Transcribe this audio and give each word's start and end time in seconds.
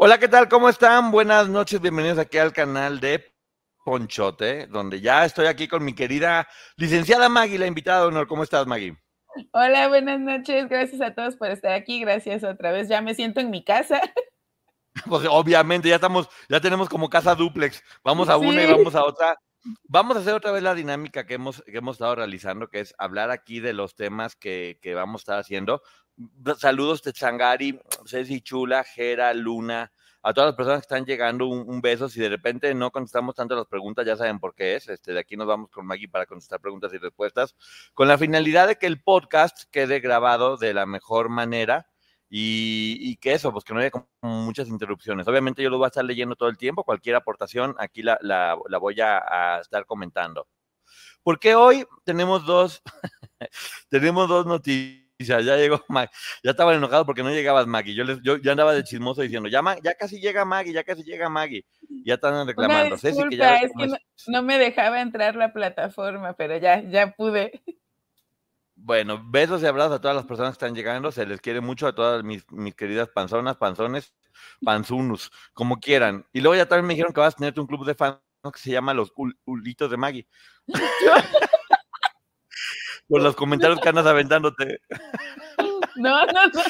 Hola, 0.00 0.20
¿qué 0.20 0.28
tal? 0.28 0.48
¿Cómo 0.48 0.68
están? 0.68 1.10
Buenas 1.10 1.48
noches, 1.48 1.80
bienvenidos 1.80 2.20
aquí 2.20 2.38
al 2.38 2.52
canal 2.52 3.00
de 3.00 3.34
Ponchote, 3.84 4.68
donde 4.68 5.00
ya 5.00 5.24
estoy 5.24 5.46
aquí 5.46 5.66
con 5.66 5.84
mi 5.84 5.92
querida 5.92 6.46
licenciada 6.76 7.28
Maggie, 7.28 7.58
la 7.58 7.66
invitada 7.66 8.02
de 8.02 8.06
honor. 8.06 8.28
¿Cómo 8.28 8.44
estás, 8.44 8.64
Maggie? 8.64 8.96
Hola, 9.50 9.88
buenas 9.88 10.20
noches. 10.20 10.68
Gracias 10.68 11.00
a 11.00 11.16
todos 11.16 11.34
por 11.34 11.50
estar 11.50 11.72
aquí. 11.72 11.98
Gracias 11.98 12.44
otra 12.44 12.70
vez. 12.70 12.88
Ya 12.88 13.02
me 13.02 13.12
siento 13.12 13.40
en 13.40 13.50
mi 13.50 13.64
casa. 13.64 14.00
Pues 15.06 15.26
obviamente, 15.30 15.88
ya 15.88 15.94
estamos, 15.94 16.28
ya 16.48 16.60
tenemos 16.60 16.88
como 16.88 17.08
casa 17.08 17.34
duplex. 17.34 17.82
Vamos 18.02 18.28
a 18.28 18.36
una 18.36 18.62
y 18.62 18.72
vamos 18.72 18.96
a 18.96 19.04
otra. 19.04 19.36
Vamos 19.84 20.16
a 20.16 20.20
hacer 20.20 20.34
otra 20.34 20.52
vez 20.52 20.62
la 20.62 20.74
dinámica 20.74 21.26
que 21.26 21.34
hemos, 21.34 21.62
que 21.62 21.78
hemos 21.78 21.96
estado 21.96 22.14
realizando, 22.16 22.68
que 22.68 22.80
es 22.80 22.94
hablar 22.98 23.30
aquí 23.30 23.60
de 23.60 23.72
los 23.72 23.94
temas 23.94 24.36
que, 24.36 24.78
que 24.82 24.94
vamos 24.94 25.20
a 25.20 25.22
estar 25.22 25.38
haciendo. 25.38 25.82
Saludos 26.58 27.02
de 27.02 27.12
Changari, 27.12 27.80
Ceci 28.06 28.40
Chula, 28.40 28.84
Jera, 28.84 29.32
Luna, 29.34 29.92
a 30.22 30.34
todas 30.34 30.48
las 30.48 30.56
personas 30.56 30.80
que 30.80 30.84
están 30.84 31.06
llegando, 31.06 31.46
un, 31.46 31.80
beso. 31.80 32.08
Si 32.08 32.20
de 32.20 32.28
repente 32.28 32.74
no 32.74 32.90
contestamos 32.90 33.34
tanto 33.34 33.54
las 33.54 33.66
preguntas, 33.66 34.04
ya 34.04 34.16
saben 34.16 34.40
por 34.40 34.54
qué 34.54 34.76
es. 34.76 34.88
Este, 34.88 35.12
de 35.12 35.20
aquí 35.20 35.36
nos 35.36 35.46
vamos 35.46 35.70
con 35.70 35.86
Maggie 35.86 36.08
para 36.08 36.26
contestar 36.26 36.60
preguntas 36.60 36.92
y 36.92 36.98
respuestas, 36.98 37.54
con 37.94 38.08
la 38.08 38.18
finalidad 38.18 38.68
de 38.68 38.76
que 38.76 38.86
el 38.86 39.00
podcast 39.02 39.64
quede 39.70 40.00
grabado 40.00 40.56
de 40.56 40.74
la 40.74 40.86
mejor 40.86 41.28
manera 41.28 41.86
y, 42.30 43.16
que 43.16 43.32
eso, 43.32 43.52
pues 43.52 43.64
que 43.64 43.74
no 43.74 43.80
haya 43.80 43.90
muchas 44.22 44.68
interrupciones. 44.68 45.26
Obviamente 45.26 45.62
yo 45.62 45.70
lo 45.70 45.78
voy 45.78 45.86
a 45.86 45.88
estar 45.88 46.04
leyendo 46.04 46.36
todo 46.36 46.48
el 46.48 46.58
tiempo, 46.58 46.84
cualquier 46.84 47.16
aportación 47.16 47.74
aquí 47.78 48.02
la, 48.02 48.18
la, 48.20 48.78
voy 48.78 49.00
a, 49.00 49.18
a 49.18 49.60
estar 49.60 49.86
comentando. 49.86 50.46
Porque 51.22 51.54
hoy 51.54 51.86
tenemos 52.04 52.46
dos, 52.46 52.82
tenemos 53.88 54.28
dos 54.28 54.46
noticias 54.46 55.08
ya 55.26 55.56
llegó 55.56 55.84
Maggie. 55.88 56.10
Ya 56.42 56.52
estaban 56.52 56.76
enojados 56.76 57.04
porque 57.06 57.22
no 57.22 57.30
llegabas, 57.30 57.66
Maggie. 57.66 57.94
Yo, 57.94 58.04
les, 58.04 58.20
yo 58.22 58.36
ya 58.36 58.52
andaba 58.52 58.72
de 58.72 58.84
chismoso 58.84 59.22
diciendo, 59.22 59.48
ya, 59.48 59.62
ya 59.82 59.94
casi 59.94 60.20
llega 60.20 60.44
Maggie, 60.44 60.72
ya 60.72 60.84
casi 60.84 61.02
llega 61.02 61.28
Maggie. 61.28 61.64
Ya 62.04 62.14
están 62.14 62.46
reclamando. 62.46 62.94
es 62.94 63.02
que 63.02 63.98
no, 64.28 64.42
me 64.42 64.58
dejaba 64.58 65.00
entrar 65.00 65.34
la 65.34 65.52
plataforma, 65.52 66.34
pero 66.34 66.56
ya, 66.58 66.82
ya 66.82 67.12
pude. 67.12 67.60
Bueno, 68.80 69.20
besos 69.24 69.60
y 69.62 69.66
abrazos 69.66 69.96
a 69.96 70.00
todas 70.00 70.16
las 70.16 70.24
personas 70.24 70.52
que 70.52 70.64
están 70.64 70.74
llegando. 70.74 71.10
Se 71.10 71.26
les 71.26 71.40
quiere 71.40 71.60
mucho 71.60 71.86
a 71.88 71.94
todas 71.94 72.22
mis, 72.22 72.50
mis 72.52 72.74
queridas 72.74 73.08
panzonas, 73.08 73.56
panzones, 73.56 74.14
panzunus, 74.64 75.32
como 75.52 75.80
quieran. 75.80 76.24
Y 76.32 76.40
luego 76.40 76.54
ya 76.54 76.66
también 76.66 76.86
me 76.86 76.94
dijeron 76.94 77.12
que 77.12 77.20
vas 77.20 77.34
a 77.34 77.36
tener 77.36 77.58
un 77.58 77.66
club 77.66 77.84
de 77.84 77.94
fans 77.94 78.20
que 78.52 78.60
se 78.60 78.70
llama 78.70 78.94
Los 78.94 79.12
Ulitos 79.44 79.90
de 79.90 79.96
Maggie. 79.96 80.28
Por 83.08 83.20
los 83.20 83.34
comentarios 83.34 83.80
que 83.80 83.88
andas 83.88 84.06
aventándote. 84.06 84.80
No, 85.96 86.24
no, 86.26 86.46
no. 86.46 86.62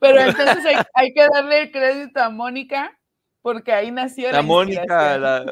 Pero 0.00 0.20
entonces 0.20 0.86
hay, 0.94 1.12
que 1.12 1.28
darle 1.28 1.62
el 1.62 1.70
crédito 1.70 2.20
a 2.20 2.30
Mónica, 2.30 2.98
porque 3.42 3.72
ahí 3.72 3.90
nació 3.90 4.30
la, 4.30 4.38
la 4.38 4.42
Mónica. 4.42 5.44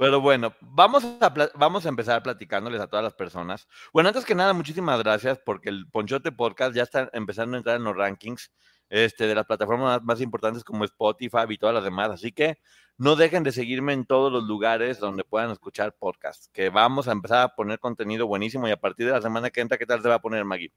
Pero 0.00 0.18
bueno, 0.22 0.54
vamos 0.62 1.04
a, 1.04 1.50
vamos 1.56 1.84
a 1.84 1.90
empezar 1.90 2.22
platicándoles 2.22 2.80
a 2.80 2.86
todas 2.86 3.04
las 3.04 3.12
personas. 3.12 3.68
Bueno, 3.92 4.08
antes 4.08 4.24
que 4.24 4.34
nada, 4.34 4.54
muchísimas 4.54 4.98
gracias 4.98 5.38
porque 5.44 5.68
el 5.68 5.90
Ponchote 5.90 6.32
Podcast 6.32 6.74
ya 6.74 6.84
está 6.84 7.10
empezando 7.12 7.54
a 7.54 7.58
entrar 7.58 7.76
en 7.76 7.84
los 7.84 7.94
rankings 7.94 8.50
este, 8.88 9.26
de 9.26 9.34
las 9.34 9.44
plataformas 9.44 10.02
más 10.02 10.22
importantes 10.22 10.64
como 10.64 10.86
Spotify 10.86 11.44
y 11.50 11.58
todas 11.58 11.74
las 11.74 11.84
demás. 11.84 12.08
Así 12.08 12.32
que 12.32 12.56
no 12.96 13.14
dejen 13.14 13.42
de 13.42 13.52
seguirme 13.52 13.92
en 13.92 14.06
todos 14.06 14.32
los 14.32 14.44
lugares 14.44 14.98
donde 15.00 15.22
puedan 15.22 15.50
escuchar 15.50 15.94
podcasts, 15.94 16.48
que 16.50 16.70
vamos 16.70 17.06
a 17.06 17.12
empezar 17.12 17.42
a 17.42 17.54
poner 17.54 17.78
contenido 17.78 18.26
buenísimo 18.26 18.66
y 18.68 18.70
a 18.70 18.80
partir 18.80 19.04
de 19.04 19.12
la 19.12 19.20
semana 19.20 19.50
que 19.50 19.60
entra, 19.60 19.76
¿qué 19.76 19.84
tal 19.84 20.00
se 20.00 20.08
va 20.08 20.14
a 20.14 20.22
poner 20.22 20.46
Maggie? 20.46 20.72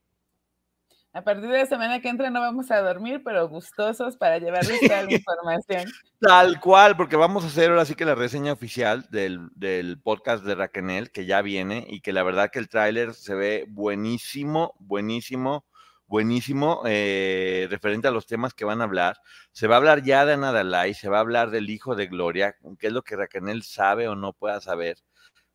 A 1.13 1.23
partir 1.23 1.47
de 1.47 1.59
la 1.59 1.65
semana 1.67 2.01
que 2.01 2.09
entra 2.09 2.31
no 2.31 2.41
vamos 2.41 2.71
a 2.71 2.81
dormir, 2.81 3.21
pero 3.23 3.47
gustosos 3.47 4.17
para 4.17 4.39
llevarles 4.39 4.79
toda 4.81 5.03
la 5.03 5.13
información. 5.13 5.91
Tal 6.19 6.59
cual, 6.59 6.97
porque 6.97 7.15
vamos 7.15 7.43
a 7.43 7.47
hacer 7.47 7.69
ahora 7.69 7.85
sí 7.85 7.93
que 7.93 8.03
la 8.03 8.15
reseña 8.15 8.51
oficial 8.51 9.05
del, 9.11 9.49
del 9.53 10.01
podcast 10.01 10.43
de 10.43 10.55
Raquel, 10.55 11.11
que 11.11 11.25
ya 11.27 11.43
viene 11.43 11.85
y 11.87 12.01
que 12.01 12.13
la 12.13 12.23
verdad 12.23 12.49
que 12.49 12.57
el 12.57 12.67
tráiler 12.67 13.13
se 13.13 13.35
ve 13.35 13.65
buenísimo, 13.69 14.73
buenísimo 14.79 15.65
buenísimo 16.13 16.83
eh, 16.85 17.67
referente 17.71 18.07
a 18.07 18.11
los 18.11 18.27
temas 18.27 18.53
que 18.53 18.65
van 18.65 18.81
a 18.81 18.83
hablar. 18.83 19.17
Se 19.51 19.65
va 19.65 19.75
a 19.75 19.77
hablar 19.79 20.03
ya 20.03 20.25
de 20.25 20.37
Nadalai, 20.37 20.93
se 20.93 21.09
va 21.09 21.17
a 21.17 21.21
hablar 21.21 21.49
del 21.49 21.69
hijo 21.71 21.95
de 21.95 22.05
Gloria, 22.05 22.55
qué 22.77 22.87
es 22.87 22.93
lo 22.93 23.01
que 23.01 23.15
Raquel 23.15 23.63
sabe 23.63 24.07
o 24.07 24.15
no 24.15 24.33
pueda 24.33 24.61
saber. 24.61 24.97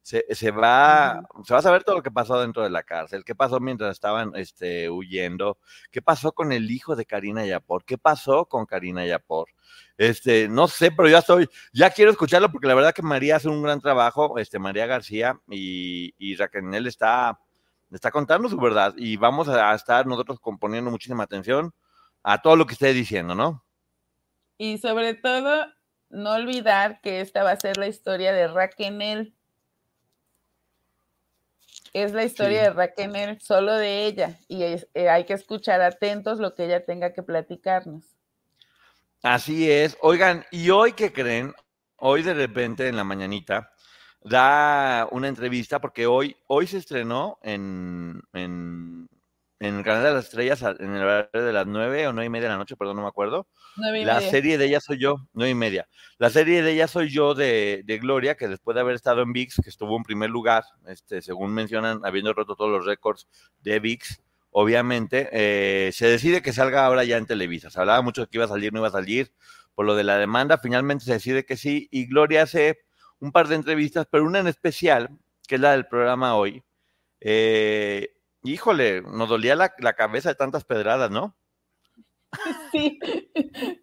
Se, 0.08 0.50
va, 0.52 1.20
se 1.44 1.52
va 1.52 1.58
a 1.58 1.62
saber 1.62 1.84
todo 1.84 1.96
lo 1.96 2.02
que 2.02 2.10
pasó 2.10 2.40
dentro 2.40 2.62
de 2.62 2.70
la 2.70 2.82
cárcel, 2.82 3.24
qué 3.24 3.34
pasó 3.34 3.60
mientras 3.60 3.92
estaban 3.92 4.32
este, 4.36 4.88
huyendo, 4.88 5.58
qué 5.90 6.00
pasó 6.00 6.32
con 6.32 6.50
el 6.52 6.70
hijo 6.70 6.96
de 6.96 7.04
Karina 7.04 7.44
Yapor, 7.44 7.84
qué 7.84 7.98
pasó 7.98 8.46
con 8.46 8.64
Karina 8.64 9.04
Yapor. 9.04 9.48
Este, 9.98 10.48
no 10.48 10.66
sé, 10.66 10.90
pero 10.92 11.10
ya 11.10 11.18
estoy, 11.18 11.46
ya 11.74 11.90
quiero 11.90 12.10
escucharlo 12.10 12.50
porque 12.50 12.68
la 12.68 12.74
verdad 12.74 12.94
que 12.94 13.02
María 13.02 13.36
hace 13.36 13.48
un 13.48 13.62
gran 13.62 13.82
trabajo, 13.82 14.38
este, 14.38 14.58
María 14.58 14.86
García 14.86 15.38
y, 15.50 16.14
y 16.16 16.36
Raquel 16.36 16.86
está 16.86 17.38
está 17.92 18.10
contando 18.10 18.48
su 18.48 18.58
verdad 18.58 18.94
y 18.96 19.16
vamos 19.16 19.48
a 19.48 19.74
estar 19.74 20.06
nosotros 20.06 20.40
componiendo 20.40 20.90
muchísima 20.90 21.24
atención 21.24 21.72
a 22.22 22.40
todo 22.40 22.56
lo 22.56 22.66
que 22.66 22.74
esté 22.74 22.92
diciendo, 22.92 23.34
¿no? 23.34 23.64
Y 24.58 24.78
sobre 24.78 25.14
todo, 25.14 25.66
no 26.10 26.32
olvidar 26.32 27.00
que 27.00 27.20
esta 27.20 27.44
va 27.44 27.52
a 27.52 27.60
ser 27.60 27.76
la 27.76 27.88
historia 27.88 28.32
de 28.32 28.48
Raquel. 28.48 29.34
Es 31.92 32.12
la 32.12 32.24
historia 32.24 32.62
de 32.62 32.70
Raquel, 32.70 33.38
solo 33.40 33.74
de 33.74 34.06
ella, 34.06 34.38
y 34.48 34.62
eh, 34.62 35.08
hay 35.08 35.24
que 35.24 35.32
escuchar 35.32 35.80
atentos 35.80 36.38
lo 36.38 36.54
que 36.54 36.64
ella 36.64 36.84
tenga 36.84 37.12
que 37.12 37.22
platicarnos. 37.22 38.04
Así 39.22 39.70
es. 39.70 39.96
Oigan, 40.00 40.44
¿y 40.50 40.70
hoy 40.70 40.92
qué 40.92 41.12
creen? 41.12 41.54
Hoy 41.96 42.22
de 42.22 42.34
repente 42.34 42.86
en 42.86 42.96
la 42.96 43.04
mañanita 43.04 43.72
da 44.22 45.08
una 45.10 45.28
entrevista 45.28 45.80
porque 45.80 46.06
hoy, 46.06 46.36
hoy 46.46 46.66
se 46.66 46.78
estrenó 46.78 47.38
en, 47.42 48.20
en, 48.32 49.08
el 49.60 49.82
canal 49.82 50.04
de 50.04 50.12
las 50.12 50.24
estrellas 50.26 50.62
en 50.62 50.94
el 50.94 51.02
horario 51.02 51.44
de 51.44 51.52
las 51.52 51.66
nueve 51.66 52.06
o 52.06 52.12
nueve 52.12 52.26
y 52.26 52.30
media 52.30 52.48
de 52.48 52.54
la 52.54 52.58
noche, 52.58 52.76
perdón, 52.76 52.96
no 52.96 53.02
me 53.02 53.08
acuerdo. 53.08 53.48
la 53.76 54.20
serie 54.20 54.56
de 54.56 54.66
ella 54.66 54.80
soy 54.80 54.98
yo, 54.98 55.16
nueve 55.32 55.50
y 55.50 55.54
media. 55.54 55.88
La 56.18 56.30
serie 56.30 56.62
de 56.62 56.72
ella 56.72 56.86
soy 56.86 57.08
yo 57.10 57.34
de, 57.34 57.82
de, 57.84 57.98
Gloria, 57.98 58.36
que 58.36 58.46
después 58.46 58.74
de 58.74 58.82
haber 58.82 58.94
estado 58.94 59.22
en 59.22 59.32
VIX, 59.32 59.56
que 59.62 59.70
estuvo 59.70 59.96
en 59.96 60.04
primer 60.04 60.30
lugar, 60.30 60.64
este, 60.86 61.22
según 61.22 61.52
mencionan, 61.52 62.00
habiendo 62.04 62.32
roto 62.32 62.54
todos 62.54 62.70
los 62.70 62.86
récords 62.86 63.26
de 63.60 63.80
VIX, 63.80 64.22
obviamente, 64.50 65.28
eh, 65.32 65.90
se 65.92 66.06
decide 66.06 66.40
que 66.42 66.52
salga 66.52 66.86
ahora 66.86 67.04
ya 67.04 67.16
en 67.16 67.26
Televisa. 67.26 67.70
Se 67.70 67.80
hablaba 67.80 68.02
mucho 68.02 68.22
de 68.22 68.26
que 68.28 68.36
iba 68.36 68.44
a 68.44 68.48
salir, 68.48 68.72
no 68.72 68.78
iba 68.78 68.88
a 68.88 68.92
salir, 68.92 69.32
por 69.74 69.86
lo 69.86 69.94
de 69.96 70.04
la 70.04 70.18
demanda, 70.18 70.58
finalmente 70.58 71.04
se 71.04 71.12
decide 71.12 71.44
que 71.44 71.56
sí, 71.56 71.88
y 71.90 72.06
Gloria 72.06 72.42
hace 72.42 72.78
un 73.20 73.32
par 73.32 73.48
de 73.48 73.56
entrevistas, 73.56 74.06
pero 74.10 74.24
una 74.24 74.38
en 74.38 74.46
especial, 74.46 75.10
que 75.46 75.56
es 75.56 75.60
la 75.60 75.72
del 75.72 75.86
programa 75.86 76.36
hoy. 76.36 76.62
Eh, 77.20 78.12
híjole, 78.42 79.02
nos 79.02 79.28
dolía 79.28 79.56
la, 79.56 79.92
cabeza 79.94 80.30
de 80.30 80.34
tantas 80.34 80.64
pedradas, 80.64 81.10
¿no? 81.10 81.36
Sí, 82.72 82.98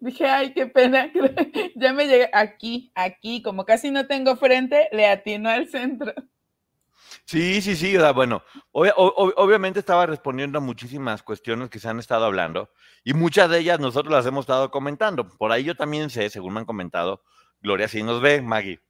dije, 0.00 0.26
ay, 0.26 0.52
qué 0.54 0.66
pena. 0.66 1.10
Ya 1.74 1.92
me 1.92 2.06
llegué 2.06 2.30
aquí, 2.32 2.92
aquí, 2.94 3.42
como 3.42 3.64
casi 3.64 3.90
no 3.90 4.06
tengo 4.06 4.36
frente, 4.36 4.88
le 4.92 5.06
atino 5.06 5.50
al 5.50 5.68
centro. 5.68 6.14
Sí, 7.24 7.60
sí, 7.60 7.74
sí, 7.74 7.96
o 7.96 8.00
sea, 8.00 8.12
bueno, 8.12 8.42
obviamente 8.72 9.80
estaba 9.80 10.06
respondiendo 10.06 10.58
a 10.58 10.60
muchísimas 10.60 11.24
cuestiones 11.24 11.70
que 11.70 11.80
se 11.80 11.88
han 11.88 11.98
estado 11.98 12.24
hablando 12.24 12.70
y 13.02 13.14
muchas 13.14 13.50
de 13.50 13.58
ellas 13.58 13.80
nosotros 13.80 14.12
las 14.12 14.26
hemos 14.26 14.44
estado 14.44 14.70
comentando. 14.70 15.28
Por 15.28 15.50
ahí 15.50 15.64
yo 15.64 15.74
también 15.74 16.08
sé, 16.08 16.30
según 16.30 16.54
me 16.54 16.60
han 16.60 16.66
comentado, 16.66 17.24
Gloria 17.60 17.88
sí 17.88 18.02
nos 18.04 18.20
ve, 18.20 18.42
Maggie. 18.42 18.80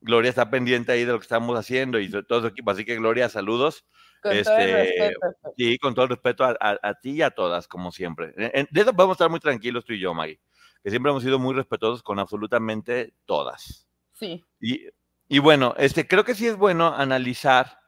Gloria 0.00 0.30
está 0.30 0.50
pendiente 0.50 0.92
ahí 0.92 1.04
de 1.04 1.12
lo 1.12 1.18
que 1.18 1.24
estamos 1.24 1.58
haciendo 1.58 1.98
y 1.98 2.08
de 2.08 2.22
todo 2.22 2.42
su 2.42 2.46
equipo, 2.48 2.70
así 2.70 2.84
que 2.84 2.96
Gloria, 2.96 3.28
saludos. 3.28 3.84
Con 4.24 4.42
todo 4.42 4.56
el 4.56 4.62
Este, 4.62 5.08
respeto. 5.10 5.52
sí, 5.56 5.78
con 5.78 5.94
todo 5.94 6.04
el 6.06 6.08
respeto 6.08 6.44
a, 6.44 6.56
a- 6.58 6.78
a 6.82 6.94
ti 6.94 7.10
y 7.10 7.22
a 7.22 7.30
todas, 7.30 7.68
como 7.68 7.92
siempre. 7.92 8.32
En- 8.36 8.66
De 8.70 8.80
eso 8.80 8.94
podemos 8.94 9.16
estar 9.16 9.28
muy 9.28 9.38
tranquilos 9.38 9.84
tú 9.84 9.92
y 9.92 10.00
yo, 10.00 10.14
Maggie, 10.14 10.40
que 10.82 10.88
siempre 10.90 11.10
hemos 11.10 11.22
sido 11.22 11.38
muy 11.38 11.54
respetuosos 11.54 12.02
con 12.02 12.18
absolutamente 12.18 13.12
todas. 13.26 13.86
Sí, 14.12 14.42
Y, 14.60 14.88
y 15.28 15.38
bueno, 15.40 15.74
este, 15.76 16.08
creo 16.08 16.24
que 16.24 16.34
sí 16.34 16.46
es 16.46 16.56
bueno 16.56 16.94
analizar 16.94 17.78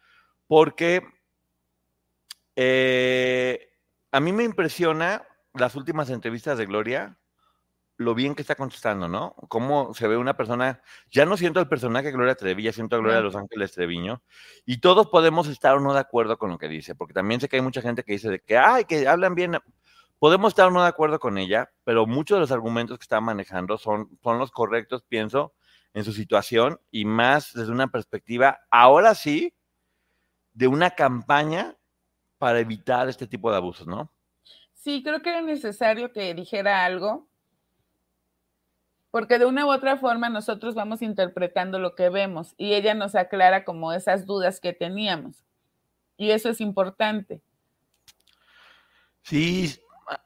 porque 0.46 1.02
eh, 2.54 3.68
a 4.12 4.20
mí 4.20 4.32
me 4.32 4.44
impresiona 4.44 5.26
las 5.54 5.74
últimas 5.74 6.10
entrevistas 6.10 6.58
de 6.58 6.66
Gloria, 6.66 7.18
lo 7.96 8.14
bien 8.14 8.34
que 8.34 8.42
está 8.42 8.54
contestando, 8.54 9.08
¿no? 9.08 9.34
Cómo 9.48 9.94
se 9.94 10.06
ve 10.06 10.16
una 10.16 10.36
persona, 10.36 10.82
ya 11.10 11.24
no 11.24 11.36
siento 11.36 11.60
el 11.60 11.68
personaje 11.68 12.12
Gloria 12.12 12.34
Trevi, 12.34 12.62
ya 12.62 12.72
siento 12.72 12.96
a 12.96 12.98
Gloria 12.98 13.18
de. 13.18 13.22
Los 13.22 13.36
Ángeles 13.36 13.72
Treviño, 13.72 14.22
y 14.64 14.78
todos 14.78 15.08
podemos 15.08 15.48
estar 15.48 15.76
o 15.76 15.80
no 15.80 15.94
de 15.94 16.00
acuerdo 16.00 16.38
con 16.38 16.50
lo 16.50 16.58
que 16.58 16.68
dice, 16.68 16.94
porque 16.94 17.14
también 17.14 17.40
sé 17.40 17.48
que 17.48 17.56
hay 17.56 17.62
mucha 17.62 17.82
gente 17.82 18.02
que 18.02 18.12
dice 18.12 18.30
de 18.30 18.40
que, 18.40 18.58
ay, 18.58 18.84
que 18.84 19.08
hablan 19.08 19.34
bien, 19.34 19.58
podemos 20.18 20.50
estar 20.50 20.66
o 20.68 20.70
no 20.70 20.82
de 20.82 20.88
acuerdo 20.88 21.18
con 21.18 21.38
ella, 21.38 21.70
pero 21.84 22.06
muchos 22.06 22.36
de 22.36 22.40
los 22.40 22.52
argumentos 22.52 22.98
que 22.98 23.04
está 23.04 23.20
manejando 23.20 23.78
son, 23.78 24.18
son 24.22 24.38
los 24.38 24.50
correctos, 24.50 25.02
pienso, 25.08 25.54
en 25.94 26.04
su 26.04 26.12
situación 26.12 26.80
y 26.90 27.06
más 27.06 27.52
desde 27.54 27.72
una 27.72 27.88
perspectiva, 27.88 28.60
ahora 28.70 29.14
sí, 29.14 29.54
de 30.52 30.68
una 30.68 30.90
campaña 30.90 31.76
para 32.38 32.60
evitar 32.60 33.08
este 33.08 33.26
tipo 33.26 33.50
de 33.50 33.56
abusos, 33.56 33.86
¿no? 33.86 34.12
sí, 34.86 35.02
creo 35.02 35.20
que 35.20 35.30
era 35.30 35.42
necesario 35.42 36.12
que 36.12 36.32
dijera 36.32 36.84
algo, 36.84 37.28
porque 39.16 39.38
de 39.38 39.46
una 39.46 39.64
u 39.64 39.70
otra 39.70 39.96
forma 39.96 40.28
nosotros 40.28 40.74
vamos 40.74 41.00
interpretando 41.00 41.78
lo 41.78 41.94
que 41.94 42.10
vemos 42.10 42.52
y 42.58 42.74
ella 42.74 42.92
nos 42.92 43.14
aclara 43.14 43.64
como 43.64 43.94
esas 43.94 44.26
dudas 44.26 44.60
que 44.60 44.74
teníamos. 44.74 45.42
Y 46.18 46.32
eso 46.32 46.50
es 46.50 46.60
importante. 46.60 47.40
Sí, 49.22 49.74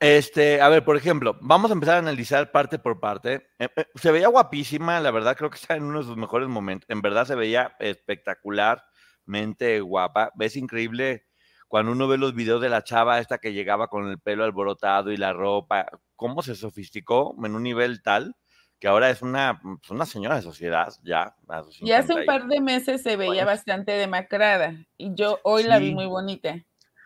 este, 0.01 0.61
a 0.61 0.69
ver, 0.69 0.85
por 0.85 0.97
ejemplo, 0.97 1.39
vamos 1.41 1.71
a 1.71 1.75
empezar 1.75 1.95
a 1.95 2.01
analizar 2.01 2.51
parte 2.51 2.81
por 2.81 2.99
parte. 2.99 3.47
Eh, 3.61 3.69
eh, 3.77 3.87
Se 3.95 4.11
veía 4.11 4.27
guapísima, 4.27 4.99
la 4.99 5.13
verdad, 5.13 5.37
creo 5.37 5.51
que 5.51 5.59
está 5.59 5.77
en 5.77 5.85
uno 5.85 6.01
de 6.01 6.07
sus 6.07 6.17
mejores 6.17 6.49
momentos. 6.49 6.91
En 6.91 7.01
verdad 7.01 7.27
se 7.27 7.37
veía 7.37 7.77
espectacularmente 7.79 9.79
guapa. 9.83 10.33
Ves 10.35 10.57
increíble 10.57 11.29
cuando 11.69 11.93
uno 11.93 12.09
ve 12.09 12.19
los 12.19 12.35
videos 12.35 12.61
de 12.61 12.71
la 12.71 12.83
chava 12.83 13.21
esta 13.21 13.39
que 13.39 13.53
llegaba 13.53 13.87
con 13.87 14.09
el 14.09 14.19
pelo 14.19 14.43
alborotado 14.43 15.13
y 15.13 15.17
la 15.17 15.33
ropa, 15.33 15.87
cómo 16.17 16.43
se 16.43 16.57
sofisticó 16.57 17.37
en 17.45 17.55
un 17.55 17.63
nivel 17.63 18.03
tal 18.03 18.35
que 18.81 18.89
ahora 18.89 19.11
es 19.11 19.21
una, 19.21 19.61
pues, 19.63 19.91
una 19.91 20.07
señora 20.07 20.37
de 20.37 20.43
sociedad 20.43 20.93
ya. 21.05 21.37
Y 21.81 21.93
hace 21.93 22.15
50 22.15 22.15
un 22.15 22.27
par 22.27 22.49
de 22.49 22.61
meses 22.61 23.03
se 23.03 23.17
veía 23.17 23.43
años. 23.43 23.47
bastante 23.47 23.93
demacrada 23.93 24.75
y 24.97 25.15
yo 25.15 25.39
hoy 25.45 25.65
la 25.65 25.79
vi 25.79 25.95
muy 25.95 26.07
bonita. 26.07 26.57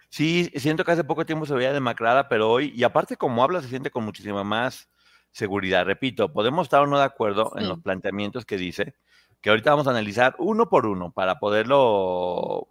Sí, 0.09 0.49
siento 0.55 0.85
que 0.85 0.93
hace 0.93 1.03
poco 1.03 1.27
tiempo 1.27 1.45
se 1.45 1.55
veía 1.55 1.73
demacrada, 1.73 2.29
pero 2.29 2.49
hoy, 2.49 2.73
y 2.77 2.85
aparte 2.85 3.17
como 3.17 3.43
habla, 3.43 3.61
se 3.61 3.69
siente 3.69 3.91
con 3.91 4.05
muchísima 4.05 4.45
más 4.45 4.89
seguridad. 5.33 5.85
Repito, 5.85 6.33
podemos 6.33 6.67
estar 6.67 6.83
o 6.83 6.87
no 6.87 6.99
de 6.99 7.05
acuerdo 7.05 7.53
en 7.57 7.69
los 7.69 7.81
planteamientos 7.81 8.47
que 8.47 8.57
dice, 8.57 8.95
que 9.41 9.51
ahorita 9.51 9.71
vamos 9.71 9.89
a 9.89 9.91
analizar 9.91 10.37
uno 10.39 10.69
por 10.69 10.87
uno 10.87 11.11
para 11.11 11.41
poderlo 11.41 12.69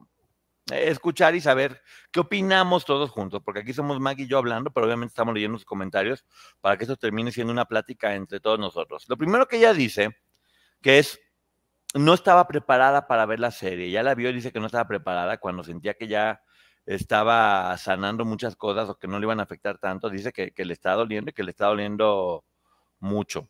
escuchar 0.72 1.36
y 1.36 1.42
saber 1.42 1.82
qué 2.12 2.22
opinamos 2.22 2.86
todos 2.86 3.10
juntos, 3.10 3.42
porque 3.44 3.62
aquí 3.62 3.74
somos 3.74 4.00
Maggie 4.00 4.26
y 4.26 4.28
yo 4.28 4.38
hablando, 4.38 4.72
pero 4.72 4.86
obviamente 4.86 5.12
estamos 5.12 5.34
leyendo 5.34 5.58
sus 5.58 5.66
comentarios 5.66 6.26
para 6.62 6.78
que 6.78 6.86
esto 6.86 6.96
termine 6.96 7.32
siendo 7.32 7.52
una 7.52 7.66
plática 7.66 8.16
entre 8.16 8.40
todos 8.40 8.60
nosotros. 8.60 9.06
Lo 9.10 9.18
primero 9.18 9.48
que 9.48 9.58
ella 9.58 9.74
dice, 9.74 10.16
que 10.82 11.00
es, 11.00 11.20
no 11.94 12.14
estaba 12.14 12.48
preparada 12.48 13.08
para 13.08 13.26
ver 13.26 13.40
la 13.40 13.52
serie, 13.52 13.92
ya 13.92 14.04
la 14.04 14.16
vio 14.16 14.30
y 14.30 14.34
dice 14.34 14.52
que 14.52 14.60
no 14.60 14.68
estaba 14.68 14.88
preparada 14.88 15.38
cuando 15.38 15.64
sentía 15.64 15.96
que 15.96 16.08
ya 16.08 16.42
estaba 16.86 17.78
sanando 17.78 18.26
muchas 18.26 18.56
cosas 18.56 18.90
o 18.90 18.98
que 18.98 19.08
no 19.08 19.20
le 19.20 19.26
iban 19.26 19.40
a 19.40 19.44
afectar 19.44 19.78
tanto, 19.78 20.10
dice 20.10 20.32
que, 20.32 20.52
que 20.52 20.66
le 20.66 20.74
está 20.74 20.94
doliendo 20.94 21.32
y 21.32 21.34
que 21.34 21.44
le 21.44 21.52
está 21.52 21.68
doliendo 21.68 22.46
mucho. 23.00 23.50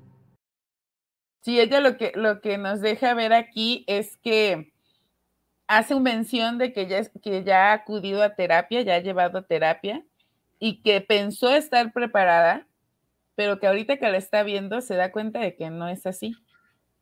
Sí, 1.41 1.59
ella 1.59 1.79
lo 1.79 1.97
que, 1.97 2.11
lo 2.15 2.39
que 2.39 2.57
nos 2.57 2.81
deja 2.81 3.13
ver 3.13 3.33
aquí 3.33 3.83
es 3.87 4.17
que 4.17 4.71
hace 5.67 5.95
un 5.95 6.03
mención 6.03 6.57
de 6.57 6.71
que 6.71 6.87
ya, 6.87 7.03
que 7.03 7.43
ya 7.43 7.71
ha 7.71 7.73
acudido 7.73 8.21
a 8.21 8.35
terapia, 8.35 8.81
ya 8.81 8.95
ha 8.95 8.99
llevado 8.99 9.39
a 9.39 9.47
terapia 9.47 10.05
y 10.59 10.83
que 10.83 11.01
pensó 11.01 11.49
estar 11.49 11.91
preparada, 11.93 12.67
pero 13.35 13.59
que 13.59 13.67
ahorita 13.67 13.97
que 13.97 14.09
la 14.09 14.17
está 14.17 14.43
viendo 14.43 14.81
se 14.81 14.95
da 14.95 15.11
cuenta 15.11 15.39
de 15.39 15.55
que 15.55 15.71
no 15.71 15.87
es 15.87 16.05
así. 16.05 16.35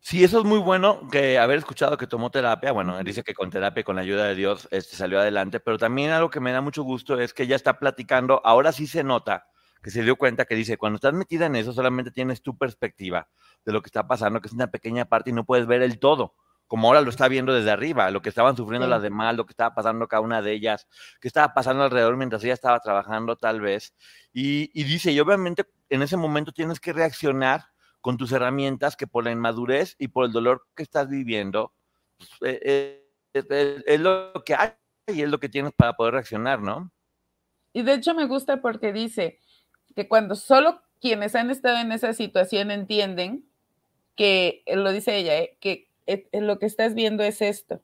Sí, 0.01 0.23
eso 0.23 0.39
es 0.39 0.45
muy 0.45 0.59
bueno 0.59 1.09
que 1.11 1.37
haber 1.37 1.57
escuchado 1.57 1.97
que 1.97 2.07
tomó 2.07 2.31
terapia. 2.31 2.71
Bueno, 2.71 2.97
él 2.97 3.03
dice 3.03 3.23
que 3.23 3.33
con 3.33 3.49
terapia 3.49 3.81
y 3.81 3.83
con 3.83 3.97
la 3.97 4.03
ayuda 4.03 4.25
de 4.25 4.35
Dios 4.35 4.69
este, 4.71 4.95
salió 4.95 5.19
adelante, 5.19 5.59
pero 5.59 5.77
también 5.77 6.11
algo 6.11 6.29
que 6.29 6.39
me 6.39 6.53
da 6.53 6.61
mucho 6.61 6.83
gusto 6.83 7.19
es 7.19 7.33
que 7.33 7.43
ella 7.43 7.57
está 7.57 7.79
platicando. 7.79 8.41
Ahora 8.45 8.71
sí 8.71 8.87
se 8.87 9.03
nota 9.03 9.47
que 9.81 9.91
se 9.91 10.03
dio 10.03 10.15
cuenta 10.17 10.45
que 10.45 10.55
dice, 10.55 10.77
cuando 10.77 10.95
estás 10.97 11.13
metida 11.13 11.45
en 11.45 11.55
eso, 11.55 11.73
solamente 11.73 12.11
tienes 12.11 12.41
tu 12.41 12.57
perspectiva 12.57 13.29
de 13.65 13.71
lo 13.71 13.81
que 13.81 13.87
está 13.87 14.07
pasando, 14.07 14.41
que 14.41 14.47
es 14.47 14.53
una 14.53 14.67
pequeña 14.71 15.05
parte 15.05 15.29
y 15.29 15.33
no 15.33 15.45
puedes 15.45 15.67
ver 15.67 15.81
el 15.81 15.99
todo, 15.99 16.35
como 16.67 16.87
ahora 16.87 17.01
lo 17.01 17.09
está 17.09 17.27
viendo 17.27 17.53
desde 17.53 17.71
arriba, 17.71 18.11
lo 18.11 18.21
que 18.21 18.29
estaban 18.29 18.55
sufriendo 18.55 18.85
Sí. 18.87 18.91
las 18.91 19.01
demás, 19.01 19.35
lo 19.35 19.45
que 19.45 19.53
estaba 19.53 19.73
pasando 19.73 20.07
cada 20.07 20.21
una 20.21 20.41
de 20.41 20.51
ellas, 20.51 20.87
que 21.19 21.27
estaba 21.27 21.53
pasando 21.53 21.83
alrededor 21.83 22.15
mientras 22.17 22.43
ella 22.43 22.53
estaba 22.53 22.79
trabajando 22.79 23.35
tal 23.37 23.59
vez. 23.61 23.95
Y, 24.33 24.69
y 24.79 24.83
dice, 24.83 25.11
y 25.11 25.19
obviamente 25.19 25.65
en 25.89 26.01
ese 26.03 26.17
momento 26.17 26.51
tienes 26.51 26.79
que 26.79 26.93
reaccionar 26.93 27.65
con 28.01 28.17
tus 28.17 28.31
herramientas 28.31 28.95
que 28.95 29.07
por 29.07 29.23
la 29.23 29.31
inmadurez 29.31 29.95
y 29.97 30.09
por 30.09 30.25
el 30.25 30.31
dolor 30.31 30.67
que 30.75 30.83
estás 30.83 31.09
viviendo, 31.09 31.73
pues, 32.17 32.29
eh, 32.41 32.59
eh, 32.63 33.05
es- 33.33 33.83
es 33.85 33.99
lo 33.99 34.33
que 34.45 34.55
hay 34.55 34.71
y 35.07 35.21
es 35.23 35.29
lo 35.29 35.39
que 35.39 35.49
tienes 35.49 35.73
para 35.73 35.93
poder 35.93 36.13
reaccionar, 36.13 36.61
¿no? 36.61 36.91
Y 37.73 37.81
de 37.83 37.93
hecho 37.93 38.13
me 38.13 38.25
gusta 38.25 38.61
porque 38.61 38.93
dice 38.93 39.39
que 39.95 40.07
cuando 40.07 40.35
solo 40.35 40.81
quienes 41.01 41.35
han 41.35 41.49
estado 41.49 41.77
en 41.77 41.91
esa 41.91 42.13
situación 42.13 42.71
entienden 42.71 43.45
que, 44.15 44.63
eh, 44.65 44.75
lo 44.75 44.91
dice 44.91 45.17
ella, 45.17 45.37
eh, 45.37 45.57
que 45.59 45.89
eh, 46.07 46.27
lo 46.33 46.59
que 46.59 46.65
estás 46.65 46.93
viendo 46.93 47.23
es 47.23 47.41
esto. 47.41 47.81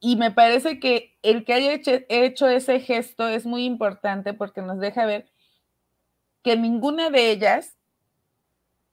Y 0.00 0.16
me 0.16 0.30
parece 0.30 0.78
que 0.78 1.16
el 1.22 1.44
que 1.44 1.54
haya 1.54 1.72
hecho 2.08 2.48
ese 2.48 2.80
gesto 2.80 3.28
es 3.28 3.46
muy 3.46 3.64
importante 3.64 4.34
porque 4.34 4.60
nos 4.60 4.78
deja 4.78 5.06
ver 5.06 5.30
que 6.42 6.56
ninguna 6.56 7.10
de 7.10 7.30
ellas 7.30 7.76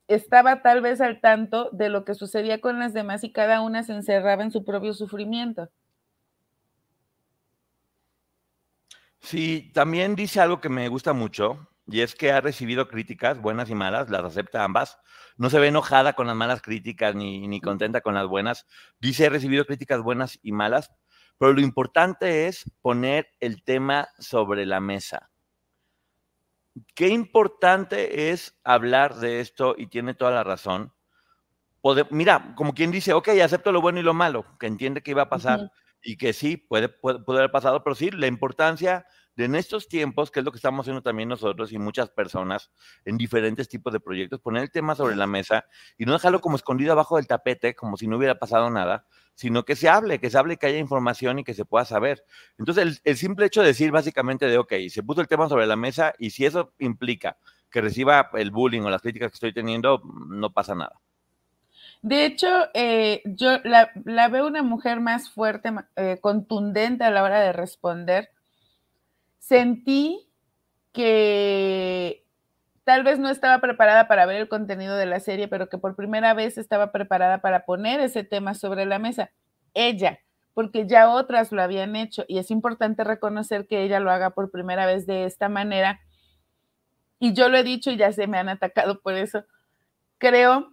estaba 0.07 0.61
tal 0.61 0.81
vez 0.81 1.01
al 1.01 1.21
tanto 1.21 1.69
de 1.71 1.89
lo 1.89 2.05
que 2.05 2.15
sucedía 2.15 2.61
con 2.61 2.79
las 2.79 2.93
demás 2.93 3.23
y 3.23 3.31
cada 3.31 3.61
una 3.61 3.83
se 3.83 3.93
encerraba 3.93 4.43
en 4.43 4.51
su 4.51 4.63
propio 4.63 4.93
sufrimiento. 4.93 5.69
Sí, 9.23 9.71
también 9.73 10.15
dice 10.15 10.39
algo 10.41 10.59
que 10.61 10.69
me 10.69 10.87
gusta 10.89 11.13
mucho, 11.13 11.67
y 11.87 12.01
es 12.01 12.13
que 12.15 12.31
ha 12.31 12.41
recibido 12.41 12.87
críticas, 12.87 13.39
buenas 13.41 13.69
y 13.69 13.75
malas, 13.75 14.09
las 14.09 14.23
acepta 14.23 14.63
ambas. 14.63 14.97
No 15.37 15.49
se 15.49 15.59
ve 15.59 15.67
enojada 15.69 16.13
con 16.13 16.27
las 16.27 16.35
malas 16.35 16.61
críticas 16.61 17.15
ni, 17.15 17.47
ni 17.47 17.59
contenta 17.61 18.01
con 18.01 18.13
las 18.13 18.27
buenas. 18.27 18.67
Dice, 18.99 19.25
he 19.25 19.29
recibido 19.29 19.65
críticas 19.65 20.01
buenas 20.01 20.39
y 20.43 20.51
malas, 20.51 20.91
pero 21.39 21.53
lo 21.53 21.61
importante 21.61 22.47
es 22.47 22.69
poner 22.81 23.27
el 23.39 23.63
tema 23.63 24.09
sobre 24.19 24.65
la 24.65 24.79
mesa. 24.79 25.31
Qué 26.95 27.09
importante 27.09 28.31
es 28.31 28.55
hablar 28.63 29.15
de 29.15 29.39
esto 29.41 29.75
y 29.77 29.87
tiene 29.87 30.13
toda 30.15 30.31
la 30.31 30.43
razón. 30.43 30.91
Pode- 31.81 32.07
mira, 32.11 32.53
como 32.55 32.73
quien 32.73 32.91
dice, 32.91 33.13
ok, 33.13 33.29
acepto 33.43 33.71
lo 33.71 33.81
bueno 33.81 33.99
y 33.99 34.03
lo 34.03 34.13
malo, 34.15 34.45
que 34.59 34.67
entiende 34.67 35.01
que 35.03 35.11
iba 35.11 35.23
a 35.23 35.29
pasar. 35.29 35.67
Y 36.03 36.17
que 36.17 36.33
sí, 36.33 36.57
puede, 36.57 36.89
puede, 36.89 37.19
puede 37.19 37.39
haber 37.39 37.51
pasado, 37.51 37.83
pero 37.83 37.95
sí, 37.95 38.11
la 38.11 38.27
importancia 38.27 39.05
de 39.35 39.45
en 39.45 39.55
estos 39.55 39.87
tiempos, 39.87 40.29
que 40.29 40.39
es 40.39 40.45
lo 40.45 40.51
que 40.51 40.57
estamos 40.57 40.83
haciendo 40.83 41.01
también 41.01 41.29
nosotros 41.29 41.71
y 41.71 41.79
muchas 41.79 42.09
personas 42.09 42.71
en 43.05 43.17
diferentes 43.17 43.67
tipos 43.67 43.91
de 43.91 43.99
proyectos, 43.99 44.39
poner 44.39 44.63
el 44.63 44.71
tema 44.71 44.95
sobre 44.95 45.15
la 45.15 45.27
mesa 45.27 45.65
y 45.97 46.05
no 46.05 46.13
dejarlo 46.13 46.39
como 46.39 46.55
escondido 46.55 46.91
abajo 46.91 47.17
del 47.17 47.27
tapete, 47.27 47.75
como 47.75 47.97
si 47.97 48.07
no 48.07 48.17
hubiera 48.17 48.37
pasado 48.37 48.69
nada, 48.69 49.05
sino 49.33 49.65
que 49.65 49.75
se 49.75 49.89
hable, 49.89 50.19
que 50.19 50.29
se 50.29 50.37
hable, 50.37 50.57
que 50.57 50.67
haya 50.67 50.77
información 50.77 51.39
y 51.39 51.43
que 51.43 51.55
se 51.55 51.65
pueda 51.65 51.85
saber. 51.85 52.23
Entonces, 52.59 52.83
el, 52.83 52.99
el 53.03 53.17
simple 53.17 53.47
hecho 53.47 53.61
de 53.61 53.67
decir 53.67 53.91
básicamente 53.91 54.45
de, 54.45 54.57
ok, 54.57 54.73
se 54.89 55.03
puso 55.03 55.21
el 55.21 55.27
tema 55.27 55.49
sobre 55.49 55.65
la 55.65 55.75
mesa 55.75 56.13
y 56.19 56.29
si 56.29 56.45
eso 56.45 56.73
implica 56.77 57.37
que 57.71 57.81
reciba 57.81 58.29
el 58.33 58.51
bullying 58.51 58.81
o 58.81 58.89
las 58.91 59.01
críticas 59.01 59.31
que 59.31 59.35
estoy 59.35 59.53
teniendo, 59.53 60.01
no 60.29 60.53
pasa 60.53 60.75
nada. 60.75 60.99
De 62.03 62.25
hecho, 62.25 62.47
eh, 62.73 63.21
yo 63.25 63.59
la, 63.63 63.89
veo 64.27 64.45
una 64.45 64.61
mujer 64.61 64.99
más 64.99 65.29
fuerte, 65.29 65.71
eh, 65.95 66.19
contundente 66.21 67.05
a 67.05 67.11
la 67.11 67.23
hora 67.23 67.39
de 67.39 67.53
responder. 67.53 68.29
Sentí 69.39 70.29
que 70.91 72.25
tal 72.83 73.03
vez 73.05 73.19
no 73.19 73.29
estaba 73.29 73.61
preparada 73.61 74.09
para 74.09 74.25
ver 74.25 74.35
el 74.35 74.49
contenido 74.49 74.97
de 74.97 75.05
la 75.05 75.21
serie, 75.21 75.47
pero 75.47 75.69
que 75.69 75.77
por 75.77 75.95
primera 75.95 76.33
vez 76.33 76.57
estaba 76.57 76.91
preparada 76.91 77.39
para 77.39 77.65
poner 77.65 78.01
ese 78.01 78.25
tema 78.25 78.53
sobre 78.53 78.85
la 78.85 78.99
mesa. 78.99 79.31
Ella, 79.73 80.19
porque 80.53 80.85
ya 80.85 81.09
otras 81.09 81.53
lo 81.53 81.61
habían 81.61 81.95
hecho 81.95 82.25
y 82.27 82.37
es 82.37 82.51
importante 82.51 83.05
reconocer 83.05 83.65
que 83.65 83.81
ella 83.81 84.01
lo 84.01 84.11
haga 84.11 84.31
por 84.31 84.51
primera 84.51 84.85
vez 84.85 85.07
de 85.07 85.23
esta 85.23 85.47
manera. 85.47 86.01
Y 87.19 87.33
yo 87.33 87.47
lo 87.47 87.57
he 87.57 87.63
dicho 87.63 87.91
y 87.91 87.97
ya 87.97 88.11
se 88.11 88.27
me 88.27 88.39
han 88.39 88.49
atacado 88.49 88.99
por 88.99 89.13
eso. 89.13 89.45
Creo 90.17 90.72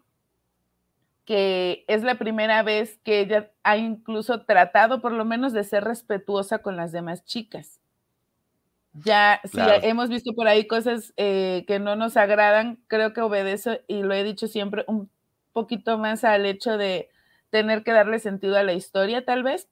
que 1.31 1.85
es 1.87 2.03
la 2.03 2.17
primera 2.17 2.65
vez 2.65 2.99
que 3.05 3.21
ella 3.21 3.53
ha 3.63 3.77
incluso 3.77 4.43
tratado 4.47 5.01
por 5.01 5.13
lo 5.13 5.25
menos 5.25 5.53
de 5.53 5.63
ser 5.63 5.85
respetuosa 5.85 6.59
con 6.59 6.77
las 6.77 6.91
demás 6.91 7.25
chicas. 7.25 7.81
Ya, 8.95 9.41
claro. 9.53 9.81
si 9.81 9.87
hemos 9.87 10.09
visto 10.09 10.33
por 10.35 10.49
ahí 10.49 10.67
cosas 10.67 11.15
eh, 11.17 11.63
que 11.69 11.79
no 11.79 11.95
nos 11.95 12.17
agradan, 12.17 12.81
creo 12.89 13.13
que 13.13 13.21
obedece, 13.21 13.85
y 13.87 14.03
lo 14.03 14.13
he 14.13 14.25
dicho 14.25 14.49
siempre, 14.49 14.85
un 14.89 15.09
poquito 15.53 15.99
más 15.99 16.25
al 16.25 16.47
hecho 16.47 16.77
de 16.77 17.11
tener 17.51 17.85
que 17.85 17.93
darle 17.93 18.19
sentido 18.19 18.57
a 18.57 18.65
la 18.65 18.73
historia, 18.73 19.25
tal 19.25 19.45
vez, 19.45 19.69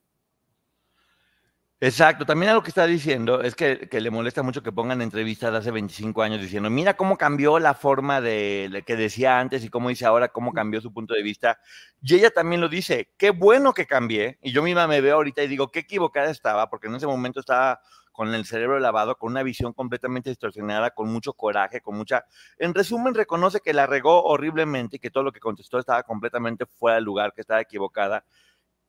Exacto, 1.81 2.25
también 2.25 2.49
algo 2.49 2.61
que 2.61 2.71
está 2.71 2.85
diciendo 2.85 3.41
es 3.41 3.55
que, 3.55 3.87
que, 3.87 4.01
le 4.01 4.11
molesta 4.11 4.43
mucho 4.43 4.61
que 4.61 4.73
pongan 4.73 5.01
entrevistas 5.01 5.53
de 5.53 5.59
hace 5.59 5.71
25 5.71 6.21
años 6.21 6.41
diciendo, 6.41 6.69
mira 6.69 6.97
cómo 6.97 7.17
cambió 7.17 7.57
la 7.57 7.73
forma 7.73 8.19
de 8.19 8.83
que 8.85 8.97
decía 8.97 9.39
antes 9.39 9.63
y 9.63 9.69
cómo 9.69 9.87
dice 9.87 10.05
ahora, 10.05 10.27
cómo 10.27 10.51
cambió 10.51 10.81
su 10.81 10.91
punto 10.91 11.13
de 11.13 11.23
vista. 11.23 11.57
Y 12.01 12.15
ella 12.15 12.31
también 12.31 12.59
lo 12.59 12.67
dice, 12.67 13.13
qué 13.17 13.29
bueno 13.29 13.73
que 13.73 13.85
cambié. 13.85 14.39
Y 14.41 14.51
yo 14.51 14.61
misma 14.61 14.87
me 14.87 14.99
veo 14.99 15.15
ahorita 15.15 15.41
y 15.41 15.47
digo, 15.47 15.71
qué 15.71 15.79
equivocada 15.79 16.29
estaba, 16.29 16.69
porque 16.69 16.87
en 16.87 16.95
ese 16.95 17.07
momento 17.07 17.39
estaba 17.39 17.79
con 18.11 18.33
el 18.35 18.43
cerebro 18.43 18.77
lavado, 18.79 19.15
con 19.17 19.31
una 19.31 19.43
visión 19.43 19.71
completamente 19.71 20.29
distorsionada, 20.29 20.91
con 20.91 21.09
mucho 21.09 21.31
coraje, 21.31 21.79
con 21.79 21.95
mucha... 21.95 22.25
En 22.57 22.73
resumen, 22.73 23.13
reconoce 23.13 23.61
que 23.61 23.71
la 23.71 23.87
regó 23.87 24.23
horriblemente 24.25 24.97
y 24.97 24.99
que 24.99 25.11
todo 25.11 25.23
lo 25.23 25.31
que 25.31 25.39
contestó 25.39 25.79
estaba 25.79 26.03
completamente 26.03 26.65
fuera 26.65 26.95
del 26.95 27.05
lugar, 27.05 27.31
que 27.33 27.39
estaba 27.39 27.61
equivocada 27.61 28.25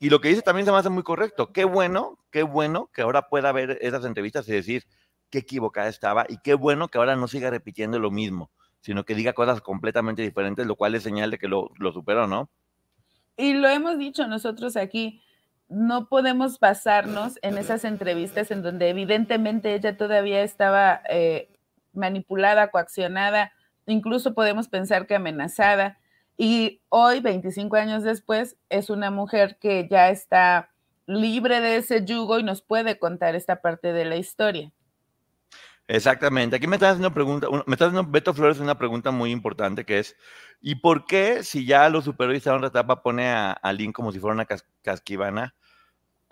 y 0.01 0.09
lo 0.09 0.21
que 0.21 0.29
dice 0.29 0.41
también 0.41 0.65
se 0.65 0.73
me 0.73 0.79
hace 0.79 0.89
muy 0.89 1.03
correcto. 1.03 1.53
Qué 1.53 1.65
bueno, 1.65 2.19
qué 2.31 2.43
bueno 2.43 2.91
que 2.93 3.03
ahora 3.03 3.29
pueda 3.29 3.53
ver 3.53 3.79
esas 3.83 4.07
entrevistas 4.07 4.49
y 4.49 4.53
decir 4.53 4.85
qué 5.29 5.39
equivocada 5.39 5.89
estaba 5.89 6.25
y 6.27 6.39
qué 6.39 6.55
bueno 6.55 6.89
que 6.89 6.97
ahora 6.97 7.17
no 7.17 7.29
siga 7.29 7.51
repitiendo 7.51 7.99
lo 7.99 8.11
mismo, 8.11 8.51
sino 8.81 9.05
que 9.05 9.15
diga 9.15 9.35
cosas 9.35 9.61
completamente 9.61 10.23
diferentes, 10.23 10.67
lo 10.67 10.75
cual 10.75 10.95
es 10.95 11.03
señal 11.03 11.31
de 11.31 11.39
que 11.39 11.49
lo, 11.49 11.71
lo 11.79 11.93
superó, 11.93 12.27
¿no? 12.27 12.49
Y 13.37 13.53
lo 13.53 13.69
hemos 13.69 13.99
dicho 13.99 14.27
nosotros 14.27 14.77
aquí, 14.77 15.23
no 15.69 16.09
podemos 16.09 16.59
basarnos 16.59 17.39
en 17.43 17.59
esas 17.59 17.85
entrevistas 17.85 18.51
en 18.51 18.63
donde 18.63 18.89
evidentemente 18.89 19.75
ella 19.75 19.99
todavía 19.99 20.43
estaba 20.43 21.03
eh, 21.11 21.53
manipulada, 21.93 22.71
coaccionada, 22.71 23.53
incluso 23.87 24.33
podemos 24.33 24.69
pensar 24.69 25.07
que 25.07 25.15
amenazada 25.15 25.99
y 26.43 26.81
hoy, 26.89 27.21
25 27.21 27.77
años 27.77 28.03
después, 28.03 28.57
es 28.71 28.89
una 28.89 29.11
mujer 29.11 29.59
que 29.61 29.87
ya 29.91 30.09
está 30.09 30.71
libre 31.05 31.61
de 31.61 31.77
ese 31.77 32.03
yugo 32.07 32.39
y 32.39 32.43
nos 32.43 32.63
puede 32.63 32.99
contar 32.99 33.35
esta 33.35 33.61
parte 33.61 33.93
de 33.93 34.07
la 34.07 34.17
historia. 34.17 34.73
Exactamente. 35.87 36.57
Aquí 36.57 36.67
me 36.67 36.77
está 36.77 36.89
haciendo 36.89 37.13
pregunta, 37.13 37.47
me 37.67 37.75
está 37.75 37.89
haciendo 37.89 38.11
Beto 38.11 38.33
Flores 38.33 38.59
una 38.59 38.79
pregunta 38.79 39.11
muy 39.11 39.33
importante 39.33 39.85
que 39.85 39.99
es, 39.99 40.17
¿y 40.63 40.77
por 40.77 41.05
qué 41.05 41.45
si 41.45 41.67
ya 41.67 41.91
lo 41.91 42.01
superó 42.01 42.33
y 42.33 42.39
está 42.39 42.53
en 42.53 42.57
otra 42.57 42.69
etapa 42.69 43.03
pone 43.03 43.29
a, 43.29 43.61
a 43.63 43.75
como 43.93 44.11
si 44.11 44.19
fuera 44.19 44.33
una 44.33 44.47
cas 44.47 44.65
casquivana? 44.81 45.55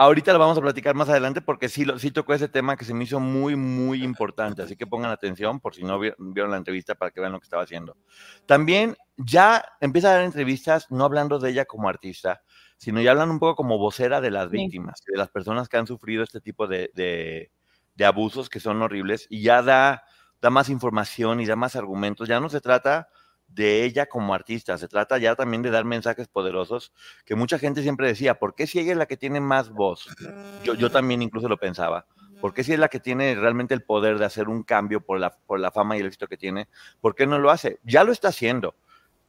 Ahorita 0.01 0.33
lo 0.33 0.39
vamos 0.39 0.57
a 0.57 0.61
platicar 0.61 0.95
más 0.95 1.09
adelante 1.09 1.41
porque 1.41 1.69
sí, 1.69 1.85
sí 1.97 2.13
tocó 2.13 2.33
ese 2.33 2.49
tema 2.49 2.77
que 2.77 2.85
se 2.85 2.95
me 2.95 3.03
hizo 3.03 3.19
muy, 3.19 3.57
muy 3.57 4.05
importante. 4.05 4.63
Así 4.63 4.77
que 4.77 4.87
pongan 4.87 5.11
atención 5.11 5.59
por 5.59 5.75
si 5.75 5.83
no 5.83 5.99
vieron 5.99 6.53
la 6.53 6.57
entrevista 6.57 6.95
para 6.95 7.11
que 7.11 7.21
vean 7.21 7.33
lo 7.33 7.41
que 7.41 7.45
estaba 7.45 7.65
haciendo. 7.65 7.97
También 8.47 8.97
ya 9.17 9.65
empieza 9.81 10.11
a 10.11 10.15
dar 10.15 10.23
entrevistas 10.23 10.87
no 10.91 11.05
hablando 11.05 11.41
de 11.41 11.51
ella 11.51 11.65
como 11.65 11.89
artista, 11.89 12.43
sino 12.77 13.01
ya 13.01 13.11
hablan 13.11 13.29
un 13.29 13.41
poco 13.41 13.57
como 13.57 13.77
vocera 13.77 14.21
de 14.21 14.31
las 14.31 14.51
víctimas, 14.51 15.03
de 15.05 15.19
las 15.19 15.31
personas 15.31 15.69
que 15.69 15.79
han 15.79 15.89
sufrido 15.89 16.23
este 16.23 16.41
tipo 16.41 16.69
de, 16.69 16.93
de, 16.95 17.51
de 17.97 18.05
abusos 18.05 18.49
que 18.49 18.61
son 18.61 18.81
horribles 18.81 19.27
y 19.29 19.43
ya 19.43 19.63
da, 19.63 20.05
da 20.41 20.51
más 20.51 20.69
información 20.69 21.41
y 21.41 21.47
da 21.47 21.57
más 21.57 21.75
argumentos. 21.75 22.29
Ya 22.29 22.39
no 22.39 22.49
se 22.49 22.61
trata 22.61 23.09
de 23.49 23.85
ella 23.85 24.07
como 24.07 24.35
artista, 24.35 24.79
se 24.79 24.89
trata 24.89 25.19
ya 25.19 25.35
también 25.35 25.63
de 25.63 25.71
dar 25.71 25.85
mensajes 25.85 26.29
poderosos 26.29 26.93
que 27.25 27.35
mucha 27.35 27.59
gente 27.59 27.83
siempre 27.83 28.07
decía, 28.07 28.39
¿por 28.39 28.55
qué 28.55 28.67
si 28.67 28.79
ella 28.79 28.93
es 28.93 28.99
la 28.99 29.07
que 29.07 29.17
tiene 29.17 29.41
más 29.41 29.71
voz? 29.71 30.09
Yo, 30.63 30.75
yo 30.75 30.91
también 30.91 31.23
incluso 31.23 31.49
lo 31.49 31.57
pensaba. 31.57 32.07
¿Por 32.41 32.55
qué 32.55 32.63
si 32.63 32.73
es 32.73 32.79
la 32.79 32.89
que 32.89 33.01
tiene 33.01 33.35
realmente 33.35 33.75
el 33.75 33.83
poder 33.83 34.19
de 34.19 34.25
hacer 34.25 34.49
un 34.49 34.63
cambio 34.63 35.01
por 35.01 35.19
la, 35.19 35.31
por 35.31 35.59
la 35.59 35.73
fama 35.73 35.97
y 35.97 36.01
el 36.01 36.07
éxito 36.07 36.29
que 36.29 36.37
tiene? 36.37 36.69
¿Por 37.01 37.15
qué 37.15 37.27
no 37.27 37.39
lo 37.39 37.51
hace? 37.51 37.81
Ya 37.83 38.05
lo 38.05 38.13
está 38.13 38.29
haciendo. 38.29 38.77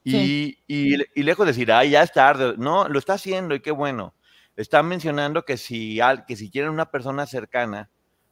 Y, 0.03 0.59
y, 0.67 1.23
lejos 1.23 1.45
de 1.45 1.51
decir, 1.51 1.71
ay, 1.71 1.91
ya 1.91 2.01
es 2.01 2.11
tarde, 2.11 2.55
no, 2.57 2.87
lo 2.87 2.97
está 2.99 3.13
haciendo 3.13 3.53
y 3.53 3.59
qué 3.59 3.71
bueno. 3.71 4.15
Están 4.55 4.87
mencionando 4.87 5.43
que 5.43 5.57
si, 5.57 5.99
que 6.27 6.35
si 6.35 6.49
quieren 6.49 6.71
una 6.71 6.89
persona 6.89 7.25
cercana 7.25 7.89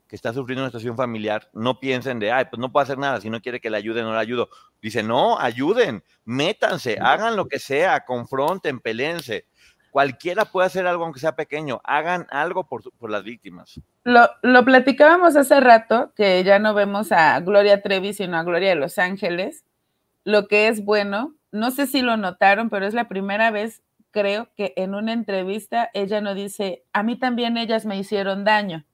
que 0.08 0.16
está 0.16 0.34
sufriendo 0.34 0.64
una 0.64 0.70
situación 0.70 0.96
familiar, 0.96 1.50
no 1.54 1.80
piensen 1.80 2.20
de, 2.20 2.32
ay, 2.32 2.46
pues 2.50 2.60
no 2.60 2.72
puedo 2.72 2.84
hacer 2.84 2.98
nada, 2.98 3.20
si 3.20 3.30
no 3.30 3.42
quiere 3.42 3.60
que 3.60 3.70
le 3.70 3.78
ayuden, 3.78 4.06
no 4.06 4.14
le 4.14 4.20
ayudo. 4.20 4.50
Dice, 4.82 5.04
no, 5.04 5.38
ayuden, 5.38 6.04
métanse, 6.26 6.98
hagan 7.02 7.36
lo 7.36 7.48
que 7.48 7.60
sea, 7.60 8.06
confronten, 8.06 8.80
peleense. 8.80 9.46
Cualquiera 9.92 10.46
puede 10.46 10.68
hacer 10.68 10.86
algo, 10.88 11.04
aunque 11.04 11.20
sea 11.20 11.36
pequeño, 11.36 11.82
hagan 11.84 12.28
algo 12.30 12.68
por, 12.68 12.84
por 12.98 13.10
las 13.10 13.24
víctimas. 13.24 13.82
Lo, 14.04 14.30
lo, 14.44 14.64
platicábamos 14.64 15.36
hace 15.36 15.60
rato, 15.60 16.14
que 16.16 16.44
ya 16.44 16.60
no 16.60 16.74
vemos 16.74 17.12
a 17.12 17.40
Gloria 17.40 17.82
Trevi, 17.82 18.14
sino 18.14 18.38
a 18.38 18.44
Gloria 18.44 18.70
de 18.70 18.76
Los 18.76 19.00
Ángeles. 19.00 19.66
Lo 20.24 20.48
que 20.48 20.68
es 20.68 20.86
bueno, 20.86 21.36
no 21.52 21.72
sé 21.72 21.88
si 21.88 22.02
lo 22.02 22.16
notaron, 22.18 22.70
pero 22.70 22.86
es 22.86 22.94
la 22.94 23.08
primera 23.08 23.50
vez, 23.50 23.82
creo, 24.12 24.50
que 24.56 24.74
en 24.76 24.94
una 24.94 25.14
entrevista 25.14 25.90
ella 25.94 26.22
no 26.22 26.36
dice, 26.36 26.84
a 26.94 27.02
mí 27.04 27.18
también 27.18 27.58
ellas 27.58 27.86
me 27.86 27.98
hicieron 27.98 28.44
daño 28.44 28.86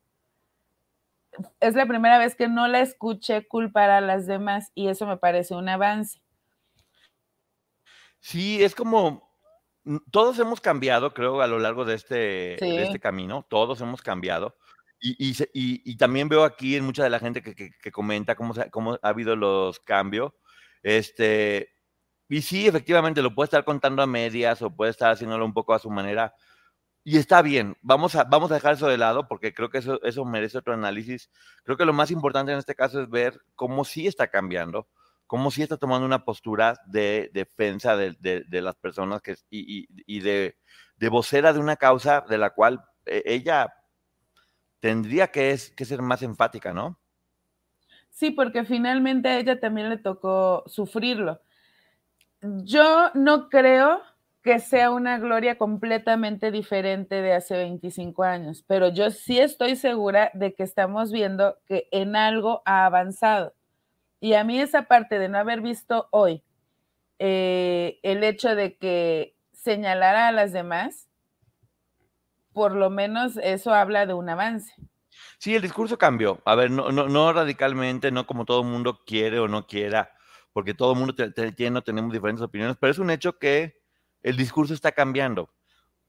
es 1.60 1.76
la 1.76 1.86
primera 1.86 2.18
vez 2.18 2.36
que 2.36 2.48
no 2.48 2.68
la 2.68 2.80
escuché 2.80 3.48
culpar 3.48 3.90
a 3.90 4.02
las 4.02 4.26
demás 4.26 4.72
y 4.76 4.88
eso 4.88 5.06
me 5.06 5.18
parece 5.18 5.56
un 5.56 5.70
avance. 5.70 6.22
Sí, 8.20 8.64
es 8.64 8.76
como 8.76 9.30
mm, 9.84 9.98
todos 10.12 10.40
hemos 10.40 10.62
cambiado, 10.62 11.14
creo, 11.14 11.42
a 11.42 11.48
lo 11.48 11.60
largo 11.60 11.86
de 11.86 11.96
este, 11.96 12.58
sí. 12.60 12.70
de 12.70 12.84
este 12.84 13.00
camino, 13.00 13.46
todos 13.50 13.82
hemos 13.82 14.02
cambiado. 14.02 14.56
Y, 15.06 15.32
y, 15.32 15.36
y, 15.54 15.98
también 15.98 16.30
veo 16.30 16.46
aquí 16.46 16.78
en 16.78 16.86
mucha 16.86 17.04
de 17.04 17.10
la 17.10 17.20
gente 17.20 17.42
que, 17.42 17.54
que, 17.54 17.72
que 17.72 17.92
comenta 17.92 18.36
cómo, 18.36 18.54
se, 18.54 18.72
cómo 18.72 18.94
ha 19.02 19.10
habido 19.10 19.36
los 19.36 19.82
cambios. 19.82 20.32
Este, 20.82 21.74
y 22.30 22.42
sí, 22.42 22.68
efectivamente, 22.68 23.22
lo 23.22 23.36
puede 23.36 23.48
estar 23.48 23.66
contando 23.66 24.02
a 24.02 24.08
medias 24.08 24.62
o 24.62 24.74
puede 24.74 24.92
estar 24.92 25.12
haciéndolo 25.12 25.46
un 25.46 25.54
poco 25.54 25.74
a 25.74 25.80
su 25.80 25.90
manera, 25.90 26.34
y 27.04 27.18
está 27.18 27.42
bien, 27.42 27.76
vamos 27.82 28.16
a, 28.16 28.24
vamos 28.24 28.50
a 28.52 28.56
dejar 28.56 28.76
eso 28.76 28.88
de 28.88 28.98
lado 28.98 29.28
porque 29.28 29.54
creo 29.54 29.70
que 29.70 29.80
eso, 29.80 30.02
eso 30.04 30.24
merece 30.24 30.58
otro 30.58 30.74
análisis. 30.74 31.30
Creo 31.64 31.76
que 31.76 31.86
lo 31.86 31.94
más 31.94 32.12
importante 32.12 32.54
en 32.54 32.60
este 32.60 32.76
caso 32.76 33.02
es 33.02 33.10
ver 33.10 33.42
cómo 33.56 33.84
sí 33.84 34.08
está 34.08 34.28
cambiando, 34.28 34.88
cómo 35.28 35.52
sí 35.52 35.62
está 35.64 35.76
tomando 35.78 36.06
una 36.06 36.24
postura 36.24 36.80
de 36.86 37.30
defensa 37.34 37.98
de, 37.98 38.16
de, 38.20 38.62
las 38.62 38.76
personas 38.76 39.22
que, 39.22 39.36
y, 39.50 39.82
y, 39.82 39.88
y 40.06 40.20
de, 40.22 40.58
de, 40.96 41.10
vocera 41.10 41.52
de 41.52 41.60
una 41.60 41.76
causa 41.76 42.22
de 42.22 42.38
la 42.38 42.52
cual 42.52 42.82
eh, 43.06 43.24
ella 43.26 43.74
tendría 44.80 45.28
que, 45.28 45.52
es, 45.52 45.72
que 45.72 45.86
ser 45.86 46.02
más 46.02 46.22
enfática, 46.22 46.74
¿no? 46.74 46.98
Sí, 48.10 48.32
porque 48.32 48.64
finalmente 48.64 49.28
a 49.28 49.40
ella 49.40 49.60
también 49.60 49.90
le 49.90 49.98
tocó 49.98 50.64
sufrirlo. 50.68 51.42
Yo 52.42 53.10
no 53.14 53.50
creo 53.50 54.02
que 54.44 54.60
sea 54.60 54.92
una 54.92 55.18
gloria 55.20 55.58
completamente 55.58 56.52
diferente 56.52 57.22
de 57.22 57.34
hace 57.34 57.56
25 57.56 58.24
años, 58.24 58.64
pero 58.68 58.90
yo 58.90 59.10
sí 59.10 59.40
estoy 59.40 59.78
segura 59.78 60.32
de 60.34 60.54
que 60.54 60.64
estamos 60.64 61.12
viendo 61.14 61.58
que 61.66 61.88
en 61.92 62.18
algo 62.18 62.62
ha 62.66 62.86
avanzado. 62.86 63.56
Y 64.20 64.34
a 64.34 64.44
mí 64.44 64.60
esa 64.60 64.84
parte 64.84 65.18
de 65.18 65.30
no 65.30 65.38
haber 65.38 65.62
visto 65.62 66.08
hoy 66.12 66.44
eh, 67.20 68.00
el 68.04 68.24
hecho 68.24 68.54
de 68.54 68.78
que 68.78 69.38
señalara 69.54 70.28
a 70.28 70.34
las 70.34 70.52
demás, 70.52 71.08
por 72.52 72.76
lo 72.76 72.90
menos 72.90 73.38
eso 73.38 73.74
habla 73.74 74.06
de 74.06 74.14
un 74.14 74.28
avance. 74.28 74.74
Sí, 75.38 75.56
el 75.56 75.62
discurso 75.62 75.98
cambió. 75.98 76.42
A 76.44 76.56
ver, 76.56 76.70
no, 76.70 76.92
no, 76.92 77.34
radicalmente, 77.34 78.12
no 78.12 78.28
como 78.28 78.44
todo 78.44 78.62
el 78.62 78.68
mundo 78.68 79.00
quiere 79.06 79.40
o 79.40 79.48
no 79.48 79.68
quiera, 79.68 80.12
porque 80.52 80.74
todo 80.74 80.94
el 80.94 81.00
mundo 81.00 81.16
tiene, 81.56 81.82
tenemos 81.82 82.12
diferentes 82.12 82.44
opiniones, 82.44 82.76
pero 82.78 82.92
es 82.92 83.00
un 83.00 83.10
hecho 83.10 83.38
que 83.40 83.83
el 84.24 84.38
discurso 84.38 84.74
está 84.74 84.92
cambiando. 84.92 85.54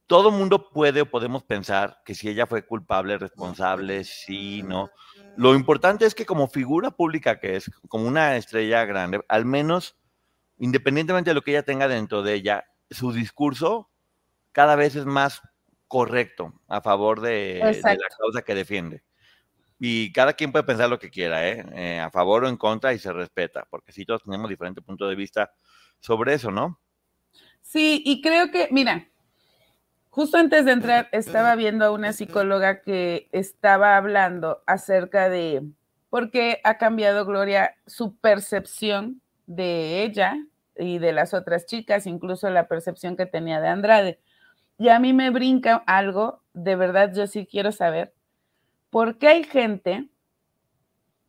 Todo 0.07 0.31
mundo 0.31 0.71
puede 0.71 1.01
o 1.01 1.11
podemos 1.11 1.43
pensar 1.45 2.01
que 2.05 2.15
si 2.15 2.29
ella 2.29 2.47
fue 2.47 2.65
culpable, 2.67 3.19
responsable, 3.19 4.05
sí, 4.05 4.63
no. 4.63 4.91
Lo 5.37 5.55
importante 5.55 6.05
es 6.05 6.15
que 6.15 6.27
como 6.27 6.47
figura 6.47 6.91
pública 6.91 7.41
que 7.41 7.57
es, 7.57 7.71
como 7.89 8.07
una 8.07 8.37
estrella 8.37 8.85
grande, 8.85 9.21
al 9.29 9.45
menos, 9.45 9.97
independientemente 10.59 11.31
de 11.31 11.35
lo 11.35 11.43
que 11.43 11.53
ella 11.53 11.63
tenga 11.65 11.89
dentro 11.89 12.23
de 12.23 12.35
ella, 12.35 12.65
su 12.91 13.13
discurso 13.13 13.91
cada 14.53 14.77
vez 14.77 14.95
es 14.95 15.07
más 15.07 15.41
correcto 15.89 16.53
a 16.69 16.81
favor 16.81 17.21
de, 17.21 17.61
la 17.61 17.97
causa 18.19 18.43
que 18.45 18.55
defiende. 18.55 19.03
Y 19.79 20.13
cada 20.13 20.35
quien 20.35 20.53
puede 20.53 20.65
pensar 20.65 20.89
lo 20.89 20.99
que 20.99 21.11
quiera, 21.11 21.49
¿eh? 21.49 21.65
¿eh? 21.73 22.01
a 22.01 22.11
favor 22.11 22.45
o 22.45 22.49
en 22.49 22.57
contra 22.57 22.93
y 22.93 22.99
se 22.99 23.13
respeta, 23.13 23.67
porque 23.71 23.93
sí 23.93 24.05
todos 24.05 24.23
tenemos 24.23 24.49
diferentes 24.49 24.85
puntos 24.85 25.09
de 25.09 25.17
vista 25.17 25.53
sobre 25.99 26.35
eso, 26.35 26.51
¿no? 26.51 26.81
Sí, 27.75 28.05
y 28.07 28.23
creo 28.23 28.53
que, 28.53 28.69
mira, 28.71 29.09
justo 30.09 30.37
antes 30.37 30.65
de 30.65 30.71
entrar 30.71 31.09
estaba 31.11 31.57
viendo 31.57 31.85
a 31.85 31.91
una 31.91 32.13
psicóloga 32.13 32.83
que 32.83 33.29
estaba 33.33 33.97
hablando 33.97 34.63
acerca 34.65 35.29
de 35.29 35.61
por 36.09 36.31
qué 36.31 36.61
ha 36.63 36.79
cambiado 36.79 37.27
Gloria 37.27 37.75
su 37.85 38.17
percepción 38.19 39.21
de 39.47 40.05
ella 40.05 40.37
y 40.77 40.99
de 40.99 41.13
las 41.13 41.35
otras 41.35 41.67
chicas, 41.67 42.07
incluso 42.07 42.49
la 42.49 42.69
percepción 42.69 43.17
que 43.17 43.27
tenía 43.27 43.61
de 43.61 43.67
Andrade. 43.67 44.21
Y 44.79 44.91
a 44.91 45.01
mí 45.01 45.13
me 45.13 45.31
brinca 45.31 45.83
algo, 45.85 46.45
de 46.53 46.77
verdad 46.77 47.13
yo 47.13 47.27
sí 47.27 47.45
quiero 47.45 47.73
saber, 47.73 48.15
¿por 48.89 49.19
qué 49.19 49.27
hay 49.27 49.43
gente 49.43 50.09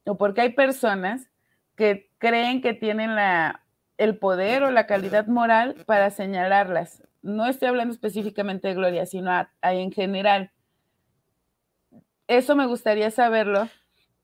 o 0.03 0.15
por 0.15 0.35
qué 0.35 0.41
hay 0.41 0.53
personas 0.53 1.27
que 1.75 2.11
creen 2.19 2.61
que 2.61 2.75
tienen 2.75 3.15
la, 3.15 3.64
el 3.97 4.17
poder 4.17 4.63
o 4.63 4.71
la 4.71 4.87
calidad 4.87 5.27
moral 5.27 5.75
para 5.85 6.09
señalarlas? 6.09 7.03
No 7.21 7.47
estoy 7.47 7.69
hablando 7.69 7.93
específicamente 7.93 8.67
de 8.67 8.75
Gloria, 8.75 9.05
sino 9.05 9.31
en 9.61 9.91
general. 9.91 10.51
Eso 12.27 12.55
me 12.55 12.65
gustaría 12.65 13.11
saberlo 13.11 13.69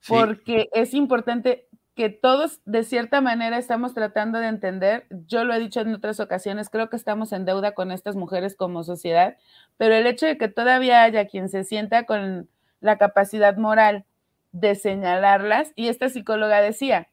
porque 0.08 0.70
es 0.74 0.94
importante 0.94 1.68
que 1.96 2.10
todos 2.10 2.62
de 2.66 2.84
cierta 2.84 3.22
manera 3.22 3.58
estamos 3.58 3.94
tratando 3.94 4.40
de 4.40 4.48
entender, 4.48 5.06
yo 5.28 5.44
lo 5.44 5.54
he 5.54 5.60
dicho 5.60 5.82
en 5.82 5.94
otras 5.94 6.20
ocasiones, 6.20 6.70
creo 6.70 6.90
que 6.90 6.96
estamos 6.96 7.34
en 7.34 7.46
deuda 7.46 7.74
con 7.74 7.92
estas 7.92 8.16
mujeres 8.16 8.56
como 8.56 8.84
sociedad, 8.84 9.38
pero 9.78 9.94
el 9.94 10.08
hecho 10.08 10.26
de 10.26 10.38
que 10.38 10.48
todavía 10.48 11.04
haya 11.04 11.28
quien 11.28 11.50
se 11.50 11.64
sienta 11.64 12.06
con 12.06 12.50
la 12.80 12.98
capacidad 12.98 13.58
moral 13.58 14.06
de 14.52 14.76
señalarlas, 14.76 15.74
y 15.76 15.90
esta 15.90 16.10
psicóloga 16.10 16.62
decía 16.62 17.10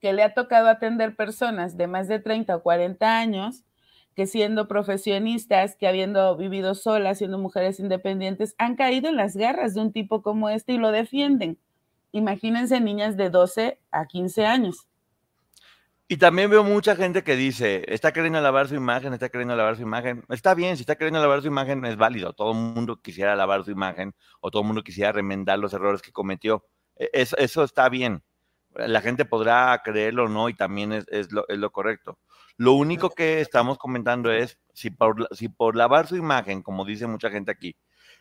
que 0.00 0.12
le 0.12 0.22
ha 0.22 0.34
tocado 0.34 0.68
atender 0.68 1.16
personas 1.16 1.76
de 1.76 1.86
más 1.86 2.08
de 2.08 2.18
30 2.18 2.56
o 2.56 2.62
40 2.62 3.18
años, 3.18 3.64
que 4.14 4.26
siendo 4.26 4.66
profesionistas, 4.68 5.76
que 5.76 5.86
habiendo 5.86 6.36
vivido 6.36 6.74
solas, 6.74 7.18
siendo 7.18 7.38
mujeres 7.38 7.78
independientes, 7.80 8.54
han 8.58 8.76
caído 8.76 9.08
en 9.08 9.16
las 9.16 9.36
garras 9.36 9.74
de 9.74 9.82
un 9.82 9.92
tipo 9.92 10.22
como 10.22 10.48
este 10.48 10.72
y 10.72 10.78
lo 10.78 10.90
defienden 10.90 11.58
imagínense 12.12 12.80
niñas 12.80 13.16
de 13.16 13.30
12 13.30 13.78
a 13.90 14.06
15 14.06 14.46
años. 14.46 14.86
Y 16.08 16.16
también 16.16 16.50
veo 16.50 16.64
mucha 16.64 16.96
gente 16.96 17.22
que 17.22 17.36
dice, 17.36 17.84
está 17.86 18.12
queriendo 18.12 18.40
lavar 18.40 18.66
su 18.66 18.74
imagen, 18.74 19.12
está 19.12 19.28
queriendo 19.28 19.54
lavar 19.54 19.76
su 19.76 19.82
imagen. 19.82 20.24
Está 20.28 20.54
bien, 20.54 20.76
si 20.76 20.82
está 20.82 20.96
queriendo 20.96 21.20
lavar 21.20 21.40
su 21.40 21.46
imagen 21.46 21.84
es 21.84 21.96
válido. 21.96 22.32
Todo 22.32 22.50
el 22.50 22.58
mundo 22.58 23.00
quisiera 23.00 23.36
lavar 23.36 23.64
su 23.64 23.70
imagen 23.70 24.12
o 24.40 24.50
todo 24.50 24.62
el 24.62 24.66
mundo 24.66 24.82
quisiera 24.82 25.12
remendar 25.12 25.60
los 25.60 25.72
errores 25.72 26.02
que 26.02 26.10
cometió. 26.10 26.64
E, 26.96 27.10
eso, 27.12 27.62
está 27.62 27.88
bien. 27.88 28.24
La 28.74 29.00
gente 29.00 29.24
podrá 29.24 29.80
creerlo 29.84 30.24
o 30.24 30.28
no 30.28 30.48
y 30.48 30.54
también 30.54 30.92
es, 30.92 31.32
lo, 31.32 31.48
es 31.48 31.58
lo, 31.58 31.70
correcto. 31.72 32.18
Lo 32.56 32.74
único 32.74 33.10
que 33.10 33.40
estamos 33.40 33.78
comentando 33.78 34.30
es 34.30 34.58
si 34.72 34.90
por, 34.90 35.28
si 35.34 35.48
por 35.48 35.76
lavar 35.76 36.06
su 36.06 36.16
imagen, 36.16 36.62
como 36.62 36.84
dice 36.84 37.06
mucha 37.06 37.30
gente 37.30 37.50
aquí, 37.50 37.76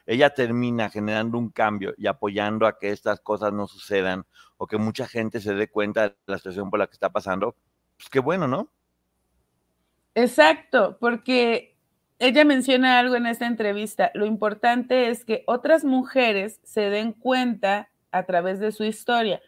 ella 0.05 0.31
termina 0.31 0.89
generando 0.89 1.37
un 1.37 1.49
cambio 1.49 1.93
y 1.97 2.07
apoyando 2.07 2.65
a 2.65 2.79
que 2.79 2.89
estas 2.89 3.19
cosas 3.19 3.53
no 3.53 3.67
sucedan 3.67 4.25
o 4.57 4.65
que 4.65 4.77
mucha 4.77 5.07
gente 5.07 5.39
se 5.39 5.53
dé 5.53 5.69
cuenta 5.69 6.09
de 6.09 6.15
la 6.25 6.37
situación 6.37 6.69
por 6.69 6.79
la 6.79 6.87
que 6.87 6.93
está 6.93 7.11
pasando, 7.11 7.55
pues 7.95 8.09
qué 8.09 8.19
bueno, 8.19 8.47
¿no? 8.47 8.71
Exacto, 10.15 10.97
porque 10.99 11.77
ella 12.17 12.43
menciona 12.43 12.99
algo 12.99 13.15
en 13.15 13.27
esta 13.27 13.45
entrevista. 13.45 14.11
Lo 14.13 14.25
importante 14.25 15.09
es 15.09 15.23
que 15.23 15.43
otras 15.47 15.85
mujeres 15.85 16.59
se 16.63 16.89
den 16.89 17.13
cuenta 17.13 17.89
a 18.11 18.23
través 18.23 18.59
de 18.59 18.71
su 18.71 18.83
historia 18.83 19.41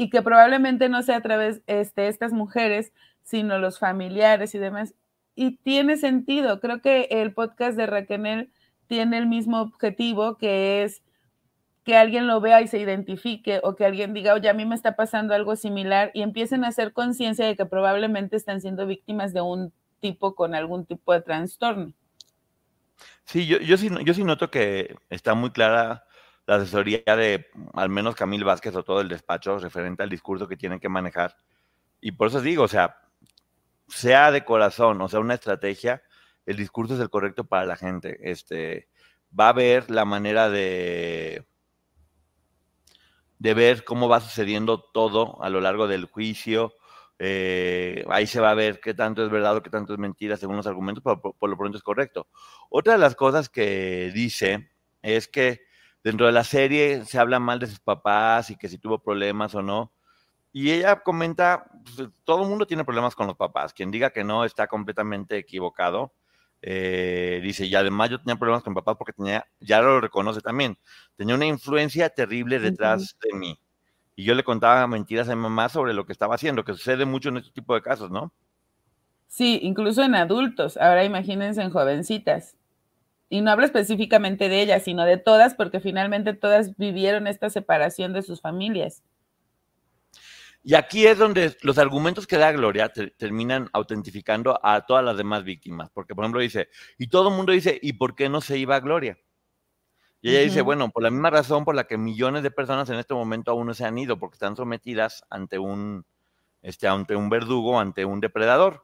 y 0.00 0.08
que 0.08 0.22
probablemente 0.22 0.88
no 0.88 1.02
sea 1.02 1.16
a 1.16 1.20
través 1.20 1.66
de 1.66 1.82
este, 1.82 2.08
estas 2.08 2.32
mujeres, 2.32 2.94
sino 3.22 3.58
los 3.58 3.78
familiares 3.78 4.54
y 4.54 4.58
demás. 4.58 4.94
Y 5.34 5.58
tiene 5.58 5.98
sentido. 5.98 6.58
Creo 6.58 6.80
que 6.80 7.08
el 7.10 7.34
podcast 7.34 7.76
de 7.76 7.84
Raquel 7.84 8.50
tiene 8.86 9.18
el 9.18 9.26
mismo 9.26 9.60
objetivo, 9.60 10.38
que 10.38 10.84
es 10.84 11.02
que 11.84 11.98
alguien 11.98 12.26
lo 12.26 12.40
vea 12.40 12.62
y 12.62 12.66
se 12.66 12.78
identifique 12.78 13.60
o 13.62 13.76
que 13.76 13.84
alguien 13.84 14.14
diga, 14.14 14.32
oye, 14.32 14.48
a 14.48 14.54
mí 14.54 14.64
me 14.64 14.74
está 14.74 14.96
pasando 14.96 15.34
algo 15.34 15.54
similar 15.54 16.10
y 16.14 16.22
empiecen 16.22 16.64
a 16.64 16.68
hacer 16.68 16.94
conciencia 16.94 17.44
de 17.44 17.54
que 17.54 17.66
probablemente 17.66 18.36
están 18.36 18.62
siendo 18.62 18.86
víctimas 18.86 19.34
de 19.34 19.42
un 19.42 19.70
tipo 20.00 20.34
con 20.34 20.54
algún 20.54 20.86
tipo 20.86 21.12
de 21.12 21.20
trastorno. 21.20 21.92
Sí, 23.26 23.46
yo, 23.46 23.58
yo, 23.58 23.76
sí, 23.76 23.90
yo 24.06 24.14
sí 24.14 24.24
noto 24.24 24.50
que 24.50 24.96
está 25.10 25.34
muy 25.34 25.50
clara 25.50 26.04
la 26.50 26.56
asesoría 26.56 27.04
de 27.04 27.46
al 27.74 27.90
menos 27.90 28.16
Camil 28.16 28.42
Vázquez 28.42 28.74
o 28.74 28.82
todo 28.82 29.00
el 29.00 29.08
despacho 29.08 29.60
referente 29.60 30.02
al 30.02 30.10
discurso 30.10 30.48
que 30.48 30.56
tienen 30.56 30.80
que 30.80 30.88
manejar. 30.88 31.36
Y 32.00 32.10
por 32.10 32.26
eso 32.26 32.40
digo, 32.40 32.64
o 32.64 32.68
sea, 32.68 33.02
sea 33.86 34.32
de 34.32 34.44
corazón, 34.44 35.00
o 35.00 35.08
sea, 35.08 35.20
una 35.20 35.34
estrategia, 35.34 36.02
el 36.46 36.56
discurso 36.56 36.94
es 36.94 37.00
el 37.00 37.08
correcto 37.08 37.44
para 37.44 37.66
la 37.66 37.76
gente. 37.76 38.18
Este, 38.28 38.88
va 39.38 39.50
a 39.50 39.52
ver 39.52 39.92
la 39.92 40.04
manera 40.04 40.50
de, 40.50 41.46
de 43.38 43.54
ver 43.54 43.84
cómo 43.84 44.08
va 44.08 44.18
sucediendo 44.18 44.82
todo 44.82 45.40
a 45.44 45.50
lo 45.50 45.60
largo 45.60 45.86
del 45.86 46.06
juicio. 46.06 46.74
Eh, 47.20 48.04
ahí 48.08 48.26
se 48.26 48.40
va 48.40 48.50
a 48.50 48.54
ver 48.54 48.80
qué 48.80 48.92
tanto 48.92 49.24
es 49.24 49.30
verdad 49.30 49.54
o 49.54 49.62
qué 49.62 49.70
tanto 49.70 49.92
es 49.92 50.00
mentira 50.00 50.36
según 50.36 50.56
los 50.56 50.66
argumentos, 50.66 51.04
pero 51.04 51.20
por, 51.20 51.48
lo 51.48 51.56
pronto 51.56 51.78
es 51.78 51.84
correcto. 51.84 52.26
Otra 52.70 52.94
de 52.94 52.98
las 52.98 53.14
cosas 53.14 53.48
que 53.48 54.10
dice 54.12 54.72
es 55.00 55.28
que 55.28 55.69
dentro 56.02 56.26
de 56.26 56.32
la 56.32 56.44
serie 56.44 57.04
se 57.04 57.18
habla 57.18 57.38
mal 57.38 57.58
de 57.58 57.66
sus 57.66 57.80
papás 57.80 58.50
y 58.50 58.56
que 58.56 58.68
si 58.68 58.78
tuvo 58.78 58.98
problemas 58.98 59.54
o 59.54 59.62
no. 59.62 59.92
Y 60.52 60.72
ella 60.72 61.00
comenta, 61.00 61.66
pues, 61.96 62.08
todo 62.24 62.42
el 62.42 62.48
mundo 62.48 62.66
tiene 62.66 62.84
problemas 62.84 63.14
con 63.14 63.26
los 63.26 63.36
papás. 63.36 63.72
Quien 63.72 63.90
diga 63.90 64.10
que 64.10 64.24
no 64.24 64.44
está 64.44 64.66
completamente 64.66 65.36
equivocado. 65.38 66.12
Eh, 66.62 67.40
dice, 67.42 67.64
y 67.66 67.74
además 67.74 68.10
yo 68.10 68.18
tenía 68.18 68.36
problemas 68.36 68.62
con 68.62 68.72
mi 68.72 68.80
papá 68.80 68.96
porque 68.98 69.14
tenía, 69.14 69.46
ya 69.60 69.80
lo 69.80 69.98
reconoce 70.00 70.42
también, 70.42 70.76
tenía 71.16 71.34
una 71.34 71.46
influencia 71.46 72.10
terrible 72.10 72.58
detrás 72.58 73.16
de 73.22 73.38
mí. 73.38 73.58
Y 74.14 74.24
yo 74.24 74.34
le 74.34 74.44
contaba 74.44 74.86
mentiras 74.86 75.30
a 75.30 75.34
mi 75.34 75.40
mamá 75.40 75.70
sobre 75.70 75.94
lo 75.94 76.04
que 76.04 76.12
estaba 76.12 76.34
haciendo, 76.34 76.64
que 76.64 76.74
sucede 76.74 77.06
mucho 77.06 77.30
en 77.30 77.38
este 77.38 77.52
tipo 77.52 77.74
de 77.74 77.80
casos, 77.80 78.10
¿no? 78.10 78.34
Sí, 79.26 79.60
incluso 79.62 80.02
en 80.02 80.14
adultos. 80.14 80.76
Ahora 80.76 81.04
imagínense 81.04 81.62
en 81.62 81.70
jovencitas. 81.70 82.56
Y 83.30 83.40
no 83.40 83.52
hablo 83.52 83.64
específicamente 83.64 84.48
de 84.48 84.60
ellas, 84.60 84.82
sino 84.82 85.04
de 85.04 85.16
todas, 85.16 85.54
porque 85.54 85.78
finalmente 85.80 86.34
todas 86.34 86.76
vivieron 86.76 87.28
esta 87.28 87.48
separación 87.48 88.12
de 88.12 88.22
sus 88.22 88.40
familias. 88.40 89.04
Y 90.62 90.74
aquí 90.74 91.06
es 91.06 91.16
donde 91.16 91.56
los 91.62 91.78
argumentos 91.78 92.26
que 92.26 92.36
da 92.36 92.52
Gloria 92.52 92.92
terminan 93.16 93.70
autentificando 93.72 94.60
a 94.62 94.84
todas 94.84 95.04
las 95.04 95.16
demás 95.16 95.44
víctimas. 95.44 95.90
Porque, 95.94 96.14
por 96.14 96.24
ejemplo, 96.24 96.40
dice, 96.40 96.68
y 96.98 97.06
todo 97.06 97.30
el 97.30 97.36
mundo 97.36 97.52
dice, 97.52 97.78
¿y 97.80 97.94
por 97.94 98.14
qué 98.14 98.28
no 98.28 98.40
se 98.40 98.58
iba 98.58 98.76
a 98.76 98.80
Gloria? 98.80 99.16
Y 100.20 100.30
ella 100.30 100.40
dice, 100.40 100.60
bueno, 100.60 100.90
por 100.90 101.02
la 101.02 101.10
misma 101.10 101.30
razón 101.30 101.64
por 101.64 101.74
la 101.74 101.84
que 101.84 101.96
millones 101.96 102.42
de 102.42 102.50
personas 102.50 102.90
en 102.90 102.96
este 102.96 103.14
momento 103.14 103.52
aún 103.52 103.68
no 103.68 103.74
se 103.74 103.86
han 103.86 103.96
ido, 103.96 104.18
porque 104.18 104.34
están 104.34 104.54
sometidas 104.54 105.24
ante 105.30 105.58
un, 105.58 106.04
este, 106.60 106.88
ante 106.88 107.16
un 107.16 107.30
verdugo, 107.30 107.80
ante 107.80 108.04
un 108.04 108.20
depredador. 108.20 108.82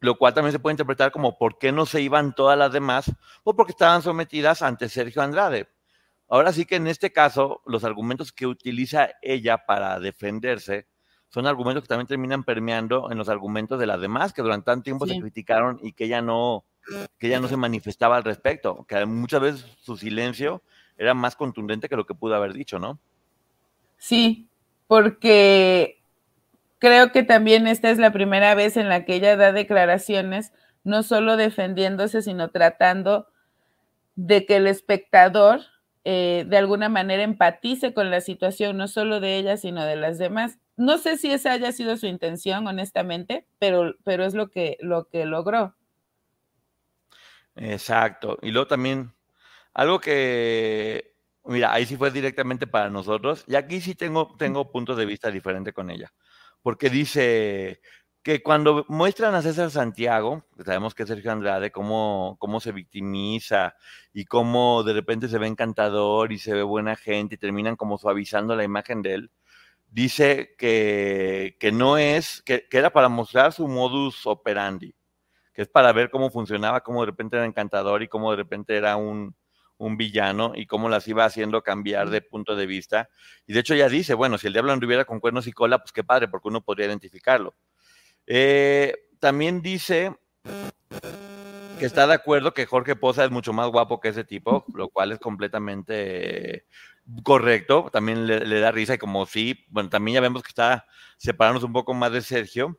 Lo 0.00 0.16
cual 0.18 0.34
también 0.34 0.52
se 0.52 0.58
puede 0.58 0.74
interpretar 0.74 1.10
como, 1.10 1.38
¿por 1.38 1.58
qué 1.58 1.72
no 1.72 1.86
se 1.86 2.02
iban 2.02 2.34
todas 2.34 2.58
las 2.58 2.72
demás? 2.72 3.10
Pues 3.42 3.56
porque 3.56 3.72
estaban 3.72 4.02
sometidas 4.02 4.62
ante 4.62 4.88
Sergio 4.88 5.22
Andrade. 5.22 5.68
Ahora 6.28 6.52
sí 6.52 6.66
que 6.66 6.76
en 6.76 6.86
este 6.86 7.12
caso, 7.12 7.62
los 7.66 7.84
argumentos 7.84 8.32
que 8.32 8.46
utiliza 8.46 9.10
ella 9.22 9.64
para 9.64 10.00
defenderse 10.00 10.86
son 11.28 11.46
argumentos 11.46 11.82
que 11.82 11.88
también 11.88 12.06
terminan 12.06 12.44
permeando 12.44 13.10
en 13.10 13.18
los 13.18 13.28
argumentos 13.28 13.78
de 13.78 13.86
las 13.86 14.00
demás 14.00 14.32
que 14.32 14.42
durante 14.42 14.66
tanto 14.66 14.84
tiempo 14.84 15.06
se 15.06 15.20
criticaron 15.20 15.78
y 15.82 15.92
que 15.92 16.04
ella 16.04 16.22
no 16.22 16.64
que 17.18 17.26
ella 17.26 17.40
no 17.40 17.48
se 17.48 17.56
manifestaba 17.56 18.16
al 18.16 18.24
respecto, 18.24 18.84
que 18.86 19.04
muchas 19.06 19.40
veces 19.40 19.66
su 19.80 19.96
silencio 19.96 20.62
era 20.96 21.14
más 21.14 21.34
contundente 21.34 21.88
que 21.88 21.96
lo 21.96 22.06
que 22.06 22.14
pudo 22.14 22.36
haber 22.36 22.52
dicho, 22.52 22.78
¿no? 22.78 22.98
Sí, 23.98 24.48
porque 24.86 25.95
creo 26.78 27.12
que 27.12 27.22
también 27.22 27.66
esta 27.66 27.90
es 27.90 27.98
la 27.98 28.12
primera 28.12 28.54
vez 28.54 28.76
en 28.76 28.88
la 28.88 29.04
que 29.04 29.14
ella 29.14 29.36
da 29.36 29.52
declaraciones, 29.52 30.52
no 30.84 31.02
solo 31.02 31.36
defendiéndose, 31.36 32.22
sino 32.22 32.50
tratando 32.50 33.28
de 34.14 34.46
que 34.46 34.56
el 34.56 34.66
espectador 34.66 35.60
eh, 36.08 36.44
de 36.46 36.56
alguna 36.56 36.88
manera 36.88 37.24
empatice 37.24 37.92
con 37.92 38.12
la 38.12 38.20
situación, 38.20 38.76
no 38.76 38.86
solo 38.86 39.18
de 39.18 39.38
ella, 39.38 39.56
sino 39.56 39.84
de 39.84 39.96
las 39.96 40.18
demás. 40.18 40.56
No 40.76 40.98
sé 40.98 41.18
si 41.18 41.32
esa 41.32 41.50
haya 41.50 41.72
sido 41.72 41.96
su 41.96 42.06
intención, 42.06 42.64
honestamente, 42.68 43.44
pero, 43.58 43.96
pero 44.04 44.24
es 44.24 44.32
lo 44.32 44.48
que, 44.48 44.76
lo 44.78 45.08
que 45.08 45.24
logró. 45.24 45.74
Exacto. 47.56 48.38
Y 48.40 48.52
luego 48.52 48.68
también, 48.68 49.14
algo 49.74 49.98
que, 49.98 51.16
mira, 51.44 51.72
ahí 51.72 51.86
sí 51.86 51.96
fue 51.96 52.12
directamente 52.12 52.68
para 52.68 52.88
nosotros, 52.88 53.44
y 53.48 53.56
aquí 53.56 53.80
sí 53.80 53.96
tengo, 53.96 54.32
tengo 54.38 54.70
puntos 54.70 54.96
de 54.96 55.06
vista 55.06 55.32
diferentes 55.32 55.74
con 55.74 55.90
ella, 55.90 56.12
porque 56.66 56.90
dice 56.90 57.80
que 58.24 58.42
cuando 58.42 58.84
muestran 58.88 59.36
a 59.36 59.42
César 59.42 59.70
Santiago, 59.70 60.44
sabemos 60.64 60.96
que 60.96 61.06
Sergio 61.06 61.30
Andrade, 61.30 61.70
cómo, 61.70 62.34
cómo 62.40 62.58
se 62.58 62.72
victimiza 62.72 63.76
y 64.12 64.24
cómo 64.24 64.82
de 64.82 64.92
repente 64.92 65.28
se 65.28 65.38
ve 65.38 65.46
encantador 65.46 66.32
y 66.32 66.40
se 66.40 66.52
ve 66.54 66.64
buena 66.64 66.96
gente 66.96 67.36
y 67.36 67.38
terminan 67.38 67.76
como 67.76 67.98
suavizando 67.98 68.56
la 68.56 68.64
imagen 68.64 69.00
de 69.00 69.14
él, 69.14 69.30
dice 69.86 70.56
que, 70.58 71.56
que 71.60 71.70
no 71.70 71.98
es, 71.98 72.42
que, 72.42 72.66
que 72.68 72.78
era 72.78 72.90
para 72.92 73.08
mostrar 73.08 73.52
su 73.52 73.68
modus 73.68 74.26
operandi 74.26 74.92
que 75.54 75.62
es 75.62 75.68
para 75.68 75.92
ver 75.92 76.10
cómo 76.10 76.30
funcionaba, 76.30 76.80
cómo 76.80 77.02
de 77.02 77.06
repente 77.06 77.36
era 77.36 77.46
encantador 77.46 78.02
y 78.02 78.08
cómo 78.08 78.32
de 78.32 78.38
repente 78.38 78.76
era 78.76 78.96
un, 78.96 79.36
villano 79.78 80.52
y 80.54 80.66
cómo 80.66 80.88
las 80.88 81.06
iba 81.08 81.24
haciendo 81.24 81.62
cambiar 81.62 82.10
de 82.10 82.22
punto 82.22 82.56
de 82.56 82.66
vista. 82.66 83.08
Y 83.46 83.52
de 83.52 83.60
hecho 83.60 83.74
ya 83.74 83.88
dice, 83.88 84.14
bueno, 84.14 84.38
si 84.38 84.46
el 84.46 84.52
diablo 84.52 84.72
anduviera 84.72 85.04
con 85.04 85.20
cuernos 85.20 85.46
y 85.46 85.52
cola, 85.52 85.78
pues 85.78 85.92
qué 85.92 86.04
padre, 86.04 86.28
porque 86.28 86.48
uno 86.48 86.62
podría 86.62 86.86
identificarlo. 86.86 87.54
Eh, 88.26 88.94
también 89.18 89.62
dice 89.62 90.16
que 91.78 91.86
está 91.86 92.06
de 92.06 92.14
acuerdo 92.14 92.54
que 92.54 92.66
Jorge 92.66 92.96
Poza 92.96 93.24
es 93.24 93.30
mucho 93.30 93.52
más 93.52 93.68
guapo 93.68 94.00
que 94.00 94.08
ese 94.08 94.24
tipo, 94.24 94.64
lo 94.74 94.88
cual 94.88 95.12
es 95.12 95.18
completamente 95.18 96.66
correcto. 97.22 97.90
También 97.92 98.26
le, 98.26 98.40
le 98.40 98.60
da 98.60 98.72
risa 98.72 98.94
y 98.94 98.98
como 98.98 99.26
sí, 99.26 99.64
bueno, 99.68 99.90
también 99.90 100.16
ya 100.16 100.20
vemos 100.20 100.42
que 100.42 100.48
está 100.48 100.86
separándonos 101.18 101.64
un 101.64 101.72
poco 101.72 101.94
más 101.94 102.12
de 102.12 102.22
Sergio. 102.22 102.78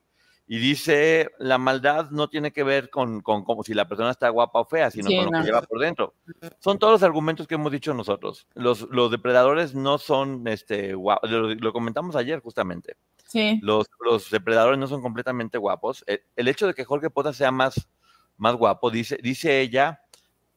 Y 0.50 0.60
dice, 0.60 1.30
la 1.40 1.58
maldad 1.58 2.10
no 2.10 2.30
tiene 2.30 2.54
que 2.54 2.64
ver 2.64 2.90
con, 2.90 3.20
con, 3.20 3.44
si 3.66 3.74
la 3.74 3.86
persona 3.86 4.12
está 4.12 4.30
guapa 4.30 4.62
o 4.62 4.66
fea, 4.66 4.90
sino 4.90 5.10
con 5.10 5.26
lo 5.26 5.40
que 5.42 5.46
lleva 5.46 5.62
por 5.62 5.80
dentro. 5.80 6.14
Son 6.60 6.80
todos 6.80 6.94
los 6.94 7.04
argumentos 7.04 7.48
que 7.48 7.56
hemos 7.56 7.70
dicho 7.70 7.94
nosotros. 7.94 8.48
Los, 8.54 8.88
los 8.90 9.12
depredadores 9.12 9.76
no 9.76 9.98
son, 9.98 10.48
este, 10.48 10.94
guapos, 10.94 11.30
lo, 11.30 11.74
comentamos 11.74 12.16
ayer 12.16 12.40
justamente. 12.40 12.96
Sí. 13.28 13.60
Los, 13.62 13.88
los 14.00 14.32
depredadores 14.32 14.80
no 14.80 14.88
son 14.88 15.02
completamente 15.02 15.58
guapos. 15.58 16.06
El, 16.08 16.48
hecho 16.48 16.66
de 16.66 16.74
que 16.74 16.86
Jorge 16.86 17.10
Pota 17.10 17.34
sea 17.34 17.52
más, 17.52 17.90
más 18.38 18.56
guapo, 18.56 18.90
dice, 18.90 19.20
dice 19.22 19.60
ella 19.60 20.02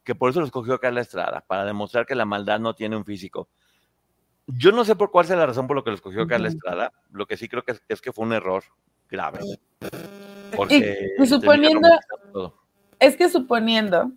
que 0.05 0.15
por 0.15 0.29
eso 0.29 0.39
lo 0.39 0.45
escogió 0.45 0.79
Carla 0.79 1.01
Estrada, 1.01 1.43
para 1.45 1.65
demostrar 1.65 2.05
que 2.05 2.15
la 2.15 2.25
maldad 2.25 2.61
no 2.61 2.75
tiene 2.75 2.95
un 2.95 3.03
físico. 3.03 3.49
Yo 4.47 4.71
no 4.71 4.85
sé 4.85 4.95
por 4.95 5.11
cuál 5.11 5.25
sea 5.25 5.35
la 5.35 5.45
razón 5.45 5.67
por 5.67 5.75
lo 5.75 5.83
que 5.83 5.89
lo 5.89 5.95
escogió 5.97 6.25
Carla 6.27 6.47
Estrada. 6.47 6.93
Lo 7.11 7.25
que 7.25 7.35
sí 7.35 7.49
creo 7.49 7.63
que 7.63 7.75
es 7.89 8.01
que 8.01 8.13
fue 8.13 8.25
un 8.25 8.31
error 8.31 8.63
grave. 9.11 9.39
Porque 10.55 11.13
y, 11.17 11.27
suponiendo, 11.27 11.87
es 12.99 13.15
que 13.15 13.29
suponiendo, 13.29 14.11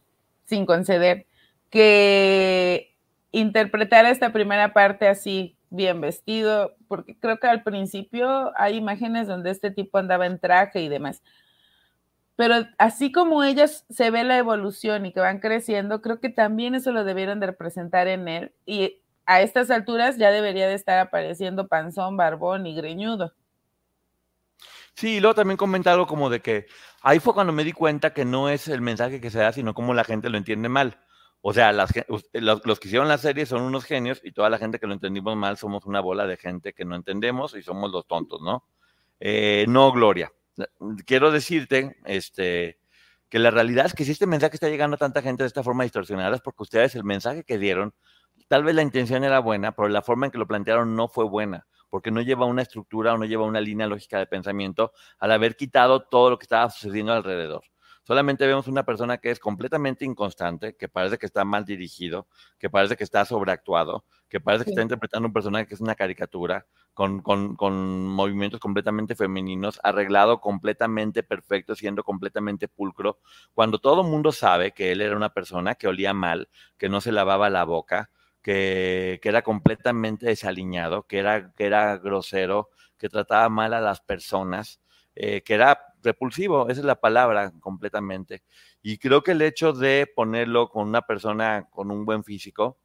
sin 0.44 0.64
conceder, 0.64 1.26
que 1.68 2.94
interpretar 3.32 4.06
esta 4.06 4.32
primera 4.32 4.72
parte 4.72 5.08
así, 5.08 5.56
bien 5.70 6.00
vestido, 6.00 6.76
porque 6.86 7.18
creo 7.18 7.38
que 7.40 7.48
al 7.48 7.64
principio 7.64 8.52
hay 8.56 8.76
imágenes 8.76 9.26
donde 9.26 9.50
este 9.50 9.72
tipo 9.72 9.98
andaba 9.98 10.26
en 10.26 10.38
traje 10.38 10.80
y 10.80 10.88
demás. 10.88 11.22
Pero 12.36 12.66
así 12.78 13.12
como 13.12 13.42
ellas 13.44 13.84
se 13.90 14.10
ve 14.10 14.24
la 14.24 14.38
evolución 14.38 15.06
y 15.06 15.12
que 15.12 15.20
van 15.20 15.40
creciendo, 15.40 16.00
creo 16.00 16.20
que 16.20 16.30
también 16.30 16.74
eso 16.74 16.92
lo 16.92 17.04
debieron 17.04 17.40
de 17.40 17.46
representar 17.46 18.08
en 18.08 18.26
él. 18.28 18.52
Y 18.66 19.00
a 19.26 19.40
estas 19.40 19.70
alturas 19.70 20.16
ya 20.16 20.30
debería 20.30 20.68
de 20.68 20.74
estar 20.74 20.98
apareciendo 20.98 21.68
panzón, 21.68 22.16
barbón 22.16 22.66
y 22.66 22.74
greñudo. 22.74 23.32
Sí, 24.94 25.16
y 25.16 25.20
luego 25.20 25.34
también 25.34 25.56
comenta 25.56 25.92
algo 25.92 26.06
como 26.06 26.30
de 26.30 26.40
que 26.40 26.66
ahí 27.02 27.18
fue 27.18 27.34
cuando 27.34 27.52
me 27.52 27.64
di 27.64 27.72
cuenta 27.72 28.12
que 28.14 28.24
no 28.24 28.48
es 28.48 28.68
el 28.68 28.80
mensaje 28.80 29.20
que 29.20 29.30
se 29.30 29.40
da, 29.40 29.52
sino 29.52 29.74
cómo 29.74 29.92
la 29.92 30.04
gente 30.04 30.30
lo 30.30 30.38
entiende 30.38 30.68
mal. 30.68 31.00
O 31.42 31.52
sea, 31.52 31.72
los, 31.72 31.90
que 31.92 32.88
hicieron 32.88 33.08
la 33.08 33.18
serie 33.18 33.44
son 33.44 33.62
unos 33.62 33.84
genios 33.84 34.20
y 34.24 34.32
toda 34.32 34.48
la 34.48 34.58
gente 34.58 34.78
que 34.78 34.86
lo 34.86 34.94
entendimos 34.94 35.36
mal 35.36 35.58
somos 35.58 35.84
una 35.84 36.00
bola 36.00 36.26
de 36.26 36.36
gente 36.38 36.72
que 36.72 36.84
no 36.84 36.96
entendemos 36.96 37.54
y 37.54 37.62
somos 37.62 37.90
los 37.90 38.06
tontos, 38.06 38.40
¿no? 38.40 38.64
Eh, 39.20 39.66
no, 39.68 39.92
Gloria. 39.92 40.32
Quiero 41.04 41.32
decirte 41.32 41.96
este, 42.06 42.78
que 43.28 43.38
la 43.38 43.50
realidad 43.50 43.86
es 43.86 43.94
que 43.94 44.04
si 44.04 44.12
este 44.12 44.26
mensaje 44.26 44.54
está 44.56 44.68
llegando 44.68 44.94
a 44.94 44.98
tanta 44.98 45.22
gente 45.22 45.42
de 45.42 45.48
esta 45.48 45.64
forma 45.64 45.82
distorsionada 45.82 46.36
es 46.36 46.40
porque 46.42 46.62
ustedes 46.62 46.94
el 46.94 47.04
mensaje 47.04 47.44
que 47.44 47.58
dieron, 47.58 47.94
tal 48.48 48.64
vez 48.64 48.74
la 48.74 48.82
intención 48.82 49.24
era 49.24 49.40
buena, 49.40 49.72
pero 49.72 49.88
la 49.88 50.02
forma 50.02 50.26
en 50.26 50.32
que 50.32 50.38
lo 50.38 50.46
plantearon 50.46 50.94
no 50.96 51.08
fue 51.08 51.24
buena 51.24 51.66
porque 51.94 52.10
no 52.10 52.22
lleva 52.22 52.44
una 52.44 52.62
estructura 52.62 53.14
o 53.14 53.18
no 53.18 53.24
lleva 53.24 53.44
una 53.44 53.60
línea 53.60 53.86
lógica 53.86 54.18
de 54.18 54.26
pensamiento 54.26 54.92
al 55.16 55.30
haber 55.30 55.54
quitado 55.54 56.02
todo 56.02 56.28
lo 56.28 56.40
que 56.40 56.42
estaba 56.42 56.68
sucediendo 56.68 57.12
alrededor. 57.12 57.62
Solamente 58.02 58.48
vemos 58.48 58.66
una 58.66 58.82
persona 58.82 59.18
que 59.18 59.30
es 59.30 59.38
completamente 59.38 60.04
inconstante, 60.04 60.74
que 60.74 60.88
parece 60.88 61.18
que 61.18 61.26
está 61.26 61.44
mal 61.44 61.64
dirigido, 61.64 62.26
que 62.58 62.68
parece 62.68 62.96
que 62.96 63.04
está 63.04 63.24
sobreactuado, 63.24 64.04
que 64.28 64.40
parece 64.40 64.64
que 64.64 64.70
está 64.70 64.82
interpretando 64.82 65.28
un 65.28 65.32
personaje 65.32 65.68
que 65.68 65.74
es 65.74 65.80
una 65.80 65.94
caricatura, 65.94 66.66
con, 66.94 67.22
con, 67.22 67.54
con, 67.54 68.08
movimientos 68.08 68.58
completamente 68.58 69.14
femeninos, 69.14 69.78
arreglado 69.84 70.40
completamente 70.40 71.22
perfecto, 71.22 71.76
siendo 71.76 72.02
completamente 72.02 72.66
pulcro, 72.66 73.20
cuando 73.52 73.78
todo 73.78 74.02
el 74.02 74.08
mundo 74.08 74.32
sabe 74.32 74.72
que 74.72 74.90
él 74.90 75.00
era 75.00 75.16
una 75.16 75.32
persona 75.32 75.76
que 75.76 75.86
olía 75.86 76.12
mal, 76.12 76.48
que 76.76 76.88
no 76.88 77.00
se 77.00 77.12
lavaba 77.12 77.50
la 77.50 77.62
boca, 77.62 78.10
que, 78.44 79.20
era 79.22 79.42
completamente 79.42 80.26
desaliñado, 80.26 81.06
que 81.06 81.18
era, 81.18 81.52
que 81.54 81.64
era 81.64 81.96
grosero, 81.96 82.68
que 82.98 83.08
trataba 83.08 83.48
mal 83.48 83.72
a 83.72 83.80
las 83.80 84.02
personas, 84.02 84.80
eh, 85.14 85.42
que 85.42 85.54
era 85.54 85.94
repulsivo, 86.02 86.68
esa 86.68 86.80
es 86.80 86.86
la 86.86 87.00
palabra 87.00 87.52
completamente. 87.60 88.44
Y 88.82 88.98
creo 88.98 89.22
que 89.22 89.32
el 89.32 89.40
hecho 89.40 89.72
de 89.72 90.06
ponerlo 90.14 90.68
con 90.68 90.86
una 90.86 91.02
persona 91.02 91.68
con 91.70 91.90
un 91.90 92.04
buen 92.04 92.22
físico 92.22 92.78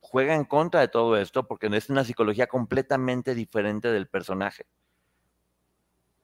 juega 0.00 0.34
en 0.34 0.44
contra 0.44 0.80
de 0.80 0.88
todo 0.88 1.16
esto 1.18 1.46
porque 1.46 1.66
es 1.66 1.90
una 1.90 2.04
psicología 2.04 2.46
completamente 2.46 3.34
diferente 3.34 3.92
del 3.92 4.08
personaje. 4.08 4.64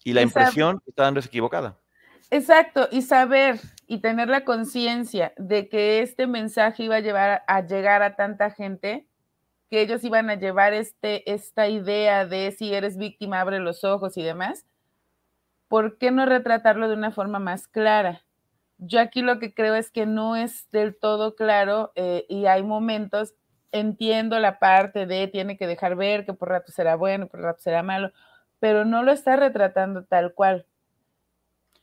Y 0.02 0.14
la 0.14 0.22
impresión 0.22 0.80
que 0.80 0.90
está 0.90 1.02
dando 1.02 1.20
es 1.20 1.26
equivocada. 1.26 1.78
Exacto, 2.28 2.88
y 2.90 3.02
saber 3.02 3.60
y 3.86 3.98
tener 3.98 4.28
la 4.28 4.44
conciencia 4.44 5.32
de 5.36 5.68
que 5.68 6.00
este 6.02 6.26
mensaje 6.26 6.84
iba 6.84 6.96
a 6.96 7.00
llevar 7.00 7.42
a 7.46 7.60
llegar 7.66 8.02
a 8.02 8.14
tanta 8.16 8.50
gente, 8.50 9.06
que 9.70 9.80
ellos 9.82 10.04
iban 10.04 10.30
a 10.30 10.36
llevar 10.36 10.74
este, 10.74 11.30
esta 11.32 11.68
idea 11.68 12.26
de 12.26 12.52
si 12.52 12.74
eres 12.74 12.96
víctima, 12.98 13.40
abre 13.40 13.60
los 13.60 13.84
ojos 13.84 14.16
y 14.16 14.22
demás, 14.22 14.66
¿por 15.68 15.98
qué 15.98 16.10
no 16.10 16.26
retratarlo 16.26 16.88
de 16.88 16.94
una 16.94 17.12
forma 17.12 17.38
más 17.38 17.68
clara? 17.68 18.22
Yo 18.78 19.00
aquí 19.00 19.22
lo 19.22 19.38
que 19.38 19.54
creo 19.54 19.74
es 19.74 19.90
que 19.90 20.06
no 20.06 20.36
es 20.36 20.70
del 20.70 20.96
todo 20.98 21.36
claro 21.36 21.92
eh, 21.96 22.26
y 22.28 22.46
hay 22.46 22.62
momentos, 22.62 23.34
entiendo 23.72 24.38
la 24.40 24.58
parte 24.58 25.06
de 25.06 25.28
tiene 25.28 25.56
que 25.56 25.66
dejar 25.66 25.96
ver 25.96 26.26
que 26.26 26.34
por 26.34 26.48
rato 26.48 26.72
será 26.72 26.96
bueno, 26.96 27.28
por 27.28 27.40
rato 27.40 27.60
será 27.62 27.82
malo, 27.82 28.12
pero 28.60 28.84
no 28.84 29.02
lo 29.04 29.12
está 29.12 29.36
retratando 29.36 30.04
tal 30.04 30.34
cual 30.34 30.66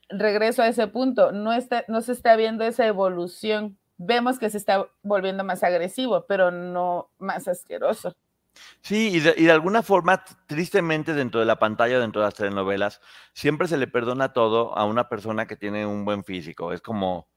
regreso 0.10 0.62
a 0.62 0.68
ese 0.68 0.88
punto, 0.88 1.32
no, 1.32 1.54
está, 1.54 1.84
no 1.88 2.02
se 2.02 2.12
está 2.12 2.36
viendo 2.36 2.64
esa 2.64 2.86
evolución. 2.86 3.78
Vemos 3.98 4.40
que 4.40 4.50
se 4.50 4.58
está 4.58 4.88
volviendo 5.02 5.44
más 5.44 5.64
agresivo, 5.64 6.26
pero 6.28 6.52
no 6.52 7.10
más 7.18 7.48
asqueroso. 7.48 8.16
Sí, 8.82 9.10
y 9.14 9.20
de, 9.20 9.52
alguna 9.52 9.84
forma, 9.84 10.24
tristemente, 10.48 11.14
dentro 11.14 11.40
de 11.40 11.46
la 11.46 11.60
pantalla, 11.60 12.00
dentro 12.00 12.22
de 12.22 12.28
las 12.28 12.34
telenovelas, 12.36 13.02
siempre 13.34 13.68
se 13.68 13.78
le 13.78 13.88
perdona 13.88 14.34
todo 14.34 14.76
a 14.78 14.86
una 14.86 15.10
persona 15.10 15.46
que 15.46 15.56
tiene 15.56 15.86
un 15.86 16.06
buen 16.06 16.24
físico. 16.24 16.74
Es 16.74 16.82
como, 16.82 17.28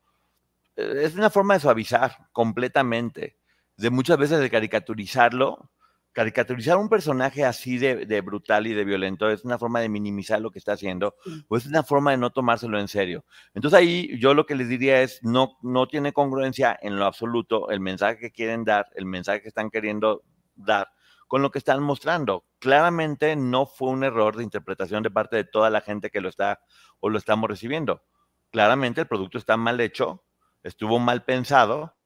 eh, 0.76 1.02
es 1.02 1.14
una 1.14 1.30
forma 1.30 1.54
de 1.54 1.60
suavizar 1.60 2.28
completamente, 2.32 3.38
de 3.76 3.90
muchas 3.90 4.18
veces 4.18 4.40
de 4.40 4.50
caricaturizarlo 4.50 5.70
caricaturizar 6.12 6.76
un 6.76 6.88
personaje 6.88 7.44
así 7.44 7.78
de, 7.78 8.20
brutal 8.20 8.66
y 8.66 8.74
de 8.74 8.84
violento 8.84 9.30
es 9.30 9.44
una 9.44 9.58
forma 9.58 9.80
de 9.80 9.88
minimizar 9.88 10.40
lo 10.40 10.50
que 10.50 10.58
está 10.58 10.72
haciendo 10.72 11.14
o 11.48 11.56
es 11.56 11.66
una 11.66 11.82
forma 11.82 12.10
de 12.10 12.16
no 12.16 12.30
tomárselo 12.30 12.80
en 12.80 12.88
serio. 12.88 13.24
Entonces 13.54 13.78
ahí 13.78 14.18
yo 14.18 14.34
lo 14.34 14.46
que 14.46 14.56
les 14.56 14.68
diría 14.68 15.02
es, 15.02 15.20
no, 15.22 15.56
no 15.62 15.86
tiene 15.86 16.12
congruencia 16.12 16.76
en 16.82 16.98
lo 16.98 17.04
absoluto 17.04 17.70
el 17.70 17.80
mensaje 17.80 18.18
que 18.18 18.32
quieren 18.32 18.64
dar, 18.64 18.88
el 18.94 19.06
mensaje 19.06 19.42
que 19.42 19.48
están 19.48 19.70
queriendo 19.70 20.24
dar 20.56 20.88
con 21.28 21.42
lo 21.42 21.52
que 21.52 21.58
están 21.58 21.80
mostrando. 21.80 22.44
Claramente 22.58 23.36
no 23.36 23.66
fue 23.66 23.90
un 23.90 24.02
error 24.02 24.36
de 24.36 24.42
interpretación 24.42 25.04
de 25.04 25.12
parte 25.12 25.36
de 25.36 25.44
toda 25.44 25.70
la 25.70 25.80
gente 25.80 26.10
que 26.10 26.20
lo 26.20 26.28
está 26.28 26.60
o 26.98 27.08
lo 27.08 27.18
estamos 27.18 27.48
recibiendo. 27.48 28.02
Claramente 28.50 29.00
el 29.00 29.06
producto 29.06 29.38
está 29.38 29.56
mal 29.56 29.80
hecho, 29.80 30.24
estuvo 30.64 30.98
mal 30.98 31.24
pensado 31.24 31.96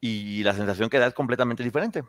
y 0.00 0.44
la 0.44 0.54
sensación 0.54 0.88
que 0.88 1.00
da 1.00 1.08
es 1.08 1.14
completamente 1.14 1.64
diferente. 1.64 2.04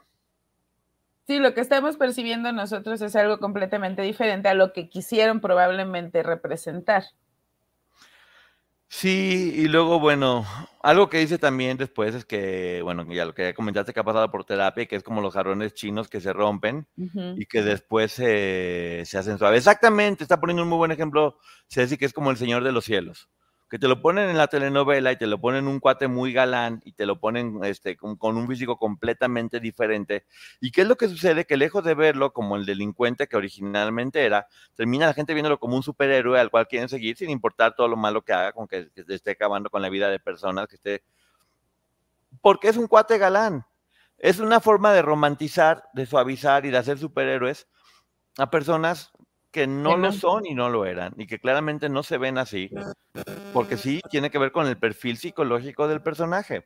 Sí, 1.26 1.40
lo 1.40 1.54
que 1.54 1.62
estamos 1.62 1.96
percibiendo 1.96 2.52
nosotros 2.52 3.02
es 3.02 3.16
algo 3.16 3.40
completamente 3.40 4.02
diferente 4.02 4.50
a 4.50 4.54
lo 4.54 4.74
que 4.74 4.90
quisieron 4.90 5.40
probablemente 5.40 6.22
representar. 6.22 7.04
Sí, 8.90 9.54
y 9.56 9.68
luego, 9.70 10.00
bueno, 10.00 10.46
algo 10.84 11.10
que 11.10 11.18
dice 11.18 11.40
también 11.40 11.78
después 11.78 12.14
es 12.14 12.26
que, 12.26 12.82
bueno, 12.84 13.12
ya 13.12 13.26
lo 13.26 13.34
que 13.34 13.44
ya 13.44 13.54
comentaste 13.54 13.92
que 13.92 14.00
ha 14.00 14.04
pasado 14.04 14.30
por 14.30 14.46
terapia, 14.46 14.86
que 14.86 14.96
es 14.96 15.04
como 15.04 15.22
los 15.22 15.34
jarrones 15.34 15.74
chinos 15.74 16.10
que 16.10 16.22
se 16.22 16.32
rompen 16.32 16.86
y 16.96 17.46
que 17.48 17.64
después 17.64 18.12
se, 18.12 19.02
se 19.06 19.18
hacen 19.18 19.40
suaves. 19.40 19.60
Exactamente, 19.60 20.24
está 20.24 20.40
poniendo 20.40 20.62
un 20.62 20.70
muy 20.70 20.78
buen 20.78 20.92
ejemplo, 20.92 21.40
Ceci, 21.68 21.98
que 21.98 22.06
es 22.06 22.14
como 22.14 22.30
el 22.30 22.38
Señor 22.38 22.64
de 22.64 22.72
los 22.72 22.86
Cielos 22.86 23.30
que 23.74 23.80
te 23.80 23.88
lo 23.88 24.04
ponen 24.04 24.30
en 24.30 24.38
la 24.38 24.46
telenovela 24.46 25.12
y 25.12 25.18
te 25.18 25.26
lo 25.26 25.42
ponen 25.42 25.68
un 25.68 25.80
cuate 25.80 26.08
muy 26.08 26.32
galán 26.32 26.80
y 26.86 26.92
te 26.92 27.08
lo 27.08 27.20
ponen 27.20 27.60
este, 27.64 27.98
con, 27.98 28.38
un 28.38 28.48
físico 28.48 28.78
completamente 28.78 29.60
diferente. 29.60 30.28
¿Y 30.62 30.70
qué 30.70 30.82
es 30.82 30.88
lo 30.88 30.96
que 30.96 31.08
sucede? 31.08 31.46
Que 31.46 31.58
lejos 31.58 31.84
de 31.84 31.96
verlo 31.96 32.34
como 32.34 32.56
el 32.56 32.68
delincuente 32.68 33.26
que 33.26 33.36
originalmente 33.36 34.24
era, 34.26 34.46
termina 34.76 35.08
la 35.08 35.16
gente 35.16 35.34
viéndolo 35.34 35.60
como 35.60 35.76
un 35.76 35.82
superhéroe 35.82 36.40
al 36.40 36.52
cual 36.52 36.68
quieren 36.68 36.88
seguir 36.88 37.18
sin 37.18 37.32
importar 37.32 37.76
todo 37.76 37.88
lo 37.88 37.98
malo 37.98 38.22
que 38.22 38.34
haga, 38.34 38.52
con 38.52 38.68
que, 38.68 38.92
que 38.92 39.06
esté 39.08 39.32
acabando 39.32 39.72
con 39.72 39.82
la 39.82 39.90
vida 39.90 40.08
de 40.12 40.20
personas, 40.20 40.68
que 40.68 40.76
esté... 40.76 41.04
Porque 42.42 42.68
es 42.68 42.78
un 42.78 42.86
cuate 42.86 43.18
galán. 43.18 43.66
Es 44.20 44.38
una 44.38 44.60
forma 44.60 44.94
de 44.94 45.02
romantizar, 45.02 45.86
de 45.96 46.06
suavizar 46.06 46.68
y 46.68 46.70
de 46.70 46.78
hacer 46.78 47.00
superhéroes 47.00 47.68
a 48.38 48.52
personas 48.52 49.12
que 49.54 49.68
no 49.68 49.96
lo 49.98 50.12
son 50.12 50.48
y 50.48 50.56
no 50.56 50.68
lo 50.68 50.84
eran, 50.84 51.14
y 51.16 51.28
que 51.28 51.40
claramente 51.40 51.88
no 51.88 52.02
se 52.02 52.18
ven 52.18 52.40
así, 52.40 52.72
porque 53.54 53.78
sí 53.78 54.02
tiene 54.10 54.32
que 54.32 54.40
ver 54.40 54.52
con 54.52 54.68
el 54.68 54.78
perfil 54.78 55.16
psicológico 55.16 55.88
del 55.88 56.02
personaje. 56.02 56.66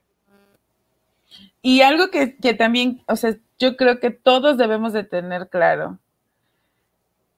Y 1.62 1.82
algo 1.82 2.10
que, 2.10 2.28
también, 2.54 3.04
o 3.06 3.18
sea, 3.18 3.36
yo 3.60 3.76
creo 3.76 4.00
que 4.00 4.10
todos 4.10 4.58
debemos 4.58 4.94
de 4.94 5.04
tener 5.04 5.50
claro, 5.50 6.00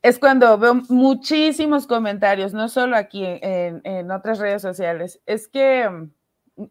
es 0.03 0.19
cuando 0.19 0.55
veo 0.59 0.75
muchísimos 0.87 1.87
comentarios, 1.87 2.53
no 2.53 2.69
solo 2.69 2.95
aquí 2.95 3.25
en, 3.25 3.81
en, 3.83 4.11
otras 4.11 4.37
redes 4.37 4.61
sociales, 4.61 5.19
es 5.25 5.47
que 5.47 5.89
mm, 5.89 6.11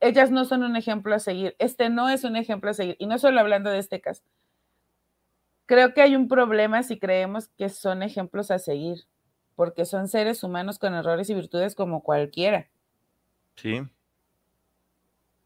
ellas 0.01 0.31
no 0.31 0.45
son 0.45 0.63
un 0.63 0.77
ejemplo 0.77 1.17
a 1.17 1.19
seguir, 1.19 1.57
este 1.59 1.91
no 1.91 2.09
es 2.09 2.23
un 2.23 2.37
ejemplo 2.37 2.71
a 2.71 2.75
seguir, 2.75 2.95
y 3.01 3.07
no 3.07 3.19
solo 3.19 3.41
hablando 3.41 3.71
de 3.71 3.81
este 3.81 4.01
caso, 4.01 4.23
Creo 5.69 5.93
que 5.93 6.01
hay 6.01 6.17
un 6.17 6.29
problema 6.29 6.83
si 6.83 6.99
creemos 6.99 7.49
que 7.49 7.69
son 7.69 8.03
ejemplos 8.03 8.51
a 8.51 8.59
seguir, 8.59 9.05
porque 9.55 9.85
son 9.85 10.09
seres 10.09 10.43
humanos 10.43 10.79
con 10.79 10.95
errores 10.95 11.29
y 11.29 11.35
virtudes 11.35 11.75
como 11.75 12.03
cualquiera. 12.03 12.71
Sí. 13.55 13.83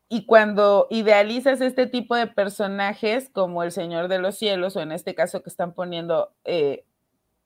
Y 0.09 0.25
cuando 0.25 0.87
idealizas 0.91 1.61
este 1.61 1.89
tipo 1.89 2.15
de 2.15 2.29
personajes 2.29 3.31
como 3.31 3.65
el 3.65 3.73
Señor 3.73 4.07
de 4.07 4.21
los 4.21 4.39
Cielos, 4.39 4.77
o 4.77 4.81
en 4.81 4.93
este 4.93 5.17
caso 5.17 5.43
que 5.43 5.49
están 5.49 5.75
poniendo 5.75 6.33
eh, 6.45 6.85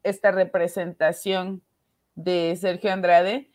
esta 0.02 0.30
representación 0.30 1.62
de 2.14 2.54
Sergio 2.60 2.92
Andrade, 2.92 3.50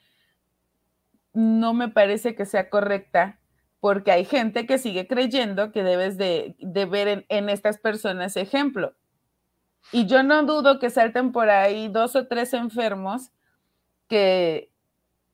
no 1.34 1.76
me 1.76 1.90
parece 1.90 2.34
que 2.34 2.48
sea 2.48 2.72
correcta 2.72 3.38
porque 3.80 4.12
hay 4.12 4.26
gente 4.26 4.66
que 4.66 4.80
sigue 4.80 5.06
creyendo 5.06 5.72
que 5.72 5.84
debes 5.84 6.18
de, 6.18 6.56
ver 6.90 7.26
en, 7.30 7.50
estas 7.50 7.78
personas 7.78 8.36
ejemplo. 8.36 8.96
Y 9.92 10.06
yo 10.06 10.24
no 10.24 10.44
dudo 10.44 10.80
que 10.80 10.90
salten 10.90 11.32
por 11.32 11.50
ahí 11.50 11.88
dos 11.88 12.16
o 12.16 12.28
tres 12.28 12.54
enfermos 12.54 13.32
que 14.08 14.72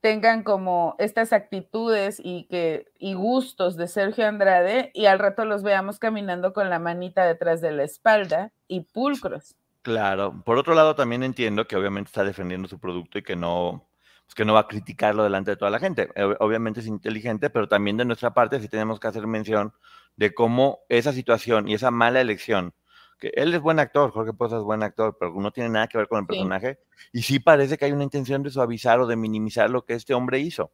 tengan 0.01 0.43
como 0.43 0.95
estas 0.99 1.33
actitudes 1.33 2.21
y 2.23 2.45
que 2.45 2.91
y 2.97 3.13
gustos 3.13 3.75
de 3.75 3.87
Sergio 3.87 4.27
Andrade 4.27 4.91
y 4.93 5.07
al 5.07 5.19
rato 5.19 5.45
los 5.45 5.63
veamos 5.63 5.99
caminando 5.99 6.53
con 6.53 6.69
la 6.69 6.79
manita 6.79 7.25
detrás 7.25 7.61
de 7.61 7.71
la 7.71 7.83
espalda 7.83 8.51
y 8.67 8.81
pulcros. 8.81 9.55
Claro, 9.81 10.43
por 10.45 10.57
otro 10.57 10.75
lado 10.75 10.95
también 10.95 11.23
entiendo 11.23 11.65
que 11.65 11.75
obviamente 11.75 12.09
está 12.09 12.23
defendiendo 12.23 12.67
su 12.67 12.79
producto 12.79 13.17
y 13.17 13.23
que 13.23 13.35
no 13.35 13.87
pues 14.25 14.35
que 14.35 14.45
no 14.45 14.53
va 14.53 14.61
a 14.61 14.67
criticarlo 14.67 15.23
delante 15.23 15.51
de 15.51 15.57
toda 15.57 15.71
la 15.71 15.79
gente. 15.79 16.09
Obviamente 16.39 16.81
es 16.81 16.87
inteligente, 16.87 17.49
pero 17.49 17.67
también 17.67 17.95
de 17.95 18.03
nuestra 18.03 18.33
parte 18.33 18.59
sí 18.59 18.67
tenemos 18.67 18.99
que 18.99 19.07
hacer 19.07 19.25
mención 19.25 19.73
de 20.17 20.33
cómo 20.33 20.79
esa 20.89 21.13
situación 21.13 21.67
y 21.67 21.73
esa 21.73 21.91
mala 21.91 22.19
elección 22.19 22.73
que 23.17 23.31
él 23.35 23.53
es 23.53 23.61
buen 23.61 23.79
actor, 23.79 24.11
Jorge 24.11 24.33
Poza 24.33 24.57
es 24.57 24.63
buen 24.63 24.83
actor, 24.83 25.17
pero 25.19 25.33
no 25.33 25.51
tiene 25.51 25.69
nada 25.69 25.87
que 25.87 25.97
ver 25.97 26.07
con 26.07 26.19
el 26.19 26.25
personaje. 26.25 26.79
Y 27.11 27.21
sí 27.23 27.39
parece 27.39 27.77
que 27.77 27.85
hay 27.85 27.91
una 27.91 28.03
intención 28.03 28.43
de 28.43 28.49
suavizar 28.49 28.99
o 28.99 29.07
de 29.07 29.15
minimizar 29.15 29.69
lo 29.69 29.85
que 29.85 29.93
este 29.93 30.13
hombre 30.13 30.39
hizo. 30.39 30.71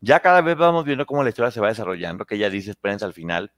Ya 0.00 0.20
cada 0.20 0.40
vez 0.40 0.56
vamos 0.56 0.84
viendo 0.84 1.06
cómo 1.06 1.22
la 1.22 1.28
historia 1.28 1.50
se 1.50 1.60
va 1.60 1.68
desarrollando, 1.68 2.24
que 2.24 2.34
ella 2.34 2.50
dice, 2.50 2.70
espérense 2.70 3.04
al 3.04 3.12
final. 3.12 3.52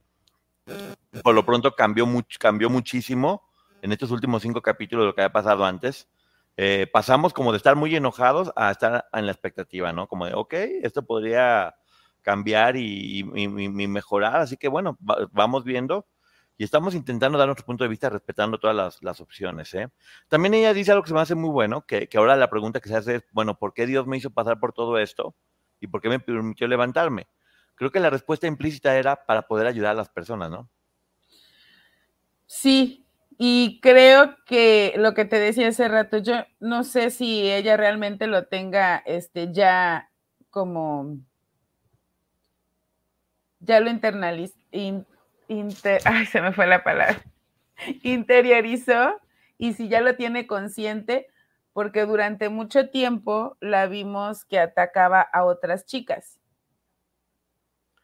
Por 1.23 1.35
lo 1.35 1.45
pronto 1.45 1.75
cambió, 1.75 2.07
mucho, 2.07 2.39
cambió 2.39 2.69
muchísimo 2.69 3.43
en 3.83 3.93
estos 3.93 4.11
últimos 4.11 4.43
cinco 4.43 4.63
capítulos 4.63 5.05
de 5.05 5.07
lo 5.07 5.15
que 5.15 5.23
había 5.23 5.33
pasado 5.33 5.65
antes. 5.65 6.09
Eh, 6.57 6.87
pasamos 6.93 7.33
como 7.33 7.53
de 7.53 7.59
estar 7.59 7.77
muy 7.77 7.95
enojados 7.97 8.53
a 8.57 8.71
estar 8.71 9.07
en 9.13 9.27
la 9.27 9.33
expectativa, 9.33 9.93
¿no? 9.93 10.07
Como 10.07 10.27
de, 10.27 10.35
ok, 10.35 10.55
esto 10.83 11.05
podría 11.05 11.75
cambiar 12.23 12.77
y, 12.77 13.23
mejorar, 13.25 14.37
así 14.37 14.57
que 14.57 14.69
bueno, 14.69 14.97
vamos 15.33 15.65
viendo 15.65 16.07
y 16.57 16.65
estamos 16.65 16.95
intentando 16.95 17.37
dar 17.37 17.49
nuestro 17.49 17.67
punto 17.67 17.85
de 17.85 17.91
vista 17.91 18.09
respetando 18.09 18.59
todas 18.59 19.03
las, 19.03 19.21
opciones. 19.21 19.75
¿eh? 19.75 19.89
También 20.29 20.55
ella 20.55 20.73
dice 20.73 20.93
algo 20.93 21.03
que 21.03 21.09
se 21.09 21.15
me 21.15 21.21
hace 21.21 21.35
muy 21.35 21.51
bueno, 21.51 21.85
que, 21.87 22.09
ahora 22.15 22.37
la 22.37 22.49
pregunta 22.51 22.81
que 22.81 22.89
se 22.89 22.97
hace 22.97 23.17
es, 23.17 23.25
bueno, 23.33 23.59
¿por 23.59 23.75
qué 23.75 23.87
Dios 23.87 24.07
me 24.07 24.17
hizo 24.17 24.31
pasar 24.31 24.61
por 24.61 24.73
todo 24.73 24.99
esto? 24.99 25.35
¿Y 25.81 25.89
por 25.89 26.01
qué 26.01 26.09
me 26.09 26.21
permitió 26.21 26.69
levantarme? 26.69 27.27
Creo 27.75 27.91
que 27.91 27.99
la 27.99 28.11
respuesta 28.11 28.47
implícita 28.47 28.97
era 28.97 29.27
para 29.27 29.43
poder 29.43 29.67
ayudar 29.67 29.93
a 29.93 29.95
las 29.95 30.09
personas, 30.09 30.51
¿no? 30.51 30.71
Sí, 32.47 33.05
y 33.37 33.81
creo 33.81 34.37
que 34.47 34.95
lo 34.97 35.13
que 35.15 35.25
te 35.25 35.41
decía 35.41 35.69
hace 35.69 35.89
rato, 35.89 36.19
yo 36.19 36.35
no 36.61 36.85
sé 36.85 37.11
si 37.11 37.51
ella 37.51 37.77
realmente 37.77 38.29
lo 38.29 38.47
tenga 38.47 38.99
este, 38.99 39.53
ya 39.53 40.09
como, 40.51 41.19
ya 43.59 43.81
lo 43.81 43.91
internaliza, 45.49 46.11
ay, 46.19 46.27
se 46.27 46.41
me 46.41 46.53
fue 46.53 46.67
la 46.67 46.83
palabra, 46.83 47.23
interiorizó 48.03 49.21
y 49.59 49.75
si 49.75 49.89
ya 49.89 50.01
lo 50.01 50.17
tiene 50.17 50.47
consciente, 50.47 51.29
porque 51.73 52.07
durante 52.07 52.49
mucho 52.49 52.91
tiempo 52.91 53.57
la 53.61 53.87
vimos 53.87 54.45
que 54.45 54.59
atacaba 54.59 55.21
a 55.21 55.45
otras 55.45 55.87
chicas. 55.87 56.39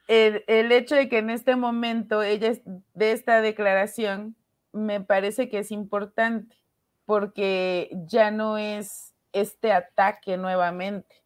El, 0.09 0.43
el, 0.49 0.73
hecho 0.73 0.97
de 0.97 1.09
que 1.09 1.19
en 1.19 1.31
este 1.31 1.55
momento 1.55 2.23
ella 2.23 2.53
de 2.95 3.13
esta 3.13 3.41
declaración 3.41 4.35
me 4.73 5.01
parece 5.01 5.49
que 5.49 5.61
es 5.61 5.71
importante 5.71 6.57
porque 7.07 7.91
ya 8.07 8.31
no 8.31 8.59
es 8.59 9.15
este 9.33 9.73
ataque 9.73 10.37
nuevamente. 10.37 11.17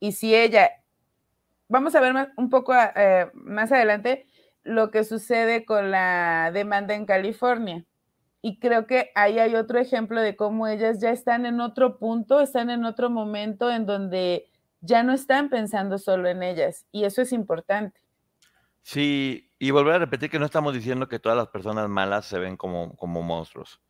Y 0.00 0.12
si 0.12 0.34
ella, 0.34 0.70
vamos 1.68 1.94
a 1.94 2.00
ver 2.00 2.12
más, 2.12 2.28
un 2.36 2.50
poco 2.50 2.74
eh, 2.74 3.30
más 3.34 3.72
adelante, 3.72 4.27
lo 4.68 4.90
que 4.90 5.04
sucede 5.04 5.64
con 5.64 5.90
la 5.90 6.50
demanda 6.52 6.94
en 6.94 7.06
California. 7.06 7.84
Y 8.40 8.60
creo 8.60 8.86
que 8.86 9.10
ahí 9.14 9.38
hay 9.38 9.54
otro 9.56 9.78
ejemplo 9.80 10.20
de 10.20 10.36
cómo 10.36 10.68
ellas 10.68 11.00
ya 11.00 11.10
están 11.10 11.46
en 11.46 11.60
otro 11.60 11.98
punto, 11.98 12.40
están 12.40 12.70
en 12.70 12.84
otro 12.84 13.10
momento 13.10 13.70
en 13.70 13.84
donde 13.86 14.46
ya 14.80 15.02
no 15.02 15.12
están 15.12 15.48
pensando 15.48 15.98
solo 15.98 16.28
en 16.28 16.42
ellas. 16.42 16.86
Y 16.92 17.04
eso 17.04 17.22
es 17.22 17.32
importante. 17.32 18.00
Sí, 18.82 19.50
y 19.58 19.70
volver 19.70 19.94
a 19.94 19.98
repetir 19.98 20.30
que 20.30 20.38
no 20.38 20.46
estamos 20.46 20.72
diciendo 20.72 21.08
que 21.08 21.18
todas 21.18 21.36
las 21.36 21.48
personas 21.48 21.88
malas 21.88 22.26
se 22.26 22.38
ven 22.38 22.56
como, 22.56 22.94
como 22.96 23.22
monstruos. 23.22 23.80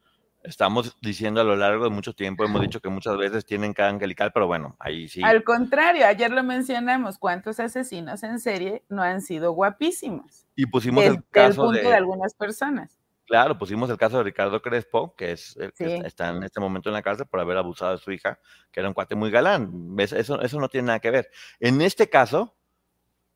Estamos 0.42 0.96
diciendo 1.02 1.40
a 1.40 1.44
lo 1.44 1.56
largo 1.56 1.84
de 1.84 1.90
mucho 1.90 2.14
tiempo, 2.14 2.44
hemos 2.44 2.62
dicho 2.62 2.80
que 2.80 2.88
muchas 2.88 3.16
veces 3.16 3.44
tienen 3.44 3.74
cara 3.74 3.90
angelical, 3.90 4.30
pero 4.32 4.46
bueno, 4.46 4.76
ahí 4.78 5.08
sí. 5.08 5.20
Al 5.22 5.42
contrario, 5.42 6.06
ayer 6.06 6.30
lo 6.30 6.44
mencionamos, 6.44 7.18
¿cuántos 7.18 7.58
asesinos 7.58 8.22
en 8.22 8.38
serie 8.38 8.84
no 8.88 9.02
han 9.02 9.20
sido 9.20 9.52
guapísimos? 9.52 10.46
Y 10.54 10.66
pusimos 10.66 11.04
el, 11.04 11.24
caso 11.30 11.70
de, 11.70 11.92
algunas 11.92 12.34
personas. 12.34 13.00
Claro, 13.26 13.58
pusimos 13.58 13.90
el 13.90 13.98
caso 13.98 14.18
de 14.18 14.24
Ricardo 14.24 14.62
Crespo, 14.62 15.14
que 15.16 15.32
es 15.32 15.56
el 15.56 15.72
que 15.72 15.96
está 15.98 16.30
en 16.30 16.42
este 16.44 16.60
momento 16.60 16.88
en 16.88 16.94
la 16.94 17.02
cárcel 17.02 17.26
por 17.26 17.40
haber 17.40 17.58
abusado 17.58 17.92
de 17.92 17.98
su 17.98 18.12
hija, 18.12 18.38
que 18.70 18.80
era 18.80 18.88
un 18.88 18.94
cuate 18.94 19.16
muy 19.16 19.30
galán. 19.30 19.96
Eso, 19.98 20.40
eso 20.40 20.60
no 20.60 20.68
tiene 20.68 20.86
nada 20.86 21.00
que 21.00 21.10
ver. 21.10 21.30
En 21.58 21.82
este 21.82 22.08
caso, 22.08 22.56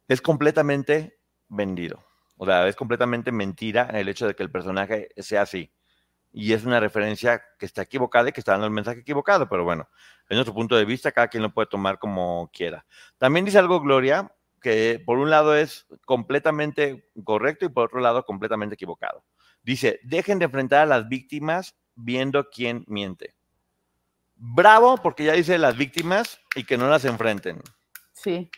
es 0.09 0.23
completamente 0.23 1.19
vendido. 1.49 2.05
O 2.37 2.47
sea, 2.47 2.67
es 2.69 2.77
completamente 2.77 3.33
mentira 3.33 3.91
el 3.93 4.09
hecho 4.09 4.27
de 4.27 4.35
que 4.35 4.43
el 4.43 4.51
personaje 4.51 5.09
sea 5.19 5.43
así 5.43 5.71
y 6.33 6.53
es 6.55 6.65
una 6.65 6.81
referencia 6.81 7.43
que 7.59 7.67
está 7.67 7.83
equivocada 7.83 8.29
y 8.29 8.33
que 8.33 8.41
está 8.41 8.53
dando 8.53 8.67
el 8.67 8.73
mensaje 8.73 9.01
equivocado, 9.01 9.49
pero 9.49 9.65
bueno, 9.65 9.89
en 10.29 10.37
nuestro 10.37 10.55
punto 10.55 10.77
de 10.77 10.85
vista, 10.85 11.13
cada 11.13 11.29
quien 11.29 11.43
lo 11.43 11.53
puede 11.53 11.69
tomar 11.69 11.99
como 11.99 12.51
quiera. 12.53 12.87
También 13.19 13.45
dice 13.45 13.59
algo 13.59 13.81
Gloria, 13.81 14.33
que 14.63 15.03
por 15.05 15.19
un 15.19 15.29
lado 15.29 15.55
es 15.55 15.87
completamente 16.07 17.11
correcto 17.23 17.67
y 17.67 17.69
por 17.69 17.87
otro 17.87 18.01
lado 18.01 18.25
completamente 18.25 18.75
equivocado. 18.75 19.25
Dice, 19.63 20.01
dejen 20.05 20.39
de 20.39 20.47
enfrentar 20.47 20.81
a 20.81 20.87
las 20.87 21.09
víctimas 21.09 21.77
viendo 21.95 22.49
quién 22.49 22.85
miente. 22.89 23.35
Bravo, 24.35 24.97
porque 24.97 25.25
ya 25.25 25.35
dice 25.35 25.59
las 25.59 25.77
víctimas 25.77 26.41
y 26.57 26.65
que 26.65 26.79
no 26.79 26.89
las 26.89 27.05
enfrenten. 27.05 27.61
Sí. 28.13 28.51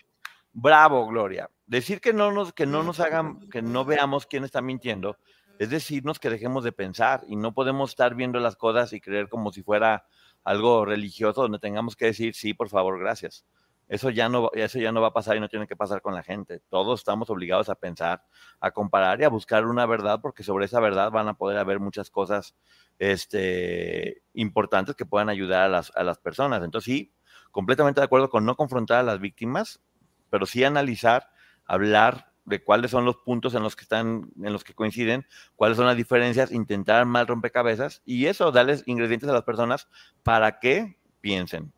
Bravo, 0.52 1.06
Gloria. 1.06 1.50
Decir 1.66 2.00
que 2.00 2.12
no 2.12 2.30
nos, 2.30 2.52
que 2.52 2.66
no 2.66 2.82
nos 2.82 3.00
hagan, 3.00 3.48
que 3.50 3.60
no 3.60 3.84
veamos 3.84 4.26
quién 4.26 4.44
está 4.44 4.62
mintiendo, 4.62 5.18
es 5.58 5.70
decirnos 5.70 6.18
que 6.18 6.30
dejemos 6.30 6.64
de 6.64 6.72
pensar 6.72 7.22
y 7.26 7.36
no 7.36 7.54
podemos 7.54 7.90
estar 7.90 8.14
viendo 8.14 8.40
las 8.40 8.56
cosas 8.56 8.92
y 8.92 9.00
creer 9.00 9.28
como 9.28 9.52
si 9.52 9.62
fuera 9.62 10.06
algo 10.42 10.84
religioso 10.84 11.42
donde 11.42 11.58
tengamos 11.58 11.96
que 11.96 12.06
decir 12.06 12.34
sí, 12.34 12.54
por 12.54 12.68
favor, 12.68 12.98
gracias. 12.98 13.44
Eso 13.86 14.08
ya, 14.08 14.30
no, 14.30 14.50
eso 14.54 14.78
ya 14.78 14.92
no 14.92 15.02
va 15.02 15.08
a 15.08 15.12
pasar 15.12 15.36
y 15.36 15.40
no 15.40 15.48
tiene 15.48 15.66
que 15.66 15.76
pasar 15.76 16.00
con 16.00 16.14
la 16.14 16.22
gente. 16.22 16.60
Todos 16.70 17.00
estamos 17.00 17.28
obligados 17.28 17.68
a 17.68 17.74
pensar, 17.74 18.24
a 18.58 18.70
comparar 18.70 19.20
y 19.20 19.24
a 19.24 19.28
buscar 19.28 19.66
una 19.66 19.84
verdad, 19.84 20.20
porque 20.22 20.42
sobre 20.42 20.64
esa 20.64 20.80
verdad 20.80 21.10
van 21.10 21.28
a 21.28 21.34
poder 21.34 21.58
haber 21.58 21.80
muchas 21.80 22.08
cosas 22.10 22.54
este, 22.98 24.22
importantes 24.32 24.96
que 24.96 25.04
puedan 25.04 25.28
ayudar 25.28 25.64
a 25.64 25.68
las, 25.68 25.92
a 25.94 26.02
las 26.02 26.18
personas. 26.18 26.62
Entonces, 26.62 26.86
sí, 26.86 27.12
completamente 27.50 28.00
de 28.00 28.06
acuerdo 28.06 28.30
con 28.30 28.46
no 28.46 28.56
confrontar 28.56 29.00
a 29.00 29.02
las 29.02 29.20
víctimas, 29.20 29.82
pero 30.30 30.46
sí 30.46 30.64
analizar, 30.64 31.28
hablar 31.66 32.33
de 32.44 32.62
cuáles 32.62 32.90
son 32.90 33.04
los 33.04 33.16
puntos 33.16 33.54
en 33.54 33.62
los 33.62 33.76
que 33.76 33.82
están, 33.82 34.30
en 34.42 34.52
los 34.52 34.64
que 34.64 34.74
coinciden, 34.74 35.26
cuáles 35.56 35.76
son 35.76 35.86
las 35.86 35.96
diferencias, 35.96 36.52
intentar 36.52 37.06
mal 37.06 37.26
rompecabezas 37.26 38.02
y 38.04 38.26
eso, 38.26 38.52
darles 38.52 38.82
ingredientes 38.86 39.28
a 39.28 39.32
las 39.32 39.44
personas 39.44 39.88
para 40.22 40.58
que 40.60 40.98
piensen. 41.20 41.72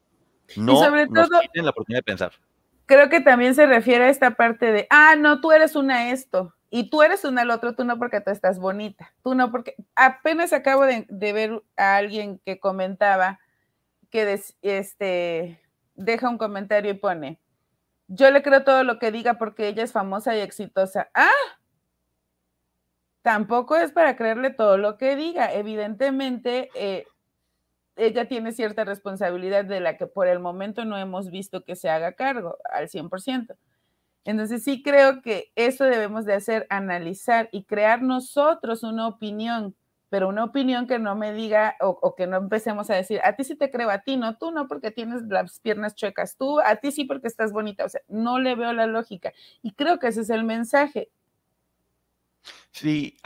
No 0.56 0.76
sobre 0.76 1.06
nos 1.06 1.28
quiten 1.28 1.64
la 1.64 1.70
oportunidad 1.70 2.00
de 2.00 2.04
pensar. 2.04 2.32
Creo 2.86 3.08
que 3.08 3.20
también 3.20 3.54
se 3.54 3.66
refiere 3.66 4.04
a 4.04 4.08
esta 4.10 4.32
parte 4.32 4.70
de, 4.70 4.86
ah, 4.90 5.16
no, 5.16 5.40
tú 5.40 5.50
eres 5.50 5.74
una 5.74 6.10
esto, 6.10 6.54
y 6.70 6.90
tú 6.90 7.02
eres 7.02 7.24
una 7.24 7.42
al 7.42 7.50
otro, 7.50 7.74
tú 7.74 7.84
no 7.84 7.98
porque 7.98 8.20
tú 8.20 8.30
estás 8.30 8.58
bonita, 8.58 9.14
tú 9.22 9.34
no 9.34 9.50
porque, 9.50 9.76
apenas 9.94 10.52
acabo 10.52 10.84
de, 10.84 11.06
ver 11.08 11.62
a 11.76 11.96
alguien 11.96 12.40
que 12.44 12.58
comentaba 12.58 13.38
que 14.10 14.40
este, 14.62 15.60
deja 15.94 16.28
un 16.28 16.38
comentario 16.38 16.90
y 16.90 16.94
pone, 16.94 17.40
yo 18.08 18.30
le 18.30 18.42
creo 18.42 18.64
todo 18.64 18.84
lo 18.84 18.98
que 18.98 19.12
diga 19.12 19.34
porque 19.34 19.68
ella 19.68 19.82
es 19.82 19.92
famosa 19.92 20.36
y 20.36 20.40
exitosa. 20.40 21.10
Ah, 21.14 21.30
tampoco 23.22 23.76
es 23.76 23.92
para 23.92 24.16
creerle 24.16 24.50
todo 24.50 24.78
lo 24.78 24.96
que 24.98 25.16
diga. 25.16 25.52
Evidentemente, 25.52 26.70
eh, 26.74 27.04
ella 27.96 28.28
tiene 28.28 28.52
cierta 28.52 28.84
responsabilidad 28.84 29.64
de 29.64 29.80
la 29.80 29.96
que 29.96 30.06
por 30.06 30.28
el 30.28 30.38
momento 30.38 30.84
no 30.84 30.98
hemos 30.98 31.30
visto 31.30 31.64
que 31.64 31.76
se 31.76 31.88
haga 31.88 32.12
cargo 32.12 32.58
al 32.70 32.88
100%. 32.88 33.56
Entonces 34.24 34.64
sí 34.64 34.82
creo 34.82 35.22
que 35.22 35.52
eso 35.54 35.84
debemos 35.84 36.24
de 36.24 36.34
hacer, 36.34 36.66
analizar 36.68 37.48
y 37.52 37.64
crear 37.64 38.02
nosotros 38.02 38.82
una 38.82 39.06
opinión 39.08 39.76
pero 40.16 40.30
una 40.30 40.44
opinión 40.44 40.86
que 40.86 40.98
no 40.98 41.14
me 41.14 41.34
diga 41.34 41.76
o, 41.78 42.14
que 42.14 42.26
no 42.26 42.38
empecemos 42.38 42.88
a 42.88 42.94
decir, 42.94 43.20
a 43.22 43.36
ti 43.36 43.44
sí 43.44 43.54
te 43.54 43.70
creo, 43.70 43.90
a 43.90 43.98
ti 43.98 44.16
no, 44.16 44.38
tú 44.38 44.50
no 44.50 44.66
porque 44.66 44.90
tienes 44.90 45.20
las 45.28 45.60
piernas 45.60 45.94
chuecas, 45.94 46.38
tú, 46.38 46.58
a 46.58 46.76
ti 46.76 46.90
sí 46.90 47.04
porque 47.04 47.28
estás 47.28 47.52
bonita, 47.52 47.84
o 47.84 47.88
sea, 47.90 48.00
no 48.08 48.38
le 48.38 48.54
veo 48.54 48.72
la 48.72 48.86
lógica. 48.86 49.34
Y 49.60 49.72
creo 49.72 49.98
que 49.98 50.06
ese 50.06 50.22
es 50.22 50.30
el 50.30 50.44
mensaje. 50.44 51.10
Sí, 52.70 53.18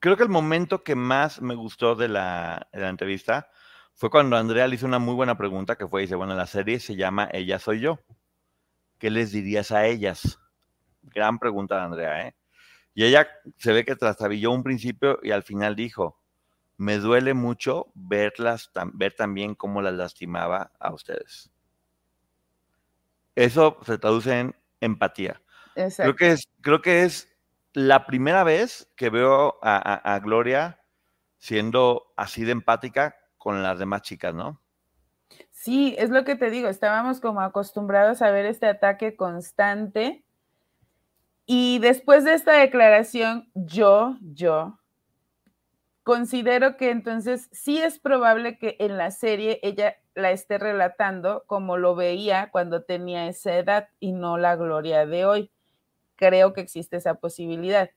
creo 0.00 0.16
que 0.16 0.22
el 0.22 0.30
momento 0.30 0.82
que 0.82 0.94
más 0.94 1.42
me 1.42 1.54
gustó 1.54 1.96
de 1.96 2.08
la, 2.08 2.66
entrevista 2.72 3.50
fue 3.92 4.08
cuando 4.08 4.38
Andrea 4.38 4.66
le 4.68 4.76
hizo 4.76 4.86
una 4.86 4.98
muy 4.98 5.12
buena 5.12 5.36
pregunta 5.36 5.76
que 5.76 5.86
fue, 5.86 6.00
dice, 6.00 6.14
bueno, 6.14 6.34
la 6.34 6.46
serie 6.46 6.80
se 6.80 6.96
llama 6.96 7.28
Ella 7.30 7.58
soy 7.58 7.80
yo. 7.80 7.98
¿Qué 8.98 9.10
les 9.10 9.32
dirías 9.32 9.70
a 9.70 9.84
ellas? 9.84 10.38
Gran 11.02 11.38
pregunta 11.38 11.76
de 11.76 11.82
Andrea, 11.82 12.26
¿eh? 12.26 12.34
Y 12.94 13.04
ella 13.04 13.28
se 13.58 13.74
ve 13.74 13.84
que 13.84 13.96
trastabilló 13.96 14.50
un 14.50 14.62
principio 14.62 15.18
y 15.22 15.30
al 15.30 15.42
final 15.42 15.76
dijo, 15.76 16.21
me 16.76 16.98
duele 16.98 17.34
mucho 17.34 17.92
verlas, 17.94 18.70
ver 18.94 19.14
también 19.14 19.54
cómo 19.54 19.82
las 19.82 19.94
lastimaba 19.94 20.72
a 20.78 20.92
ustedes. 20.92 21.50
Eso 23.34 23.78
se 23.84 23.98
traduce 23.98 24.38
en 24.38 24.54
empatía. 24.80 25.40
Creo 25.74 26.16
que, 26.16 26.32
es, 26.32 26.48
creo 26.60 26.82
que 26.82 27.04
es 27.04 27.30
la 27.72 28.06
primera 28.06 28.44
vez 28.44 28.90
que 28.96 29.08
veo 29.08 29.58
a, 29.62 30.14
a 30.14 30.18
Gloria 30.18 30.80
siendo 31.38 32.12
así 32.16 32.44
de 32.44 32.52
empática 32.52 33.16
con 33.38 33.62
las 33.62 33.78
demás 33.78 34.02
chicas, 34.02 34.34
¿no? 34.34 34.60
Sí, 35.50 35.94
es 35.98 36.10
lo 36.10 36.24
que 36.24 36.36
te 36.36 36.50
digo, 36.50 36.68
estábamos 36.68 37.20
como 37.20 37.40
acostumbrados 37.40 38.22
a 38.22 38.30
ver 38.30 38.46
este 38.46 38.66
ataque 38.66 39.16
constante 39.16 40.24
y 41.46 41.78
después 41.80 42.24
de 42.24 42.34
esta 42.34 42.52
declaración, 42.52 43.50
yo, 43.54 44.16
yo, 44.20 44.78
considero 46.02 46.76
que 46.76 46.90
entonces 46.90 47.48
sí 47.52 47.78
es 47.78 47.98
probable 47.98 48.58
que 48.58 48.76
en 48.80 48.96
la 48.96 49.10
serie 49.10 49.60
ella 49.62 49.96
la 50.14 50.30
esté 50.30 50.58
relatando 50.58 51.44
como 51.46 51.76
lo 51.76 51.94
veía 51.94 52.50
cuando 52.50 52.82
tenía 52.82 53.28
esa 53.28 53.56
edad 53.56 53.88
y 54.00 54.12
no 54.12 54.36
la 54.36 54.56
gloria 54.56 55.06
de 55.06 55.24
hoy. 55.24 55.50
Creo 56.16 56.52
que 56.52 56.60
existe 56.60 56.96
esa 56.96 57.14
posibilidad. 57.14 57.90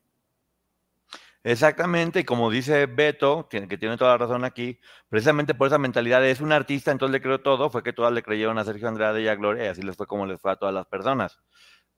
Exactamente, 1.44 2.22
y 2.22 2.24
como 2.24 2.50
dice 2.50 2.88
Beto, 2.88 3.48
que 3.50 3.68
tiene 3.78 3.98
toda 3.98 4.12
la 4.12 4.18
razón 4.18 4.44
aquí, 4.44 4.80
precisamente 5.10 5.54
por 5.54 5.68
esa 5.68 5.78
mentalidad 5.78 6.26
es 6.26 6.42
un 6.42 6.52
artista, 6.52 6.92
entonces 6.92 7.12
le 7.14 7.22
creo 7.22 7.42
todo, 7.42 7.70
fue 7.70 7.84
que 7.84 7.94
todas 7.94 8.12
le 8.12 8.24
creyeron 8.24 8.58
a 8.58 8.64
Sergio 8.64 8.88
Andrade 8.88 9.22
y 9.22 9.28
a 9.28 9.36
Gloria, 9.36 9.66
y 9.66 9.68
así 9.68 9.84
les 9.84 9.96
fue 9.96 10.08
como 10.08 10.26
les 10.26 10.42
fue 10.42 10.52
a 10.52 10.56
todas 10.56 10.74
las 10.74 10.88
personas. 10.88 11.40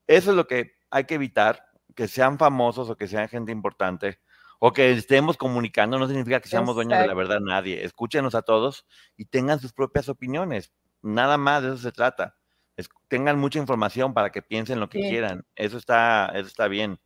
Eso 0.06 0.32
es 0.32 0.36
lo 0.36 0.48
que 0.48 0.74
hay 0.90 1.06
que 1.06 1.16
evitar, 1.16 1.64
que 1.96 2.10
sean 2.10 2.38
famosos 2.38 2.90
o 2.90 2.98
que 2.98 3.08
sean 3.08 3.30
gente 3.30 3.54
importante 3.54 4.20
o 4.60 4.74
que 4.74 4.92
estemos 4.92 5.38
comunicando, 5.38 6.00
no 6.00 6.08
significa 6.08 6.40
que 6.40 6.50
seamos 6.50 6.76
dueños 6.76 7.00
de 7.00 7.08
la 7.08 7.14
verdad 7.14 7.40
nadie. 7.40 7.84
Escúchenos 7.84 8.36
a 8.36 8.42
todos 8.42 8.86
y 9.16 9.26
tengan 9.26 9.60
sus 9.60 9.74
propias 9.74 10.10
opiniones. 10.10 10.74
Nada 11.02 11.38
más 11.38 11.64
de 11.64 11.70
eso 11.70 11.78
se 11.78 11.92
trata. 11.92 12.36
tengan 13.08 13.40
mucha 13.40 13.60
información 13.60 14.14
para 14.14 14.32
que 14.32 14.42
piensen 14.42 14.80
lo 14.80 14.90
que 14.90 15.00
quieran. 15.00 15.46
Eso 15.56 15.78
está, 15.78 16.32
eso 16.34 16.48
está 16.48 16.68
bien. 16.68 17.00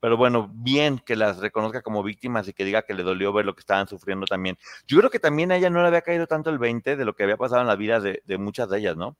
Pero 0.00 0.16
bueno, 0.16 0.50
bien 0.52 0.98
que 0.98 1.16
las 1.16 1.38
reconozca 1.38 1.82
como 1.82 2.02
víctimas 2.02 2.46
y 2.46 2.52
que 2.52 2.64
diga 2.64 2.82
que 2.82 2.94
le 2.94 3.02
dolió 3.02 3.32
ver 3.32 3.46
lo 3.46 3.54
que 3.54 3.60
estaban 3.60 3.88
sufriendo 3.88 4.26
también. 4.26 4.58
Yo 4.86 4.98
creo 4.98 5.10
que 5.10 5.18
también 5.18 5.50
a 5.50 5.56
ella 5.56 5.70
no 5.70 5.80
le 5.80 5.88
había 5.88 6.02
caído 6.02 6.26
tanto 6.26 6.50
el 6.50 6.58
20 6.58 6.96
de 6.96 7.04
lo 7.04 7.14
que 7.14 7.22
había 7.24 7.36
pasado 7.36 7.62
en 7.62 7.68
la 7.68 7.76
vida 7.76 8.00
de 8.00 8.38
muchas 8.38 8.68
de 8.68 8.78
ellas, 8.78 8.96
¿no? 8.96 9.16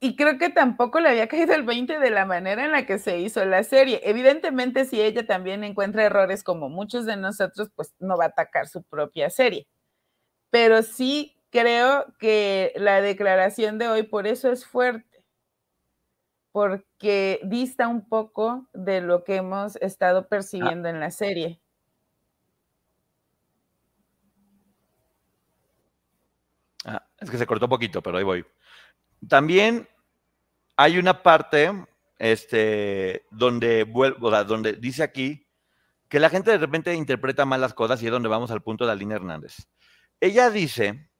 Y 0.00 0.16
creo 0.16 0.38
que 0.38 0.48
tampoco 0.48 0.98
le 1.00 1.10
había 1.10 1.28
caído 1.28 1.54
el 1.54 1.62
20 1.62 1.98
de 1.98 2.10
la 2.10 2.24
manera 2.24 2.64
en 2.64 2.72
la 2.72 2.86
que 2.86 2.98
se 2.98 3.18
hizo 3.18 3.44
la 3.44 3.62
serie. 3.64 4.00
Evidentemente, 4.04 4.86
si 4.86 5.00
ella 5.00 5.26
también 5.26 5.62
encuentra 5.62 6.04
errores 6.04 6.42
como 6.42 6.70
muchos 6.70 7.04
de 7.04 7.18
nosotros, 7.18 7.70
pues 7.76 7.94
no 7.98 8.16
va 8.16 8.24
a 8.24 8.28
atacar 8.28 8.66
su 8.66 8.82
propia 8.82 9.28
serie. 9.28 9.68
Pero 10.50 10.82
sí 10.82 11.36
creo 11.50 12.06
que 12.18 12.72
la 12.76 13.02
declaración 13.02 13.78
de 13.78 13.88
hoy 13.88 14.04
por 14.04 14.26
eso 14.26 14.50
es 14.50 14.66
fuerte, 14.66 15.24
porque 16.52 17.40
dista 17.44 17.88
un 17.88 18.08
poco 18.08 18.68
de 18.72 19.02
lo 19.02 19.24
que 19.24 19.36
hemos 19.36 19.76
estado 19.76 20.28
percibiendo 20.28 20.88
en 20.88 21.00
la 21.00 21.10
serie. 21.10 21.60
Ah, 26.84 27.06
es 27.18 27.30
que 27.30 27.36
se 27.38 27.46
cortó 27.46 27.66
un 27.66 27.70
poquito, 27.70 28.02
pero 28.02 28.16
ahí 28.18 28.24
voy. 28.24 28.44
También 29.28 29.88
hay 30.76 30.98
una 30.98 31.22
parte 31.22 31.72
este, 32.18 33.26
donde, 33.30 33.84
vuelvo, 33.84 34.30
donde 34.44 34.74
dice 34.74 35.02
aquí 35.02 35.46
que 36.08 36.18
la 36.20 36.28
gente 36.28 36.50
de 36.50 36.58
repente 36.58 36.94
interpreta 36.94 37.44
mal 37.44 37.60
las 37.60 37.72
cosas 37.72 38.02
y 38.02 38.06
es 38.06 38.12
donde 38.12 38.28
vamos 38.28 38.50
al 38.50 38.62
punto 38.62 38.84
de 38.84 38.92
Alina 38.92 39.14
Hernández. 39.14 39.68
Ella 40.20 40.50
dice 40.50 41.10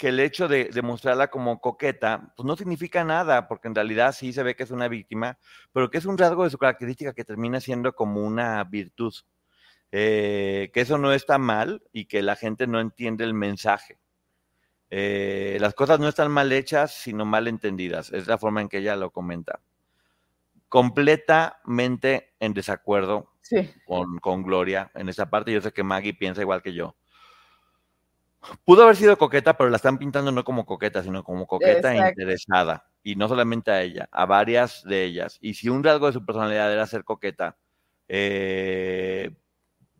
que 0.00 0.08
el 0.08 0.18
hecho 0.18 0.48
de, 0.48 0.70
mostrarla 0.82 1.28
como 1.28 1.60
coqueta, 1.60 2.32
pues 2.34 2.46
no 2.46 2.56
significa 2.56 3.04
nada, 3.04 3.46
porque 3.46 3.68
en 3.68 3.74
realidad 3.74 4.12
sí 4.12 4.32
se 4.32 4.42
ve 4.42 4.56
que 4.56 4.62
es 4.62 4.70
una 4.70 4.88
víctima, 4.88 5.38
pero 5.72 5.90
que 5.90 5.98
es 5.98 6.06
un 6.06 6.18
rasgo 6.18 6.44
de 6.44 6.50
su 6.50 6.56
característica 6.56 7.12
que 7.12 7.22
termina 7.22 7.60
siendo 7.60 7.94
como 7.94 8.22
una 8.24 8.64
virtud. 8.64 9.14
Eh, 9.92 10.70
que 10.72 10.80
eso 10.80 10.96
no 10.96 11.12
está 11.12 11.36
mal 11.36 11.82
y 11.92 12.06
que 12.06 12.22
la 12.22 12.34
gente 12.34 12.66
no 12.66 12.80
entiende 12.80 13.24
el 13.24 13.34
mensaje. 13.34 13.99
Eh, 14.90 15.56
las 15.60 15.74
cosas 15.74 16.00
no 16.00 16.08
están 16.08 16.30
mal 16.32 16.50
hechas, 16.50 16.92
sino 16.92 17.24
mal 17.24 17.46
entendidas. 17.46 18.12
Es 18.12 18.26
la 18.26 18.38
forma 18.38 18.60
en 18.60 18.68
que 18.68 18.78
ella 18.78 18.96
lo 18.96 19.10
comenta. 19.10 19.60
Completamente 20.68 22.34
en 22.40 22.54
desacuerdo 22.54 23.32
con, 24.20 24.42
Gloria 24.42 24.90
en 24.94 25.08
esa 25.08 25.30
parte. 25.30 25.52
Yo 25.52 25.60
sé 25.60 25.72
que 25.72 25.84
Maggie 25.84 26.14
piensa 26.14 26.42
igual 26.42 26.62
que 26.62 26.74
yo. 26.74 26.96
Pudo 28.64 28.84
haber 28.84 28.96
sido 28.96 29.18
coqueta, 29.18 29.56
pero 29.56 29.70
la 29.70 29.76
están 29.76 29.98
pintando 29.98 30.32
no 30.32 30.44
como 30.44 30.64
coqueta, 30.64 31.02
sino 31.02 31.22
como 31.22 31.46
coqueta 31.46 31.94
e 31.94 32.08
interesada. 32.08 32.88
Y 33.02 33.16
no 33.16 33.28
solamente 33.28 33.70
a 33.70 33.82
ella, 33.82 34.08
a 34.10 34.26
varias 34.26 34.82
de 34.84 35.04
ellas. 35.04 35.38
Y 35.40 35.54
si 35.54 35.68
un 35.68 35.84
rasgo 35.84 36.06
de 36.06 36.14
su 36.14 36.24
personalidad 36.24 36.72
era 36.72 36.86
ser 36.86 37.04
coqueta, 37.04 37.58
eh, 38.08 39.30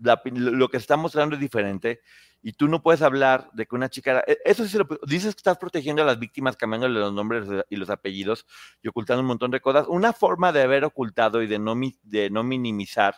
lo 0.01 0.69
que 0.69 0.79
se 0.79 0.83
está 0.83 0.97
mostrando 0.97 1.35
es 1.35 1.41
diferente 1.41 2.01
y 2.43 2.53
tú 2.53 2.69
no 2.69 2.83
puedes 2.83 3.03
hablar 3.03 3.51
de 3.53 3.67
que 3.67 3.75
una 3.75 3.89
chica, 3.89 4.25
e, 4.27 4.39
eso 4.45 4.67
sí 4.67 4.79
lo, 4.79 4.87
dices 5.07 5.35
que 5.35 5.41
estás 5.41 5.59
protegiendo 5.59 6.03
a 6.03 6.07
las 6.07 6.19
víctimas 6.19 6.57
cambiándole 6.57 6.99
los 6.99 7.13
nombres 7.13 7.47
y 7.69 7.77
los 7.77 7.91
apellidos 7.91 8.47
y 8.83 8.89
ocultando 8.89 9.21
un 9.21 9.27
montón 9.27 9.51
de 9.51 9.61
cosas. 9.61 9.87
Una 9.89 10.13
forma 10.13 10.53
de 10.53 10.63
haber 10.63 10.85
ocultado 10.85 11.43
y 11.43 11.47
de 11.47 11.59
no, 11.59 11.75
de 12.03 12.31
no 12.31 12.43
minimizar 12.43 13.15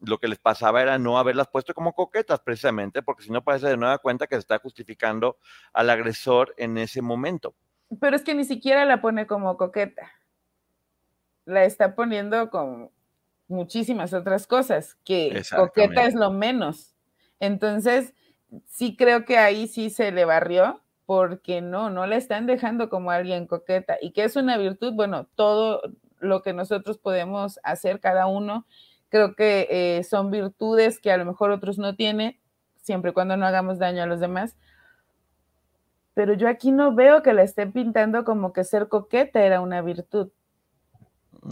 lo 0.00 0.18
que 0.18 0.28
les 0.28 0.38
pasaba 0.38 0.82
era 0.82 0.98
no 0.98 1.18
haberlas 1.18 1.48
puesto 1.48 1.74
como 1.74 1.94
coquetas 1.94 2.40
precisamente, 2.40 3.02
porque 3.02 3.22
si 3.22 3.30
no 3.30 3.42
parece 3.42 3.68
de 3.68 3.76
nueva 3.76 3.98
cuenta 3.98 4.26
que 4.26 4.34
se 4.34 4.40
está 4.40 4.58
justificando 4.58 5.38
al 5.72 5.90
agresor 5.90 6.54
en 6.58 6.76
ese 6.76 7.00
momento. 7.02 7.54
Pero 8.00 8.16
es 8.16 8.22
que 8.22 8.34
ni 8.34 8.44
siquiera 8.44 8.84
la 8.84 9.00
pone 9.00 9.26
como 9.26 9.56
coqueta. 9.56 10.10
La 11.44 11.64
está 11.64 11.94
poniendo 11.94 12.50
con 12.50 12.90
muchísimas 13.52 14.12
otras 14.12 14.46
cosas, 14.46 14.96
que 15.04 15.42
coqueta 15.54 16.04
es 16.04 16.14
lo 16.14 16.32
menos. 16.32 16.94
Entonces, 17.38 18.14
sí 18.66 18.96
creo 18.96 19.24
que 19.24 19.38
ahí 19.38 19.68
sí 19.68 19.90
se 19.90 20.12
le 20.12 20.24
barrió 20.24 20.80
porque 21.06 21.60
no, 21.60 21.90
no 21.90 22.06
la 22.06 22.16
están 22.16 22.46
dejando 22.46 22.88
como 22.88 23.10
alguien 23.10 23.46
coqueta. 23.46 23.96
¿Y 24.00 24.12
que 24.12 24.24
es 24.24 24.36
una 24.36 24.56
virtud? 24.56 24.94
Bueno, 24.94 25.28
todo 25.34 25.82
lo 26.18 26.42
que 26.42 26.52
nosotros 26.52 26.98
podemos 26.98 27.58
hacer 27.64 28.00
cada 28.00 28.26
uno, 28.26 28.66
creo 29.08 29.34
que 29.34 29.68
eh, 29.70 30.04
son 30.04 30.30
virtudes 30.30 31.00
que 31.00 31.12
a 31.12 31.16
lo 31.16 31.24
mejor 31.24 31.50
otros 31.50 31.78
no 31.78 31.96
tienen, 31.96 32.38
siempre 32.76 33.10
y 33.10 33.14
cuando 33.14 33.36
no 33.36 33.46
hagamos 33.46 33.78
daño 33.78 34.02
a 34.02 34.06
los 34.06 34.20
demás. 34.20 34.56
Pero 36.14 36.34
yo 36.34 36.48
aquí 36.48 36.72
no 36.72 36.94
veo 36.94 37.22
que 37.22 37.32
la 37.32 37.42
estén 37.42 37.72
pintando 37.72 38.24
como 38.24 38.52
que 38.52 38.64
ser 38.64 38.88
coqueta 38.88 39.42
era 39.42 39.60
una 39.60 39.82
virtud. 39.82 40.30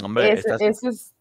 Hombre, 0.03 0.33
es, 0.33 0.45
es... 0.83 1.15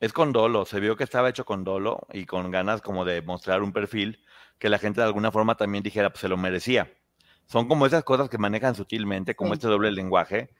es 0.00 0.12
con 0.12 0.32
dolo, 0.32 0.64
se 0.66 0.80
vio 0.80 0.96
que 0.96 1.04
estaba 1.04 1.28
hecho 1.28 1.44
con 1.44 1.64
dolo 1.64 2.06
y 2.12 2.26
con 2.26 2.50
ganas 2.50 2.82
como 2.82 3.04
de 3.04 3.22
mostrar 3.22 3.62
un 3.62 3.72
perfil 3.72 4.20
que 4.58 4.68
la 4.68 4.78
gente 4.78 5.00
de 5.00 5.06
alguna 5.06 5.32
forma 5.32 5.56
también 5.56 5.82
dijera, 5.82 6.10
pues 6.10 6.20
se 6.20 6.28
lo 6.28 6.36
merecía. 6.36 6.92
Son 7.46 7.68
como 7.68 7.86
esas 7.86 8.04
cosas 8.04 8.28
que 8.28 8.38
manejan 8.38 8.74
sutilmente, 8.74 9.36
como 9.36 9.54
este 9.54 9.68
doble 9.68 9.92
lenguaje, 9.92 10.50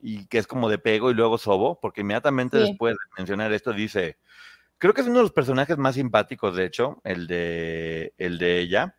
y 0.00 0.26
que 0.26 0.38
es 0.38 0.46
como 0.46 0.68
de 0.68 0.78
pego 0.78 1.10
y 1.10 1.14
luego 1.14 1.38
sobo, 1.38 1.80
porque 1.80 2.02
inmediatamente 2.02 2.58
después 2.58 2.94
de 2.94 3.14
mencionar 3.18 3.52
esto 3.52 3.72
dice, 3.72 4.18
creo 4.78 4.94
que 4.94 5.00
es 5.00 5.06
uno 5.06 5.16
de 5.16 5.22
los 5.22 5.32
personajes 5.32 5.78
más 5.78 5.94
simpáticos, 5.94 6.54
de 6.54 6.64
hecho, 6.64 7.00
el 7.04 7.26
de, 7.26 8.14
el 8.18 8.38
de 8.38 8.60
ella, 8.60 8.96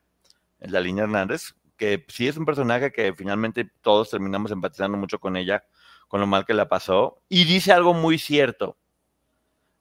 el 0.59 0.71
de 0.71 0.77
Aline 0.77 1.01
Hernández, 1.01 1.53
que 1.77 2.03
sí 2.07 2.27
es 2.27 2.37
un 2.37 2.45
personaje 2.45 2.91
que 2.91 3.13
finalmente 3.13 3.69
todos 3.81 4.09
terminamos 4.09 4.51
empatizando 4.51 4.97
mucho 4.97 5.19
con 5.19 5.37
ella, 5.37 5.63
con 6.07 6.19
lo 6.19 6.27
mal 6.27 6.45
que 6.45 6.53
la 6.53 6.67
pasó, 6.67 7.21
y 7.29 7.45
dice 7.45 7.71
algo 7.71 7.93
muy 7.93 8.17
cierto. 8.17 8.77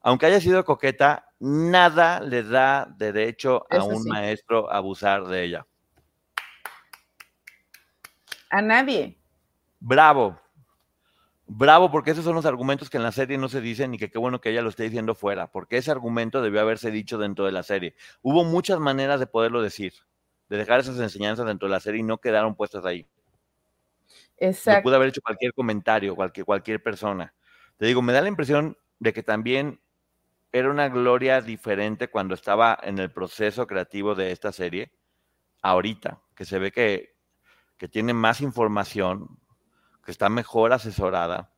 Aunque 0.07 0.27
haya 0.27 0.41
sido 0.41 0.65
coqueta, 0.65 1.33
nada 1.41 2.21
le 2.21 2.45
da 2.45 2.87
derecho 2.97 3.67
a 3.69 3.83
un 3.83 4.05
maestro 4.05 4.71
a 4.71 4.77
abusar 4.77 5.27
de 5.27 5.43
ella. 5.43 5.67
A 8.49 8.63
nadie. 8.63 9.19
Bravo. 9.81 10.41
Bravo, 11.49 11.91
porque 11.91 12.13
esos 12.13 12.25
son 12.25 12.37
los 12.37 12.47
argumentos 12.47 12.89
que 12.89 12.99
en 12.99 13.03
la 13.03 13.11
serie 13.11 13.37
no 13.37 13.49
se 13.49 13.61
dicen 13.61 13.95
y 13.95 13.99
que 13.99 14.09
qué 14.09 14.17
bueno 14.17 14.41
que 14.41 14.51
ella 14.51 14.63
lo 14.63 14.69
esté 14.69 14.85
diciendo 14.85 15.17
fuera, 15.17 15.49
porque 15.49 15.79
ese 15.79 15.91
argumento 15.91 16.41
debió 16.41 16.61
haberse 16.61 16.93
dicho 16.93 17.19
dentro 17.19 17.45
de 17.45 17.51
la 17.51 17.65
serie. 17.65 17.97
Hubo 18.23 18.45
muchas 18.45 18.79
maneras 18.79 19.19
de 19.19 19.27
poderlo 19.27 19.61
decir, 19.61 19.93
de 20.49 20.57
dejar 20.57 20.79
esas 20.79 21.01
enseñanzas 21.01 21.47
dentro 21.47 21.67
de 21.67 21.73
la 21.73 21.81
serie 21.81 22.03
y 22.03 22.05
no 22.05 22.19
quedaron 22.19 22.55
puestas 22.55 22.85
ahí. 22.85 23.09
Exacto. 24.37 24.85
pudo 24.85 24.95
haber 24.95 25.09
hecho 25.09 25.21
cualquier 25.21 25.53
comentario, 25.53 26.15
cualquier, 26.15 26.47
cualquier 26.47 26.81
persona. 26.81 27.35
Te 27.77 27.87
digo, 27.87 28.03
me 28.03 28.13
da 28.13 28.21
la 28.21 28.29
impresión 28.29 28.79
de 29.01 29.13
que 29.13 29.25
también 29.25 29.81
era 30.53 30.71
una 30.71 30.89
gloria 30.89 31.41
diferente 31.41 32.09
cuando 32.09 32.35
estaba 32.35 32.79
en 32.83 32.99
el 32.99 33.11
proceso 33.11 33.67
creativo 33.67 34.15
de 34.15 34.33
esta 34.33 34.53
serie, 34.53 34.93
ahorita, 35.63 36.21
que 36.35 36.45
se 36.45 36.59
ve 36.59 36.73
que, 36.73 37.17
que 37.77 37.89
tiene 37.89 38.13
más 38.13 38.41
información, 38.41 39.39
que 40.05 40.13
está 40.13 40.29
mejor 40.29 40.73
asesorada 40.73 41.51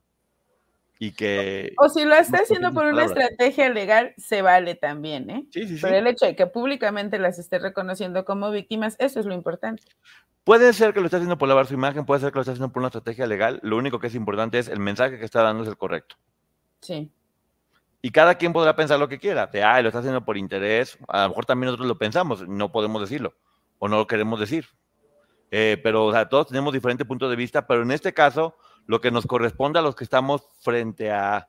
y 0.99 1.13
que... 1.13 1.75
O 1.79 1.89
si 1.89 2.05
lo 2.05 2.15
está 2.15 2.39
haciendo 2.39 2.73
por 2.73 2.87
una 2.87 3.05
estrategia 3.05 3.69
legal, 3.69 4.15
se 4.17 4.43
vale 4.43 4.75
también, 4.75 5.31
¿eh? 5.31 5.47
Sí, 5.53 5.69
sí, 5.69 5.77
sí. 5.77 5.83
Pero 5.83 5.97
el 5.97 6.07
hecho 6.07 6.27
de 6.27 6.35
que 6.35 6.47
públicamente 6.47 7.19
las 7.19 7.39
esté 7.39 7.59
reconociendo 7.59 8.25
como 8.25 8.51
víctimas, 8.51 8.97
eso 8.99 9.21
es 9.21 9.27
lo 9.27 9.35
importante. 9.35 9.83
Puede 10.43 10.73
ser 10.73 10.95
que 10.95 11.01
lo 11.01 11.07
esté 11.07 11.17
haciendo 11.17 11.39
por 11.39 11.49
lavar 11.49 11.67
su 11.67 11.75
imagen, 11.75 12.07
puede 12.07 12.21
ser 12.21 12.33
que 12.33 12.37
lo 12.37 12.41
esté 12.41 12.53
haciendo 12.53 12.73
por 12.73 12.81
una 12.81 12.89
estrategia 12.89 13.27
legal. 13.27 13.61
Lo 13.63 13.77
único 13.77 14.01
que 14.01 14.09
es 14.09 14.15
importante 14.15 14.59
es 14.59 14.69
el 14.69 14.81
mensaje 14.81 15.19
que 15.19 15.25
está 15.25 15.43
dando 15.43 15.63
es 15.63 15.69
el 15.69 15.77
correcto. 15.77 16.17
Sí. 16.81 17.13
Y 18.01 18.11
cada 18.11 18.37
quien 18.37 18.53
podrá 18.53 18.77
pensar 18.77 18.99
lo 18.99 19.09
que 19.09 19.19
quiera. 19.19 19.47
De, 19.47 19.63
ah, 19.63 19.81
lo 19.83 19.89
está 19.89 19.99
haciendo 19.99 20.25
por 20.25 20.37
interés. 20.37 20.99
A 21.09 21.23
lo 21.23 21.29
mejor 21.31 21.47
también 21.47 21.67
nosotros 21.67 21.89
lo 21.89 21.99
pensamos, 21.99 22.47
no 22.47 22.71
podemos 22.71 23.01
decirlo. 23.01 23.35
O 23.79 23.89
no 23.89 23.97
lo 23.97 24.07
queremos 24.07 24.39
decir. 24.39 24.67
Eh, 25.51 25.81
pero 25.83 26.07
o 26.07 26.13
sea, 26.13 26.29
todos 26.29 26.49
tenemos 26.49 26.73
diferentes 26.73 27.07
puntos 27.07 27.31
de 27.31 27.37
vista, 27.37 27.67
pero 27.67 27.83
en 27.83 27.91
este 27.91 28.13
caso, 28.13 28.57
lo 28.87 29.01
que 29.01 29.11
nos 29.11 29.27
corresponde 29.27 29.79
a 29.79 29.83
los 29.83 29.97
que 29.97 30.05
estamos 30.05 30.47
frente 30.61 31.11
a, 31.11 31.49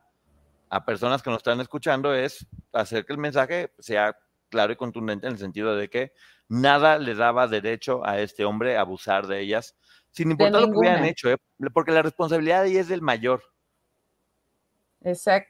a 0.70 0.84
personas 0.84 1.22
que 1.22 1.30
nos 1.30 1.38
están 1.38 1.60
escuchando 1.60 2.14
es 2.14 2.46
hacer 2.72 3.04
que 3.04 3.12
el 3.12 3.18
mensaje 3.18 3.72
sea 3.78 4.16
claro 4.48 4.72
y 4.72 4.76
contundente 4.76 5.26
en 5.26 5.34
el 5.34 5.38
sentido 5.38 5.76
de 5.76 5.88
que 5.88 6.12
nada 6.48 6.98
le 6.98 7.14
daba 7.14 7.46
derecho 7.46 8.04
a 8.04 8.20
este 8.20 8.44
hombre 8.44 8.76
a 8.76 8.80
abusar 8.80 9.26
de 9.26 9.40
ellas, 9.40 9.76
sin 10.10 10.30
importar 10.30 10.62
lo 10.62 10.72
que 10.72 10.78
hubieran 10.78 11.04
hecho, 11.04 11.30
¿eh? 11.30 11.36
porque 11.72 11.92
la 11.92 12.02
responsabilidad 12.02 12.62
ahí 12.62 12.76
es 12.76 12.88
del 12.88 13.02
mayor. 13.02 13.42
Exacto 15.02 15.49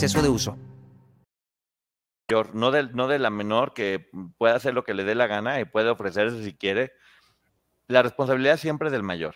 exceso 0.01 0.23
de 0.23 0.29
uso 0.29 0.57
no 2.53 2.71
de, 2.71 2.83
no 2.93 3.07
de 3.07 3.19
la 3.19 3.29
menor 3.29 3.73
que 3.73 4.09
puede 4.37 4.53
hacer 4.53 4.73
lo 4.73 4.83
que 4.83 4.93
le 4.93 5.03
dé 5.03 5.15
la 5.15 5.27
gana 5.27 5.59
y 5.59 5.65
puede 5.65 5.89
ofrecerse 5.89 6.43
si 6.43 6.53
quiere. 6.53 6.93
La 7.87 8.01
responsabilidad 8.01 8.57
siempre 8.57 8.87
es 8.87 8.91
del 8.91 9.03
mayor. 9.03 9.35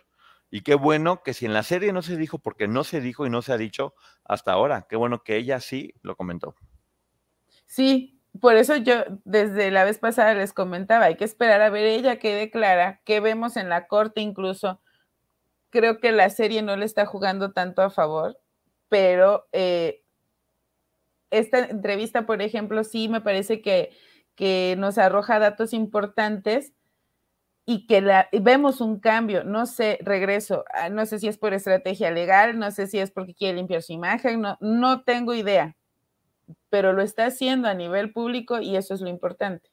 Y 0.50 0.62
qué 0.62 0.76
bueno 0.76 1.22
que 1.24 1.34
si 1.34 1.46
en 1.46 1.54
la 1.54 1.64
serie 1.64 1.92
no 1.92 2.02
se 2.02 2.16
dijo, 2.16 2.40
porque 2.40 2.68
no 2.68 2.84
se 2.84 3.02
dijo 3.02 3.26
y 3.26 3.30
no 3.30 3.42
se 3.42 3.52
ha 3.52 3.58
dicho 3.58 3.94
hasta 4.24 4.54
ahora, 4.54 4.88
qué 4.90 4.96
bueno 4.96 5.24
que 5.24 5.36
ella 5.36 5.60
sí 5.60 5.94
lo 6.02 6.16
comentó. 6.16 6.56
Sí, 7.66 8.22
por 8.40 8.56
eso 8.56 8.78
yo 8.78 9.04
desde 9.26 9.72
la 9.72 9.84
vez 9.84 9.98
pasada 9.98 10.34
les 10.34 10.54
comentaba, 10.54 11.06
hay 11.06 11.18
que 11.18 11.26
esperar 11.26 11.62
a 11.62 11.70
ver 11.70 11.86
ella 11.86 12.18
qué 12.20 12.34
declara, 12.34 13.02
qué 13.06 13.20
vemos 13.20 13.58
en 13.58 13.70
la 13.70 13.88
corte 13.88 14.22
incluso. 14.22 14.80
Creo 15.72 16.00
que 16.00 16.12
la 16.12 16.30
serie 16.30 16.62
no 16.62 16.78
le 16.78 16.86
está 16.86 17.06
jugando 17.06 17.52
tanto 17.52 17.82
a 17.82 17.90
favor, 17.90 18.40
pero 18.88 19.48
eh, 19.52 20.05
esta 21.32 21.60
entrevista, 21.60 22.26
por 22.26 22.42
ejemplo, 22.42 22.84
sí 22.84 23.10
me 23.10 23.22
parece 23.22 23.62
que, 23.62 23.92
nos 24.78 24.98
arroja 24.98 25.40
datos 25.40 25.74
importantes 25.74 26.74
y 27.66 27.88
que 27.88 28.02
la, 28.02 28.28
vemos 28.32 28.82
un 28.82 29.00
cambio. 29.00 29.44
No 29.44 29.66
sé, 29.66 29.98
regreso, 30.02 30.66
ah, 30.74 30.90
no 30.90 31.06
sé 31.06 31.20
si 31.20 31.28
es 31.28 31.38
por 31.38 31.54
estrategia 31.54 32.12
legal, 32.12 32.60
no 32.60 32.70
sé 32.72 32.88
si 32.88 33.00
es 33.00 33.12
porque 33.12 33.34
quiere 33.34 33.58
limpiar 33.58 33.82
su 33.82 33.94
imagen, 33.94 34.42
no, 34.42 34.58
no 34.60 35.04
tengo 35.04 35.34
idea, 35.34 35.76
pero 36.70 36.94
lo 36.94 37.02
está 37.02 37.28
haciendo 37.28 37.68
a 37.68 37.74
nivel 37.74 38.12
público 38.12 38.60
y 38.60 38.76
eso 38.76 38.94
es 38.94 39.02
lo 39.02 39.10
importante. 39.10 39.72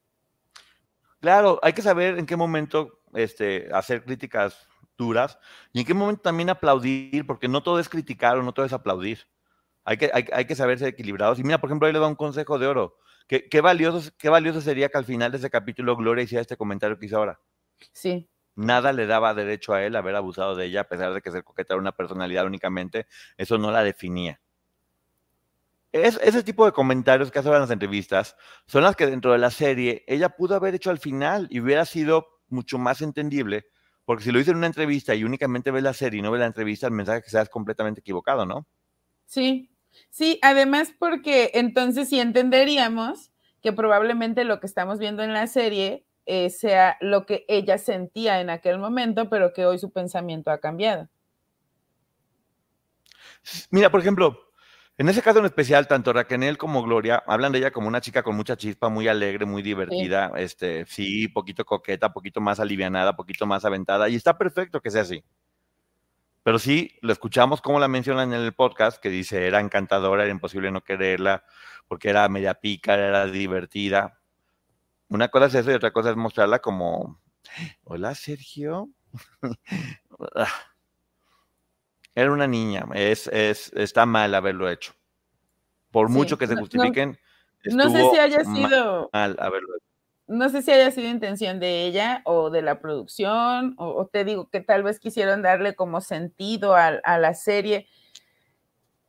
Claro, 1.20 1.60
hay 1.62 1.72
que 1.72 1.82
saber 1.82 2.18
en 2.18 2.26
qué 2.26 2.36
momento 2.36 3.00
este, 3.14 3.68
hacer 3.72 4.04
críticas 4.04 4.68
duras 4.98 5.38
y 5.72 5.80
en 5.80 5.86
qué 5.86 5.94
momento 5.94 6.22
también 6.22 6.50
aplaudir, 6.50 7.26
porque 7.26 7.48
no 7.48 7.62
todo 7.62 7.78
es 7.78 7.88
criticar 7.88 8.38
o 8.38 8.42
no 8.42 8.52
todo 8.52 8.66
es 8.66 8.72
aplaudir. 8.72 9.20
Hay 9.84 9.96
que, 9.96 10.10
hay, 10.12 10.44
que 10.44 10.54
saber 10.54 10.78
ser 10.78 10.88
equilibrados. 10.88 11.38
Y 11.38 11.44
mira, 11.44 11.60
por 11.60 11.68
ejemplo, 11.68 11.86
ahí 11.86 11.92
le 11.92 11.98
da 11.98 12.06
un 12.06 12.14
consejo 12.14 12.58
de 12.58 12.66
oro. 12.66 12.98
¿Qué, 13.26 13.48
qué, 13.48 13.60
valioso, 13.60 14.10
qué 14.18 14.28
valioso 14.28 14.60
sería 14.60 14.88
que 14.88 14.98
al 14.98 15.04
final 15.04 15.32
de 15.32 15.38
ese 15.38 15.50
capítulo 15.50 15.96
Gloria 15.96 16.24
hiciera 16.24 16.42
este 16.42 16.56
comentario 16.56 16.98
que 16.98 17.06
hizo 17.06 17.16
ahora? 17.16 17.40
Sí. 17.92 18.28
Nada 18.54 18.92
le 18.92 19.06
daba 19.06 19.34
derecho 19.34 19.72
a 19.72 19.82
él 19.82 19.96
haber 19.96 20.14
abusado 20.14 20.54
de 20.54 20.66
ella, 20.66 20.82
a 20.82 20.88
pesar 20.88 21.14
de 21.14 21.22
que 21.22 21.30
ser 21.30 21.42
coqueta 21.42 21.74
era 21.74 21.80
una 21.80 21.92
personalidad 21.92 22.46
únicamente. 22.46 23.06
Eso 23.36 23.58
no 23.58 23.70
la 23.70 23.82
definía. 23.82 24.40
Es, 25.90 26.18
ese 26.22 26.42
tipo 26.42 26.64
de 26.64 26.72
comentarios 26.72 27.30
que 27.30 27.38
hace 27.38 27.48
en 27.48 27.60
las 27.60 27.70
entrevistas 27.70 28.36
son 28.66 28.82
las 28.82 28.96
que 28.96 29.06
dentro 29.06 29.32
de 29.32 29.38
la 29.38 29.50
serie 29.50 30.04
ella 30.06 30.30
pudo 30.30 30.54
haber 30.54 30.74
hecho 30.74 30.90
al 30.90 30.98
final 30.98 31.48
y 31.50 31.60
hubiera 31.60 31.84
sido 31.84 32.40
mucho 32.48 32.78
más 32.78 33.02
entendible, 33.02 33.66
porque 34.04 34.24
si 34.24 34.32
lo 34.32 34.40
hizo 34.40 34.52
en 34.52 34.58
una 34.58 34.66
entrevista 34.66 35.14
y 35.14 35.24
únicamente 35.24 35.70
ve 35.70 35.82
la 35.82 35.92
serie 35.92 36.20
y 36.20 36.22
no 36.22 36.30
ve 36.30 36.38
la 36.38 36.46
entrevista, 36.46 36.86
el 36.86 36.92
mensaje 36.92 37.22
que 37.22 37.30
sea 37.30 37.42
es 37.42 37.48
completamente 37.48 38.00
equivocado, 38.00 38.46
¿no? 38.46 38.66
Sí, 39.26 39.71
Sí, 40.10 40.38
además 40.42 40.92
porque 40.98 41.50
entonces 41.54 42.08
sí 42.08 42.20
entenderíamos 42.20 43.32
que 43.62 43.72
probablemente 43.72 44.44
lo 44.44 44.60
que 44.60 44.66
estamos 44.66 44.98
viendo 44.98 45.22
en 45.22 45.32
la 45.32 45.46
serie 45.46 46.04
eh, 46.26 46.50
sea 46.50 46.96
lo 47.00 47.26
que 47.26 47.44
ella 47.48 47.78
sentía 47.78 48.40
en 48.40 48.50
aquel 48.50 48.78
momento, 48.78 49.28
pero 49.28 49.52
que 49.52 49.66
hoy 49.66 49.78
su 49.78 49.90
pensamiento 49.90 50.50
ha 50.50 50.58
cambiado. 50.58 51.08
Mira, 53.70 53.90
por 53.90 54.00
ejemplo, 54.00 54.38
en 54.98 55.08
ese 55.08 55.22
caso 55.22 55.38
en 55.38 55.46
especial, 55.46 55.88
tanto 55.88 56.12
Raquel 56.12 56.58
como 56.58 56.82
Gloria 56.82 57.22
hablan 57.26 57.50
de 57.50 57.58
ella 57.58 57.70
como 57.70 57.88
una 57.88 58.00
chica 58.00 58.22
con 58.22 58.36
mucha 58.36 58.56
chispa, 58.56 58.88
muy 58.88 59.08
alegre, 59.08 59.46
muy 59.46 59.62
divertida, 59.62 60.30
sí. 60.36 60.42
este, 60.42 60.86
sí, 60.86 61.28
poquito 61.28 61.64
coqueta, 61.64 62.12
poquito 62.12 62.40
más 62.40 62.60
alivianada, 62.60 63.16
poquito 63.16 63.46
más 63.46 63.64
aventada, 63.64 64.08
y 64.08 64.14
está 64.14 64.36
perfecto 64.36 64.80
que 64.80 64.90
sea 64.90 65.02
así. 65.02 65.24
Pero 66.42 66.58
sí, 66.58 66.98
lo 67.02 67.12
escuchamos 67.12 67.60
como 67.60 67.78
la 67.78 67.88
mencionan 67.88 68.32
en 68.32 68.40
el 68.40 68.52
podcast, 68.52 69.00
que 69.00 69.10
dice, 69.10 69.46
era 69.46 69.60
encantadora, 69.60 70.24
era 70.24 70.32
imposible 70.32 70.70
no 70.70 70.82
quererla, 70.82 71.44
porque 71.86 72.10
era 72.10 72.28
media 72.28 72.54
pica, 72.54 72.94
era 72.94 73.26
divertida. 73.26 74.18
Una 75.08 75.28
cosa 75.28 75.46
es 75.46 75.54
eso 75.54 75.70
y 75.70 75.74
otra 75.74 75.92
cosa 75.92 76.10
es 76.10 76.16
mostrarla 76.16 76.58
como 76.60 77.20
Hola, 77.84 78.14
Sergio. 78.14 78.88
Era 82.14 82.30
una 82.30 82.46
niña, 82.46 82.84
es, 82.94 83.26
es, 83.28 83.72
está 83.72 84.04
mal 84.04 84.34
haberlo 84.34 84.68
hecho. 84.68 84.92
Por 85.90 86.08
mucho 86.10 86.36
que 86.36 86.46
se 86.46 86.56
justifiquen. 86.56 87.18
No, 87.64 87.90
sé 87.90 88.10
si 88.10 88.18
haya 88.18 88.44
sido. 88.44 89.08
Mal 89.12 89.36
haberlo 89.38 89.76
hecho. 89.76 89.91
No 90.26 90.48
sé 90.48 90.62
si 90.62 90.70
haya 90.70 90.90
sido 90.90 91.08
intención 91.08 91.60
de 91.60 91.84
ella 91.84 92.22
o 92.24 92.50
de 92.50 92.62
la 92.62 92.80
producción, 92.80 93.74
o, 93.76 94.06
te 94.06 94.24
digo 94.24 94.48
que 94.48 94.60
tal 94.60 94.82
vez 94.82 94.98
quisieron 95.00 95.42
darle 95.42 95.74
como 95.74 96.00
sentido 96.00 96.74
a, 96.74 97.18
la 97.18 97.34
serie 97.34 97.86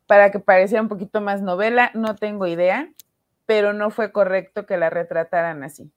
para 0.07 0.31
que 0.31 0.39
pareciera 0.39 0.81
un 0.81 0.89
poquito 0.89 1.21
más 1.21 1.41
novela, 1.41 1.91
no 1.93 2.15
tengo 2.15 2.47
idea, 2.47 2.91
pero 3.45 3.73
no 3.73 3.89
fue 3.89 4.11
correcto 4.11 4.65
que 4.65 4.77
la 4.77 4.89
retrataran 4.89 5.63
así. 5.63 5.91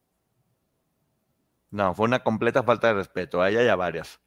No, 1.71 1.95
fue 1.95 2.07
una 2.07 2.23
completa 2.23 2.63
falta 2.63 2.89
de 2.89 2.95
respeto 2.95 3.43
a 3.43 3.51
ella 3.51 3.75
varias. 3.75 4.21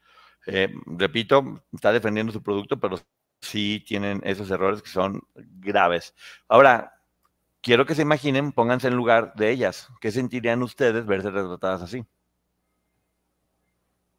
Eh, 0.45 0.73
repito, 0.85 1.63
está 1.73 1.91
defendiendo 1.91 2.31
su 2.31 2.43
producto, 2.43 2.79
pero 2.79 2.97
sí 3.41 3.83
tienen 3.87 4.21
esos 4.23 4.51
errores 4.51 4.81
que 4.81 4.89
son 4.89 5.21
graves. 5.35 6.13
Ahora, 6.47 6.98
quiero 7.61 7.85
que 7.85 7.95
se 7.95 8.01
imaginen, 8.01 8.51
pónganse 8.51 8.87
en 8.87 8.95
lugar 8.95 9.33
de 9.35 9.51
ellas. 9.51 9.89
¿Qué 10.01 10.11
sentirían 10.11 10.63
ustedes 10.63 11.05
verse 11.05 11.31
retratadas 11.31 11.81
así? 11.81 12.05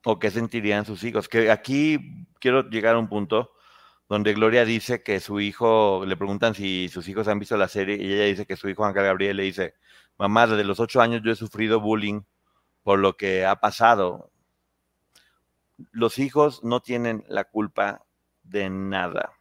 ¿O 0.05 0.19
qué 0.19 0.31
sentirían 0.31 0.87
sus 0.87 1.05
hijos? 1.05 1.29
Que 1.29 1.51
aquí 1.51 2.27
quiero 2.41 2.69
llegar 2.69 2.97
a 2.97 2.99
un 2.99 3.09
punto 3.09 3.53
donde 4.09 4.35
Gloria 4.35 4.65
dice 4.65 5.03
que 5.03 5.21
su 5.21 5.41
hijo, 5.41 6.05
le 6.05 6.17
preguntan 6.17 6.55
si 6.55 6.89
sus 6.89 7.07
hijos 7.09 7.29
han 7.29 7.39
visto 7.39 7.57
la 7.57 7.69
serie, 7.69 7.97
y 7.97 8.13
ella 8.13 8.25
dice 8.25 8.45
que 8.45 8.57
su 8.57 8.69
hijo 8.69 8.83
Juan 8.83 8.93
Gabriel 8.93 9.37
le 9.37 9.45
dice, 9.45 9.75
mamá, 10.19 10.49
desde 10.49 10.65
los 10.65 10.81
ocho 10.81 11.01
años 11.01 11.23
yo 11.25 11.31
he 11.31 11.37
sufrido 11.37 11.81
bullying 11.81 12.23
por 12.83 12.99
lo 12.99 13.17
que 13.17 13.47
ha 13.47 13.61
pasado. 13.61 14.33
Los 15.93 16.19
hijos 16.19 16.65
no 16.65 16.81
tienen 16.81 17.25
la 17.29 17.45
culpa 17.45 18.05
de 18.43 18.69
nada. 18.69 19.40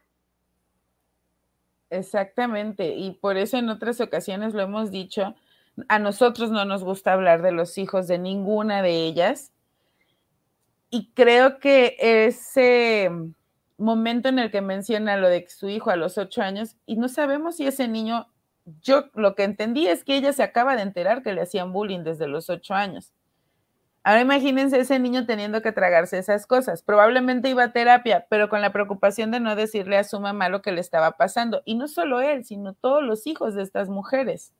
Exactamente, 1.90 2.94
y 2.94 3.10
por 3.12 3.36
eso 3.36 3.56
en 3.58 3.68
otras 3.68 4.00
ocasiones 4.00 4.54
lo 4.54 4.62
hemos 4.62 4.92
dicho, 4.92 5.34
a 5.88 5.98
nosotros 5.98 6.50
no 6.52 6.64
nos 6.64 6.84
gusta 6.84 7.12
hablar 7.12 7.42
de 7.42 7.50
los 7.50 7.78
hijos 7.78 8.06
de 8.06 8.18
ninguna 8.18 8.80
de 8.80 9.06
ellas. 9.06 9.52
Y 10.92 11.12
creo 11.14 11.60
que 11.60 11.96
ese 12.00 13.10
momento 13.78 14.28
en 14.28 14.40
el 14.40 14.50
que 14.50 14.60
menciona 14.60 15.16
lo 15.16 15.28
de 15.28 15.46
su 15.48 15.68
hijo 15.68 15.90
a 15.90 15.96
los 15.96 16.18
ocho 16.18 16.42
años, 16.42 16.76
y 16.84 16.96
no 16.96 17.08
sabemos 17.08 17.56
si 17.56 17.66
ese 17.66 17.86
niño, 17.86 18.26
yo 18.82 19.04
lo 19.14 19.36
que 19.36 19.44
entendí 19.44 19.86
es 19.86 20.04
que 20.04 20.16
ella 20.16 20.32
se 20.32 20.42
acaba 20.42 20.74
de 20.74 20.82
enterar 20.82 21.22
que 21.22 21.32
le 21.32 21.42
hacían 21.42 21.72
bullying 21.72 22.00
desde 22.02 22.26
los 22.26 22.50
ocho 22.50 22.74
años. 22.74 23.12
Ahora 24.02 24.22
imagínense 24.22 24.80
ese 24.80 24.98
niño 24.98 25.26
teniendo 25.26 25.60
que 25.60 25.72
tragarse 25.72 26.18
esas 26.18 26.46
cosas. 26.46 26.82
Probablemente 26.82 27.50
iba 27.50 27.64
a 27.64 27.72
terapia, 27.72 28.26
pero 28.30 28.48
con 28.48 28.62
la 28.62 28.72
preocupación 28.72 29.30
de 29.30 29.40
no 29.40 29.56
decirle 29.56 29.98
a 29.98 30.04
su 30.04 30.18
mamá 30.20 30.48
lo 30.48 30.62
que 30.62 30.72
le 30.72 30.80
estaba 30.80 31.12
pasando. 31.12 31.62
Y 31.66 31.74
no 31.74 31.86
solo 31.86 32.20
él, 32.20 32.44
sino 32.44 32.72
todos 32.72 33.02
los 33.02 33.26
hijos 33.26 33.54
de 33.54 33.62
estas 33.62 33.90
mujeres. 33.90 34.54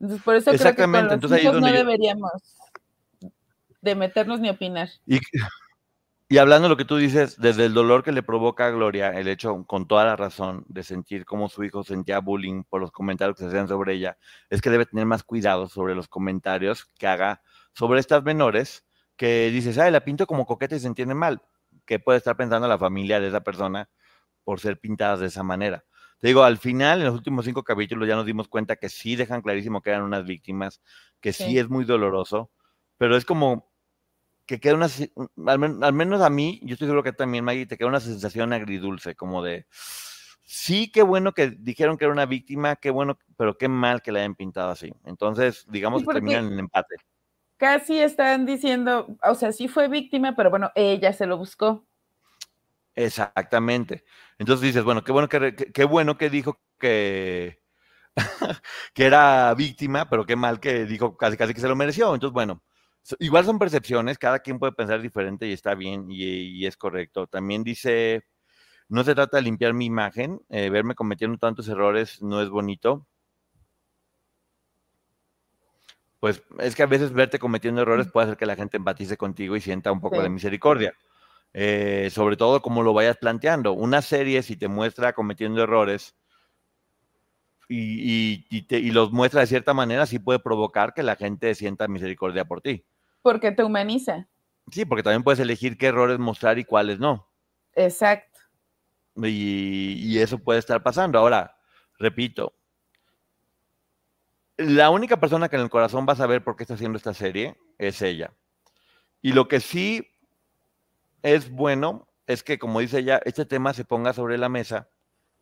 Entonces, 0.00 0.22
por 0.22 0.36
eso 0.36 0.52
creo 0.52 0.74
que 0.74 0.82
con 0.82 1.04
los 1.04 1.12
Entonces, 1.12 1.42
hijos 1.42 1.60
no 1.60 1.66
deberíamos 1.68 2.30
de 3.80 3.94
meternos 3.94 4.40
ni 4.40 4.50
opinar. 4.50 4.90
Y, 5.06 5.20
y 6.28 6.38
hablando 6.38 6.64
de 6.64 6.70
lo 6.70 6.76
que 6.76 6.84
tú 6.84 6.96
dices, 6.96 7.38
desde 7.38 7.64
el 7.64 7.72
dolor 7.72 8.04
que 8.04 8.12
le 8.12 8.22
provoca 8.22 8.66
a 8.66 8.70
Gloria, 8.70 9.10
el 9.10 9.28
hecho, 9.28 9.64
con 9.64 9.88
toda 9.88 10.04
la 10.04 10.16
razón, 10.16 10.66
de 10.68 10.82
sentir 10.82 11.24
cómo 11.24 11.48
su 11.48 11.64
hijo 11.64 11.82
sentía 11.82 12.20
bullying 12.20 12.64
por 12.64 12.82
los 12.82 12.92
comentarios 12.92 13.36
que 13.36 13.44
se 13.44 13.48
hacían 13.48 13.68
sobre 13.68 13.94
ella, 13.94 14.18
es 14.50 14.60
que 14.60 14.68
debe 14.68 14.84
tener 14.84 15.06
más 15.06 15.22
cuidado 15.22 15.68
sobre 15.68 15.94
los 15.94 16.08
comentarios 16.08 16.84
que 16.98 17.06
haga 17.06 17.42
sobre 17.78 18.00
estas 18.00 18.24
menores 18.24 18.84
que 19.16 19.50
dices, 19.50 19.78
ay, 19.78 19.92
la 19.92 20.00
pinto 20.00 20.26
como 20.26 20.46
coqueta 20.46 20.74
y 20.74 20.80
se 20.80 20.88
entiende 20.88 21.14
mal. 21.14 21.42
¿Qué 21.86 22.00
puede 22.00 22.18
estar 22.18 22.36
pensando 22.36 22.66
la 22.66 22.76
familia 22.76 23.20
de 23.20 23.28
esa 23.28 23.42
persona 23.42 23.88
por 24.42 24.58
ser 24.58 24.80
pintadas 24.80 25.20
de 25.20 25.26
esa 25.26 25.44
manera? 25.44 25.84
Te 26.18 26.26
digo, 26.26 26.42
al 26.42 26.58
final, 26.58 26.98
en 26.98 27.06
los 27.06 27.14
últimos 27.14 27.44
cinco 27.44 27.62
capítulos 27.62 28.08
ya 28.08 28.16
nos 28.16 28.26
dimos 28.26 28.48
cuenta 28.48 28.74
que 28.74 28.88
sí 28.88 29.14
dejan 29.14 29.42
clarísimo 29.42 29.80
que 29.80 29.90
eran 29.90 30.02
unas 30.02 30.24
víctimas, 30.24 30.82
que 31.20 31.32
sí, 31.32 31.56
es 31.56 31.68
muy 31.68 31.84
doloroso, 31.84 32.50
pero 32.96 33.16
es 33.16 33.24
como 33.24 33.70
que 34.44 34.58
queda 34.58 34.74
una, 34.74 34.88
al, 35.46 35.92
menos 35.92 36.20
a 36.20 36.30
mí, 36.30 36.58
yo 36.64 36.72
estoy 36.72 36.86
seguro 36.88 37.04
que 37.04 37.12
también, 37.12 37.44
Maggie, 37.44 37.66
te 37.66 37.78
queda 37.78 37.86
una 37.86 38.00
sensación 38.00 38.52
agridulce, 38.52 39.14
como 39.14 39.40
de, 39.40 39.66
sí, 40.42 40.90
qué 40.90 41.02
bueno 41.02 41.32
que 41.32 41.50
dijeron 41.50 41.96
que 41.96 42.06
era 42.06 42.12
una 42.12 42.26
víctima, 42.26 42.74
qué 42.74 42.90
bueno, 42.90 43.20
pero 43.36 43.56
qué 43.56 43.68
mal 43.68 44.02
que 44.02 44.10
la 44.10 44.18
hayan 44.18 44.34
pintado 44.34 44.70
así. 44.70 44.92
Entonces, 45.04 45.64
digamos 45.68 46.02
que 46.02 46.12
terminan 46.12 46.52
en 46.52 46.58
empate 46.58 46.96
casi 47.58 48.00
están 48.00 48.46
diciendo, 48.46 49.18
o 49.22 49.34
sea, 49.34 49.52
sí 49.52 49.68
fue 49.68 49.88
víctima, 49.88 50.34
pero 50.34 50.50
bueno, 50.50 50.70
ella 50.74 51.12
se 51.12 51.26
lo 51.26 51.36
buscó. 51.36 51.86
Exactamente. 52.94 54.04
Entonces 54.38 54.66
dices, 54.66 54.84
bueno, 54.84 55.04
qué 55.04 55.12
bueno 55.12 55.28
que, 55.28 55.54
qué 55.54 55.84
bueno 55.84 56.18
que 56.18 56.30
dijo 56.30 56.60
que, 56.78 57.60
que 58.94 59.04
era 59.06 59.54
víctima, 59.54 60.08
pero 60.08 60.26
qué 60.26 60.36
mal 60.36 60.60
que 60.60 60.84
dijo 60.84 61.16
casi 61.16 61.36
casi 61.36 61.54
que 61.54 61.60
se 61.60 61.68
lo 61.68 61.76
mereció. 61.76 62.14
Entonces, 62.14 62.34
bueno, 62.34 62.62
igual 63.20 63.44
son 63.44 63.58
percepciones, 63.58 64.18
cada 64.18 64.40
quien 64.40 64.58
puede 64.58 64.72
pensar 64.72 65.00
diferente 65.02 65.46
y 65.46 65.52
está 65.52 65.74
bien 65.74 66.06
y, 66.08 66.66
es 66.66 66.76
correcto. 66.76 67.26
También 67.26 67.64
dice, 67.64 68.24
no 68.88 69.04
se 69.04 69.14
trata 69.14 69.38
de 69.38 69.44
limpiar 69.44 69.74
mi 69.74 69.86
imagen, 69.86 70.40
eh, 70.50 70.70
verme 70.70 70.94
cometiendo 70.94 71.38
tantos 71.38 71.68
errores 71.68 72.22
no 72.22 72.42
es 72.42 72.48
bonito. 72.50 73.06
Pues 76.20 76.42
es 76.58 76.74
que 76.74 76.82
a 76.82 76.86
veces 76.86 77.12
verte 77.12 77.38
cometiendo 77.38 77.82
errores 77.82 78.08
puede 78.08 78.26
hacer 78.26 78.36
que 78.36 78.46
la 78.46 78.56
gente 78.56 78.76
empatice 78.76 79.16
contigo 79.16 79.56
y 79.56 79.60
sienta 79.60 79.92
un 79.92 80.00
poco 80.00 80.20
de 80.20 80.28
misericordia. 80.28 80.94
Eh, 81.54 82.10
sobre 82.12 82.36
todo 82.36 82.60
como 82.60 82.82
lo 82.82 82.92
vayas 82.92 83.16
planteando. 83.16 83.72
Una 83.72 84.02
serie, 84.02 84.42
si 84.42 84.56
te 84.56 84.68
muestra 84.68 85.12
cometiendo 85.12 85.62
errores 85.62 86.14
y, 87.68 88.44
y, 88.50 88.90
los 88.90 89.12
muestra 89.12 89.42
de 89.42 89.46
cierta 89.46 89.74
manera, 89.74 90.06
sí 90.06 90.18
puede 90.18 90.38
provocar 90.40 90.92
que 90.92 91.02
la 91.02 91.16
gente 91.16 91.54
sienta 91.54 91.86
misericordia 91.86 92.44
por 92.44 92.60
ti. 92.60 92.84
Porque 93.22 93.52
te 93.52 93.62
humaniza. 93.62 94.26
Sí, 94.70 94.84
porque 94.84 95.02
también 95.02 95.22
puedes 95.22 95.40
elegir 95.40 95.78
qué 95.78 95.86
errores 95.86 96.18
mostrar 96.18 96.58
y 96.58 96.64
cuáles 96.64 96.98
no. 96.98 97.28
Exacto. 97.74 98.40
y 99.16 100.18
eso 100.18 100.38
puede 100.38 100.58
estar 100.58 100.82
pasando. 100.82 101.18
Ahora, 101.18 101.56
repito, 101.98 102.57
la 104.58 104.90
única 104.90 105.20
persona 105.20 105.48
que 105.48 105.56
en 105.56 105.62
el 105.62 105.70
corazón 105.70 106.04
va 106.06 106.12
a 106.12 106.16
saber 106.16 106.42
por 106.42 106.56
qué 106.56 106.64
está 106.64 106.74
haciendo 106.74 106.98
esta 106.98 107.14
serie 107.14 107.56
es 107.78 108.02
ella. 108.02 108.34
Y 109.22 109.32
lo 109.32 109.48
que 109.48 109.60
sí 109.60 110.08
es 111.22 111.50
bueno 111.50 112.08
es 112.26 112.42
que, 112.42 112.58
como 112.58 112.80
dice 112.80 112.98
ella, 112.98 113.20
este 113.24 113.46
tema 113.46 113.72
se 113.72 113.84
ponga 113.84 114.12
sobre 114.12 114.36
la 114.36 114.48
mesa 114.48 114.88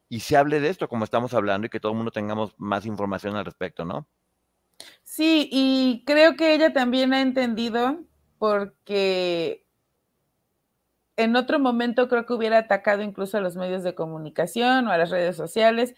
y 0.09 0.21
se 0.21 0.37
hable 0.37 0.61
de 0.61 0.69
esto 0.69 0.89
como 0.89 1.05
estamos 1.05 1.35
hablando 1.35 1.67
y 1.67 1.71
que 1.71 1.81
todo 1.81 1.93
el 1.93 1.97
mundo 1.97 2.13
tengamos 2.13 2.55
más 2.59 2.87
información 2.87 3.37
al 3.37 3.45
respecto, 3.45 3.85
¿no? 3.85 4.07
Sí, 5.03 5.49
y 5.51 6.05
creo 6.07 6.37
que 6.37 6.55
ella 6.55 6.75
también 6.75 7.15
ha 7.15 7.23
entendido 7.23 7.99
porque 8.39 9.67
en 11.17 11.37
otro 11.37 11.59
momento 11.59 12.09
creo 12.09 12.27
que 12.27 12.35
hubiera 12.35 12.59
atacado 12.59 13.03
incluso 13.03 13.39
a 13.39 13.41
los 13.41 13.57
medios 13.57 13.83
de 13.83 13.95
comunicación 13.95 14.87
o 14.87 14.93
a 14.93 14.99
las 14.99 15.09
redes 15.09 15.37
sociales. 15.37 15.95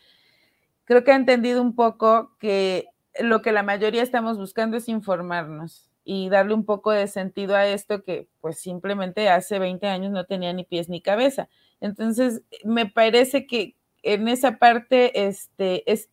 Creo 0.84 1.02
que 1.02 1.10
ha 1.10 1.16
entendido 1.16 1.60
un 1.60 1.74
poco 1.74 2.36
que 2.38 2.86
lo 3.18 3.42
que 3.42 3.52
la 3.52 3.62
mayoría 3.62 4.02
estamos 4.02 4.38
buscando 4.38 4.76
es 4.76 4.88
informarnos 4.88 5.88
y 6.04 6.30
darle 6.30 6.54
un 6.54 6.64
poco 6.64 6.90
de 6.90 7.06
sentido 7.06 7.54
a 7.54 7.66
esto 7.66 8.02
que 8.02 8.28
pues 8.40 8.58
simplemente 8.58 9.28
hace 9.28 9.58
20 9.58 9.86
años 9.88 10.10
no 10.10 10.24
tenía 10.24 10.52
ni 10.52 10.64
pies 10.64 10.88
ni 10.88 11.02
cabeza. 11.02 11.48
Entonces, 11.80 12.42
me 12.64 12.86
parece 12.86 13.46
que 13.46 13.76
en 14.02 14.26
esa 14.28 14.58
parte 14.58 15.26
este, 15.26 15.90
es, 15.90 16.08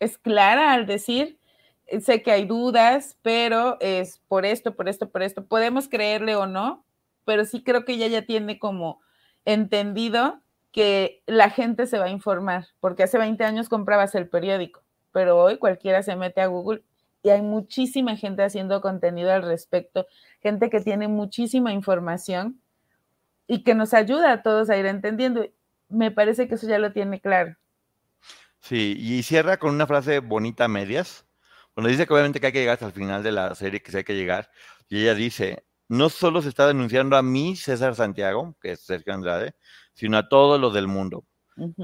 es 0.00 0.18
clara 0.18 0.74
al 0.74 0.86
decir, 0.86 1.38
eh, 1.86 2.00
sé 2.00 2.22
que 2.22 2.32
hay 2.32 2.44
dudas, 2.44 3.16
pero 3.22 3.78
es 3.80 4.20
por 4.28 4.44
esto, 4.44 4.74
por 4.76 4.88
esto, 4.88 5.08
por 5.08 5.22
esto. 5.22 5.46
Podemos 5.46 5.88
creerle 5.88 6.36
o 6.36 6.46
no, 6.46 6.84
pero 7.24 7.46
sí 7.46 7.62
creo 7.62 7.84
que 7.84 7.94
ella 7.94 8.08
ya 8.08 8.26
tiene 8.26 8.58
como 8.58 9.00
entendido 9.46 10.40
que 10.72 11.22
la 11.26 11.50
gente 11.50 11.86
se 11.86 11.98
va 11.98 12.06
a 12.06 12.10
informar, 12.10 12.66
porque 12.80 13.04
hace 13.04 13.16
20 13.16 13.44
años 13.44 13.68
comprabas 13.68 14.14
el 14.14 14.28
periódico 14.28 14.83
pero 15.14 15.38
hoy 15.38 15.58
cualquiera 15.58 16.02
se 16.02 16.16
mete 16.16 16.40
a 16.40 16.48
Google 16.48 16.82
y 17.22 17.30
hay 17.30 17.40
muchísima 17.40 18.16
gente 18.16 18.42
haciendo 18.42 18.80
contenido 18.80 19.30
al 19.32 19.42
respecto, 19.42 20.06
gente 20.42 20.68
que 20.68 20.80
tiene 20.80 21.06
muchísima 21.06 21.72
información 21.72 22.60
y 23.46 23.62
que 23.62 23.76
nos 23.76 23.94
ayuda 23.94 24.32
a 24.32 24.42
todos 24.42 24.68
a 24.70 24.76
ir 24.76 24.86
entendiendo. 24.86 25.46
Me 25.88 26.10
parece 26.10 26.48
que 26.48 26.56
eso 26.56 26.66
ya 26.66 26.80
lo 26.80 26.92
tiene 26.92 27.20
claro. 27.20 27.56
Sí, 28.58 28.96
y 28.98 29.22
cierra 29.22 29.56
con 29.56 29.72
una 29.72 29.86
frase 29.86 30.18
bonita 30.18 30.64
a 30.64 30.68
medias. 30.68 31.24
Bueno, 31.76 31.88
dice 31.88 32.06
que 32.06 32.12
obviamente 32.12 32.40
que 32.40 32.46
hay 32.48 32.52
que 32.52 32.60
llegar 32.60 32.74
hasta 32.74 32.86
el 32.86 32.92
final 32.92 33.22
de 33.22 33.30
la 33.30 33.54
serie, 33.54 33.80
que 33.80 33.92
sí 33.92 33.98
hay 33.98 34.04
que 34.04 34.16
llegar. 34.16 34.50
Y 34.88 35.02
ella 35.02 35.14
dice, 35.14 35.64
no 35.88 36.08
solo 36.08 36.42
se 36.42 36.48
está 36.48 36.66
denunciando 36.66 37.16
a 37.16 37.22
mí, 37.22 37.54
César 37.54 37.94
Santiago, 37.94 38.56
que 38.60 38.72
es 38.72 38.80
Sergio 38.80 39.14
Andrade, 39.14 39.54
sino 39.92 40.18
a 40.18 40.28
todos 40.28 40.60
los 40.60 40.74
del 40.74 40.88
mundo. 40.88 41.24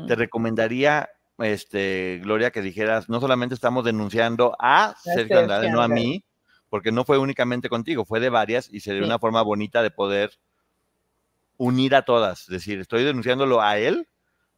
Te 0.09 0.17
recomendaría 0.17 1.09
este, 1.41 2.21
Gloria, 2.23 2.51
que 2.51 2.63
dijeras, 2.63 3.09
no 3.09 3.21
solamente 3.21 3.55
estamos 3.55 3.85
denunciando 3.85 4.57
a 4.59 4.95
Sergio 5.03 5.41
Andrade, 5.41 5.71
no 5.71 5.83
a 5.83 5.89
mí, 5.89 6.25
porque 6.69 6.93
no 6.93 7.05
fue 7.05 7.19
únicamente 7.19 7.69
contigo, 7.69 8.05
fue 8.05 8.21
de 8.21 8.31
varias 8.31 8.69
y 8.73 8.81
sería 8.81 9.05
una 9.05 9.19
forma 9.19 9.43
bonita 9.43 9.83
de 9.83 9.91
poder 9.91 10.33
unir 11.57 11.95
a 11.95 12.03
todas. 12.03 12.43
Es 12.43 12.49
decir, 12.49 12.81
estoy 12.81 13.05
denunciándolo 13.05 13.61
a 13.61 13.79
él, 13.79 14.09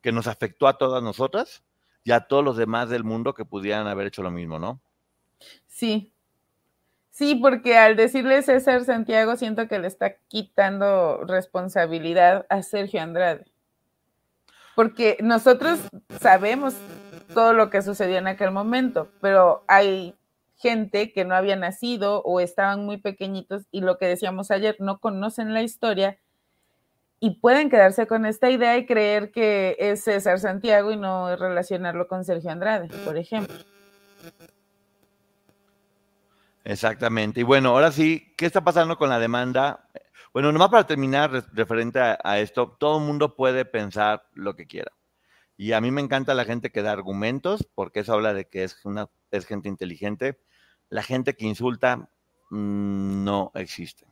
que 0.01 0.13
nos 0.13 0.27
afectó 0.27 0.69
a 0.69 0.79
todas 0.79 1.03
nosotras, 1.03 1.63
y 2.05 2.13
a 2.13 2.21
todos 2.21 2.45
los 2.45 2.57
demás 2.57 2.89
del 2.89 3.05
mundo 3.05 3.35
que 3.35 3.45
pudieran 3.45 3.87
haber 3.87 4.09
hecho 4.09 4.23
lo 4.23 4.31
mismo, 4.31 4.59
¿no? 4.59 4.81
Sí. 5.69 6.13
Sí, 7.11 7.35
porque 7.35 7.77
al 7.77 7.97
decirle 7.97 8.43
César 8.43 8.85
Santiago, 8.85 9.37
siento 9.37 9.69
que 9.69 9.79
le 9.79 9.87
está 9.87 10.17
quitando 10.29 11.25
responsabilidad 11.25 12.47
a 12.49 12.63
Sergio 12.63 13.03
Andrade. 13.03 13.52
Porque 14.75 15.19
nosotros 15.21 15.81
sabemos 16.21 16.75
todo 17.35 17.53
lo 17.53 17.71
que 17.71 17.83
sucedió 17.83 18.19
en 18.19 18.27
aquel 18.27 18.51
momento, 18.51 19.09
pero 19.21 19.65
hay 19.69 20.15
gente 20.57 21.13
que 21.13 21.25
no 21.25 21.35
había 21.35 21.57
nacido 21.57 22.23
o 22.23 22.41
estaban 22.41 22.87
muy 22.87 22.97
pequeñitos 22.97 23.65
y 23.73 23.81
lo 23.81 23.99
que 23.99 24.07
decíamos 24.07 24.51
ayer, 24.51 24.77
no 24.79 25.01
conocen 25.01 25.53
la 25.53 25.63
historia 25.63 26.19
y 27.19 27.41
pueden 27.41 27.69
quedarse 27.69 28.07
con 28.07 28.27
esta 28.27 28.51
idea 28.51 28.77
y 28.77 28.87
creer 28.87 29.33
que 29.33 29.77
es 29.79 30.05
César 30.05 30.39
Santiago 30.39 30.93
y 30.93 30.97
no 30.97 31.35
relacionarlo 31.37 32.09
con 32.09 32.25
Sergio 32.25 32.51
Andrade, 32.51 32.89
por 33.05 33.17
ejemplo. 33.17 33.55
Exactamente. 36.65 37.41
Y 37.41 37.43
bueno, 37.43 37.71
ahora 37.71 37.91
sí, 37.91 38.33
¿qué 38.37 38.47
está 38.47 38.63
pasando 38.63 38.97
con 38.97 39.09
la 39.09 39.19
demanda? 39.19 39.89
Bueno, 40.33 40.51
nomás 40.53 40.71
para 40.71 40.87
terminar, 40.87 41.31
referente 41.53 42.01
a, 42.01 42.39
esto, 42.39 42.77
todo 42.79 42.99
el 42.99 43.05
mundo 43.05 43.37
puede 43.37 43.65
pensar 43.65 44.27
lo 44.35 44.57
que 44.57 44.67
quiera. 44.67 44.93
Y 45.57 45.73
a 45.73 45.81
mí 45.81 45.91
me 45.91 46.01
encanta 46.01 46.35
la 46.35 46.45
gente 46.45 46.71
que 46.71 46.83
da 46.83 46.93
argumentos, 46.93 47.69
porque 47.75 48.01
eso 48.01 48.15
habla 48.15 48.33
de 48.33 48.49
que 48.49 48.65
es, 48.65 48.85
una, 48.85 49.09
es 49.31 49.47
gente 49.47 49.69
inteligente. 49.69 50.41
La 50.89 51.03
gente 51.03 51.35
que 51.35 51.47
insulta 51.47 52.09
mm, 52.51 53.25
no 53.25 53.53
existe 53.55 54.07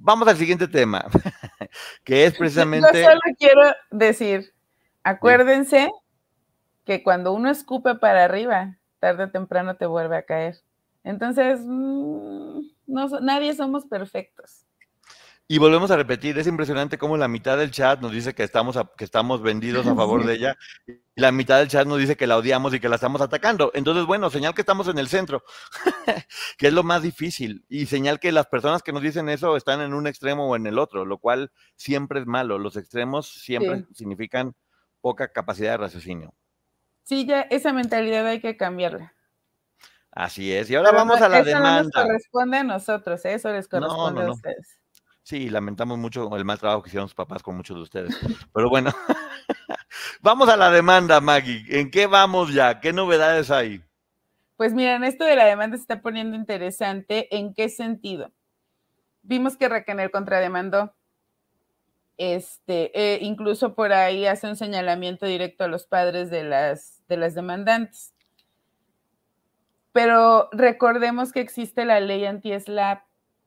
vamos 0.00 0.28
al 0.28 0.36
siguiente 0.36 0.68
tema, 0.68 1.04
que 2.04 2.26
es 2.26 2.34
precisamente... 2.38 3.02
Yo 3.02 3.08
solo 3.08 3.20
quiero 3.38 3.62
decir, 3.90 4.52
acuérdense 5.02 5.90
que 6.84 7.02
cuando 7.02 7.32
uno 7.32 7.50
escupe 7.50 7.94
para 7.96 8.24
arriba, 8.24 8.76
tarde 8.98 9.24
o 9.24 9.30
temprano 9.30 9.76
te 9.76 9.86
vuelve 9.86 10.16
a 10.16 10.22
caer. 10.22 10.56
Entonces, 11.04 11.60
mm, 11.64 12.60
no, 12.88 13.06
nadie 13.20 13.54
somos 13.54 13.86
perfectos. 13.86 14.64
Y 15.50 15.56
volvemos 15.56 15.90
a 15.90 15.96
repetir, 15.96 16.38
es 16.38 16.46
impresionante 16.46 16.98
cómo 16.98 17.16
la 17.16 17.26
mitad 17.26 17.56
del 17.56 17.70
chat 17.70 18.00
nos 18.00 18.12
dice 18.12 18.34
que 18.34 18.42
estamos, 18.42 18.78
que 18.98 19.04
estamos 19.04 19.40
vendidos 19.40 19.86
a 19.86 19.94
favor 19.94 20.26
de 20.26 20.34
ella 20.34 20.58
y 20.86 21.00
la 21.16 21.32
mitad 21.32 21.58
del 21.58 21.68
chat 21.68 21.86
nos 21.86 21.98
dice 21.98 22.18
que 22.18 22.26
la 22.26 22.36
odiamos 22.36 22.74
y 22.74 22.80
que 22.80 22.88
la 22.90 22.96
estamos 22.96 23.22
atacando. 23.22 23.70
Entonces, 23.72 24.04
bueno, 24.04 24.28
señal 24.28 24.54
que 24.54 24.60
estamos 24.60 24.88
en 24.88 24.98
el 24.98 25.08
centro, 25.08 25.42
que 26.58 26.66
es 26.66 26.72
lo 26.74 26.82
más 26.82 27.00
difícil, 27.00 27.64
y 27.70 27.86
señal 27.86 28.20
que 28.20 28.30
las 28.30 28.46
personas 28.46 28.82
que 28.82 28.92
nos 28.92 29.02
dicen 29.02 29.30
eso 29.30 29.56
están 29.56 29.80
en 29.80 29.94
un 29.94 30.06
extremo 30.06 30.46
o 30.46 30.54
en 30.54 30.66
el 30.66 30.78
otro, 30.78 31.06
lo 31.06 31.16
cual 31.16 31.50
siempre 31.76 32.20
es 32.20 32.26
malo. 32.26 32.58
Los 32.58 32.76
extremos 32.76 33.26
siempre 33.26 33.86
significan 33.94 34.54
poca 35.00 35.32
capacidad 35.32 35.70
de 35.70 35.76
raciocinio. 35.78 36.34
Sí, 37.04 37.24
ya 37.24 37.40
esa 37.40 37.72
mentalidad 37.72 38.26
hay 38.26 38.42
que 38.42 38.58
cambiarla. 38.58 39.14
Así 40.12 40.52
es. 40.52 40.70
Y 40.70 40.74
ahora 40.74 40.92
vamos 40.92 41.20
a 41.20 41.28
la 41.28 41.42
demanda. 41.42 41.80
Eso 41.80 41.84
nos 41.84 42.06
corresponde 42.06 42.56
a 42.58 42.64
nosotros, 42.64 43.24
¿eh? 43.24 43.34
eso 43.34 43.52
les 43.52 43.68
corresponde 43.68 44.22
a 44.22 44.30
ustedes. 44.30 44.78
Sí, 45.22 45.50
lamentamos 45.50 45.98
mucho 45.98 46.34
el 46.36 46.44
mal 46.46 46.58
trabajo 46.58 46.82
que 46.82 46.88
hicieron 46.88 47.08
sus 47.08 47.14
papás 47.14 47.42
con 47.42 47.54
muchos 47.54 47.76
de 47.76 47.82
ustedes. 47.82 48.18
Pero 48.54 48.70
bueno, 48.70 48.90
vamos 50.22 50.48
a 50.48 50.56
la 50.56 50.70
demanda, 50.70 51.20
Maggie. 51.20 51.64
¿En 51.68 51.90
qué 51.90 52.06
vamos 52.06 52.54
ya? 52.54 52.80
¿Qué 52.80 52.94
novedades 52.94 53.50
hay? 53.50 53.82
Pues 54.56 54.72
miren, 54.72 55.04
esto 55.04 55.24
de 55.24 55.36
la 55.36 55.44
demanda 55.44 55.76
se 55.76 55.82
está 55.82 56.00
poniendo 56.00 56.34
interesante. 56.34 57.28
¿En 57.36 57.52
qué 57.52 57.68
sentido? 57.68 58.32
Vimos 59.22 59.56
que 59.56 59.68
Raquel 59.68 60.10
contrademandó. 60.10 60.94
Este, 62.16 62.90
eh, 62.98 63.18
incluso 63.20 63.74
por 63.74 63.92
ahí 63.92 64.26
hace 64.26 64.48
un 64.48 64.56
señalamiento 64.56 65.26
directo 65.26 65.62
a 65.62 65.68
los 65.68 65.86
padres 65.86 66.30
de 66.30 66.42
las, 66.42 67.02
de 67.06 67.18
las 67.18 67.34
demandantes. 67.34 68.14
Pero 69.98 70.48
recordemos 70.52 71.32
que 71.32 71.40
existe 71.40 71.84
la 71.84 71.98
ley 71.98 72.24
anti-SLAP 72.24 73.02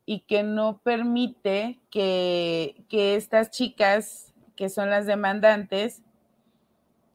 y 0.06 0.26
que 0.26 0.44
no 0.44 0.82
permite 0.84 1.80
que, 1.90 2.76
estas 2.92 3.52
chicas, 3.52 4.34
que 4.58 4.68
son 4.68 4.90
las 4.90 5.06
demandantes, 5.06 6.02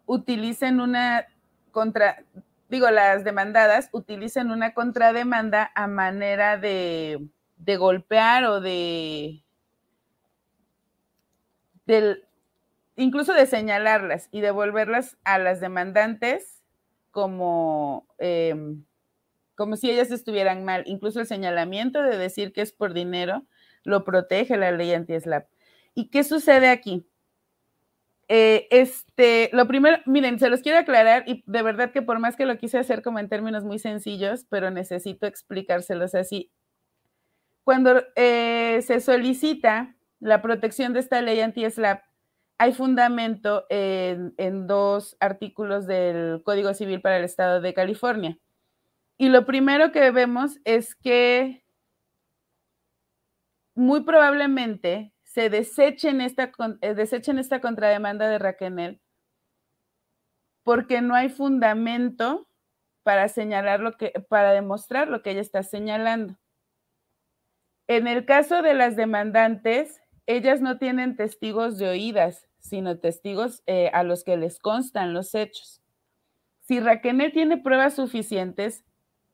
utilicen 0.07 0.80
una 0.80 1.26
contra, 1.70 2.24
digo, 2.70 2.91
las 2.91 3.24
demandadas 3.24 3.91
utilicen 3.93 4.51
una 4.51 4.72
contrademanda 4.72 5.70
a 5.74 5.87
manera 5.87 6.57
de, 6.57 7.28
de 7.59 7.76
golpear 7.76 8.45
o 8.47 8.62
de, 8.62 9.45
del, 11.84 12.24
incluso 12.97 13.34
de 13.34 13.45
señalarlas 13.45 14.30
y 14.32 14.41
devolverlas 14.41 15.18
a 15.24 15.37
las 15.37 15.61
demandantes 15.61 16.62
como 17.11 18.07
em, 18.16 18.82
como 19.57 19.76
si 19.76 19.90
ellas 19.90 20.11
estuvieran 20.11 20.64
mal. 20.64 20.84
Incluso 20.86 21.20
el 21.20 21.26
señalamiento 21.26 22.02
de 22.02 22.16
decir 22.16 22.52
que 22.52 22.62
es 22.62 22.72
por 22.72 22.94
dinero 22.94 23.44
lo 23.82 24.04
protege 24.04 24.57
la 24.57 24.70
ley 24.72 24.92
anti-SLAP. 24.92 25.48
¿Y 25.94 26.11
qué 26.11 26.24
sucede 26.24 26.68
aquí? 26.68 27.07
Eh, 28.28 28.66
este, 28.70 29.50
lo 29.52 29.68
primero, 29.68 29.98
miren, 30.04 30.38
se 30.38 30.50
los 30.50 30.61
quiero 30.61 30.78
aclarar 30.78 31.24
y 31.26 31.44
de 31.46 31.62
verdad 31.62 31.92
que 31.92 32.02
por 32.02 32.18
más 32.18 32.36
que 32.36 32.44
lo 32.44 32.59
quise 32.59 32.78
hacer 32.78 33.02
como 33.02 33.20
en 33.20 33.28
términos 33.28 33.64
muy 33.64 33.78
sencillos, 33.78 34.46
pero 34.50 34.70
necesito 34.70 35.26
explicárselos 35.26 36.14
así. 36.14 36.50
Cuando 37.62 38.02
eh, 38.16 38.80
se 38.82 39.00
solicita 39.00 39.96
la 40.20 40.42
protección 40.42 40.92
de 40.92 41.00
esta 41.00 41.22
ley 41.22 41.40
anti-SLAP, 41.40 42.02
hay 42.59 42.72
fundamento 42.72 43.66
en, 43.70 44.34
en 44.38 44.66
dos 44.66 45.16
artículos 45.20 45.86
del 45.86 46.42
Código 46.42 46.74
Civil 46.74 47.00
para 47.00 47.18
el 47.18 47.24
Estado 47.24 47.61
de 47.61 47.74
California. 47.74 48.38
Y 49.19 49.29
lo 49.31 49.47
primero 49.47 49.93
que 49.93 50.11
vemos 50.11 50.59
es 50.64 50.95
que 50.95 51.64
muy 53.75 54.05
probablemente 54.05 55.12
se 55.23 55.51
desechen 55.51 56.21
esta, 56.21 56.53
eh, 56.81 56.95
desechen 56.95 57.39
esta 57.39 57.61
contrademanda 57.61 58.29
de 58.29 58.39
Raquel 58.39 59.01
porque 60.64 61.01
no 61.01 61.14
hay 61.14 61.29
fundamento 61.29 62.49
para 63.05 63.29
señalar 63.29 63.81
lo 63.81 63.97
que, 63.97 64.12
para 64.29 64.53
demostrar 64.53 65.09
lo 65.09 65.23
que 65.23 65.31
ella 65.31 65.41
está 65.41 65.62
señalando. 65.62 66.37
En 67.87 68.09
el 68.09 68.25
caso 68.25 68.62
de 68.62 68.75
las 68.75 68.97
demandantes, 68.97 70.01
ellas 70.27 70.61
no 70.61 70.79
tienen 70.79 71.14
testigos 71.14 71.79
de 71.79 71.89
oídas, 71.89 72.49
sino 72.59 72.99
testigos 72.99 73.62
eh, 73.67 73.91
a 73.93 74.03
los 74.03 74.25
que 74.25 74.37
les 74.37 74.59
constan 74.59 75.14
los 75.14 75.37
hechos. 75.37 75.81
Si 76.62 76.81
Raquel 76.81 77.31
tiene 77.33 77.59
pruebas 77.59 77.95
suficientes, 77.95 78.85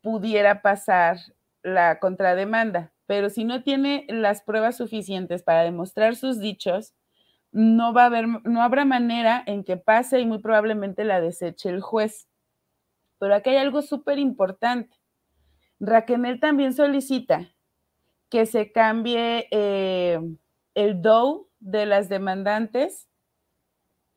pudiera 0.03 0.63
pasar 0.63 1.19
la 1.63 1.99
contrademanda, 1.99 2.93
pero 3.07 3.31
si 3.31 3.45
no 3.45 3.63
tiene 3.63 4.07
las 4.09 4.43
pruebas 4.43 4.77
suficientes 4.77 5.43
para 5.43 5.63
demostrar 5.63 6.17
sus 6.17 6.41
dichos, 6.41 6.95
no 7.53 7.93
va 7.93 8.05
a 8.05 8.07
haber, 8.07 8.27
no 8.27 8.63
habrá 8.63 8.85
manera 8.85 9.43
en 9.47 9.63
que 9.63 9.77
pase 9.77 10.21
y 10.21 10.27
muy 10.27 10.39
probablemente 10.39 11.05
la 11.05 11.21
deseche 11.21 11.69
el 11.69 11.81
juez. 11.81 12.29
Pero 13.19 13.35
aquí 13.35 13.51
hay 13.51 13.59
algo 13.59 13.83
súper 13.83 14.19
importante. 14.19 14.97
Raquel 15.79 16.41
también 16.41 16.73
solicita 16.73 17.49
que 18.31 18.47
se 18.47 18.73
cambie 18.73 19.47
eh, 19.51 20.19
el 20.75 21.03
DOU 21.03 21.51
de 21.61 21.87
las 21.87 22.09
demandantes 22.09 23.09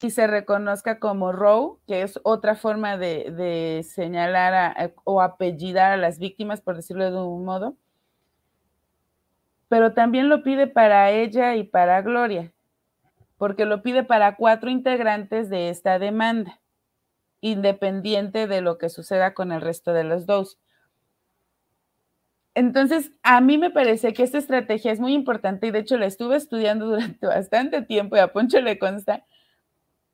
y 0.00 0.10
se 0.10 0.26
reconozca 0.26 1.00
como 1.00 1.32
Roe, 1.32 1.78
que 1.86 2.02
es 2.02 2.20
otra 2.22 2.54
forma 2.54 2.96
de, 2.96 3.84
señalar 3.88 4.94
o 5.04 5.20
apellidar 5.20 5.92
a 5.92 5.96
las 5.96 6.18
víctimas, 6.18 6.60
por 6.60 6.76
decirlo 6.76 7.10
de 7.10 7.20
un 7.20 7.44
modo. 7.44 7.76
Pero 9.68 9.92
también 9.94 10.28
lo 10.28 10.42
pide 10.42 10.66
para 10.66 11.10
ella 11.10 11.56
y 11.56 11.64
para 11.64 12.00
Gloria, 12.02 12.52
porque 13.38 13.64
lo 13.64 13.82
pide 13.82 14.04
para 14.04 14.36
cuatro 14.36 14.70
integrantes 14.70 15.50
de 15.50 15.68
esta 15.68 15.98
demanda. 15.98 16.60
independiente 17.40 18.48
de 18.48 18.60
lo 18.60 18.78
que 18.78 18.88
suceda 18.88 19.32
con 19.32 19.52
el 19.52 19.60
resto 19.60 19.92
de 19.92 20.02
los 20.02 20.26
dos. 20.26 20.58
Entonces, 22.54 23.12
a 23.22 23.40
mí 23.40 23.58
me 23.58 23.70
parece 23.70 24.12
que 24.12 24.24
esta 24.24 24.38
estrategia 24.38 24.90
es 24.90 24.98
muy 24.98 25.14
importante 25.14 25.68
y 25.68 25.70
de 25.70 25.78
hecho 25.78 25.96
la 25.96 26.06
estuve 26.06 26.34
estudiando 26.34 26.86
durante 26.90 27.24
bastante 27.24 27.82
tiempo 27.82 28.16
y 28.16 28.18
a 28.18 28.32
Poncho 28.32 28.60
le 28.60 28.80
consta, 28.80 29.24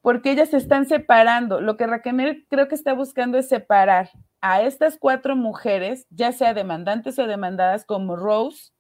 porque 0.05 0.33
ellas 0.33 0.51
se 0.51 0.59
están 0.59 0.85
separando. 0.85 1.63
Lo 1.63 1.79
que 1.79 1.87
Raquel 1.87 2.47
creo 2.51 2.69
que 2.69 2.75
está 2.75 2.93
buscando 2.93 3.39
es 3.39 3.49
separar 3.49 4.11
a 4.43 4.61
estas 4.61 4.99
cuatro 4.99 5.35
mujeres, 5.35 6.07
ya 6.11 6.31
sea 6.33 6.53
demandantes 6.53 7.19
o 7.19 7.27
demandadas 7.27 7.87
como 7.87 8.15
Rose, 8.15 8.75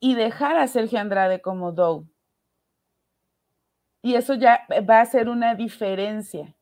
y 0.00 0.14
dejar 0.14 0.56
a 0.56 0.66
Sergio 0.66 0.98
Andrade 0.98 1.42
como 1.42 1.72
Doe. 1.72 2.06
Y 4.00 4.14
eso 4.14 4.32
ya 4.32 4.66
va 4.88 5.02
a 5.02 5.04
ser 5.04 5.28
una 5.28 5.56
diferencia. 5.56 6.56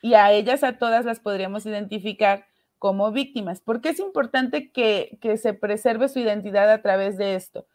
Y 0.00 0.14
a 0.14 0.30
ellas, 0.30 0.62
a 0.62 0.78
todas 0.78 1.04
las 1.04 1.18
podríamos 1.18 1.66
identificar 1.66 2.46
como 2.78 3.10
víctimas. 3.10 3.60
¿Por 3.60 3.80
qué 3.80 3.88
es 3.88 3.98
importante 3.98 4.70
que, 4.70 5.18
que 5.20 5.38
se 5.38 5.54
preserve 5.54 6.08
su 6.08 6.20
identidad 6.20 6.70
a 6.70 6.82
través 6.82 7.18
de 7.18 7.34
esto? 7.34 7.66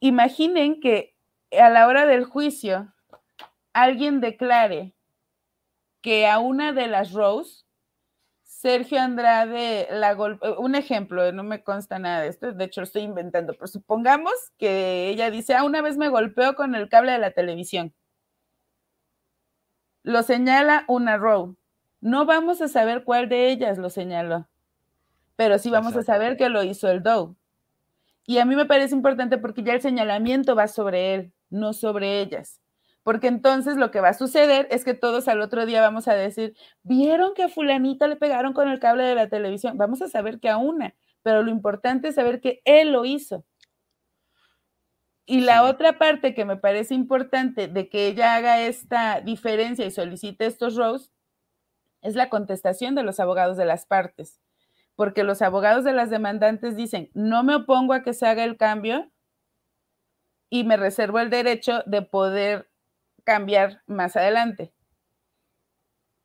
Imaginen 0.00 0.80
que 0.80 1.14
a 1.56 1.70
la 1.70 1.86
hora 1.86 2.06
del 2.06 2.24
juicio 2.24 2.92
alguien 3.82 4.20
declare 4.20 4.94
que 6.00 6.26
a 6.26 6.38
una 6.38 6.72
de 6.72 6.86
las 6.86 7.12
Rose, 7.12 7.64
Sergio 8.42 9.00
Andrade 9.00 9.88
la 9.90 10.14
golpeó, 10.14 10.58
un 10.60 10.74
ejemplo, 10.74 11.30
no 11.32 11.44
me 11.44 11.62
consta 11.62 11.98
nada 11.98 12.22
de 12.22 12.28
esto, 12.28 12.52
de 12.52 12.64
hecho 12.64 12.80
lo 12.80 12.84
estoy 12.86 13.02
inventando, 13.02 13.52
pero 13.54 13.66
supongamos 13.66 14.32
que 14.58 15.08
ella 15.08 15.30
dice, 15.30 15.54
ah, 15.54 15.64
una 15.64 15.82
vez 15.82 15.96
me 15.96 16.08
golpeó 16.08 16.54
con 16.54 16.74
el 16.74 16.88
cable 16.88 17.12
de 17.12 17.18
la 17.18 17.30
televisión. 17.30 17.94
Lo 20.02 20.22
señala 20.22 20.84
una 20.88 21.18
Rose. 21.18 21.56
No 22.00 22.26
vamos 22.26 22.60
a 22.62 22.68
saber 22.68 23.04
cuál 23.04 23.28
de 23.28 23.50
ellas 23.50 23.76
lo 23.78 23.90
señaló, 23.90 24.48
pero 25.36 25.58
sí 25.58 25.70
vamos 25.70 25.96
a 25.96 26.02
saber 26.02 26.36
que 26.36 26.48
lo 26.48 26.62
hizo 26.62 26.88
el 26.88 27.02
Doe. 27.02 27.34
Y 28.24 28.38
a 28.38 28.44
mí 28.44 28.56
me 28.56 28.66
parece 28.66 28.94
importante 28.94 29.38
porque 29.38 29.62
ya 29.62 29.74
el 29.74 29.80
señalamiento 29.80 30.54
va 30.54 30.68
sobre 30.68 31.14
él, 31.14 31.32
no 31.50 31.72
sobre 31.72 32.20
ellas. 32.20 32.60
Porque 33.08 33.28
entonces 33.28 33.78
lo 33.78 33.90
que 33.90 34.02
va 34.02 34.10
a 34.10 34.12
suceder 34.12 34.68
es 34.70 34.84
que 34.84 34.92
todos 34.92 35.28
al 35.28 35.40
otro 35.40 35.64
día 35.64 35.80
vamos 35.80 36.08
a 36.08 36.14
decir, 36.14 36.54
¿vieron 36.82 37.32
que 37.32 37.44
a 37.44 37.48
fulanita 37.48 38.06
le 38.06 38.16
pegaron 38.16 38.52
con 38.52 38.68
el 38.68 38.80
cable 38.80 39.02
de 39.04 39.14
la 39.14 39.30
televisión? 39.30 39.78
Vamos 39.78 40.02
a 40.02 40.08
saber 40.08 40.40
que 40.40 40.50
a 40.50 40.58
una, 40.58 40.94
pero 41.22 41.42
lo 41.42 41.50
importante 41.50 42.08
es 42.08 42.16
saber 42.16 42.42
que 42.42 42.60
él 42.66 42.92
lo 42.92 43.06
hizo. 43.06 43.46
Y 45.24 45.40
la 45.40 45.62
otra 45.62 45.96
parte 45.96 46.34
que 46.34 46.44
me 46.44 46.58
parece 46.58 46.92
importante 46.92 47.66
de 47.66 47.88
que 47.88 48.08
ella 48.08 48.34
haga 48.34 48.60
esta 48.60 49.22
diferencia 49.22 49.86
y 49.86 49.90
solicite 49.90 50.44
estos 50.44 50.76
rows 50.76 51.10
es 52.02 52.14
la 52.14 52.28
contestación 52.28 52.94
de 52.94 53.04
los 53.04 53.20
abogados 53.20 53.56
de 53.56 53.64
las 53.64 53.86
partes, 53.86 54.38
porque 54.96 55.24
los 55.24 55.40
abogados 55.40 55.82
de 55.82 55.94
las 55.94 56.10
demandantes 56.10 56.76
dicen, 56.76 57.10
no 57.14 57.42
me 57.42 57.54
opongo 57.54 57.94
a 57.94 58.02
que 58.02 58.12
se 58.12 58.26
haga 58.26 58.44
el 58.44 58.58
cambio 58.58 59.10
y 60.50 60.64
me 60.64 60.76
reservo 60.76 61.20
el 61.20 61.30
derecho 61.30 61.82
de 61.86 62.02
poder 62.02 62.67
cambiar 63.24 63.82
más 63.86 64.16
adelante. 64.16 64.72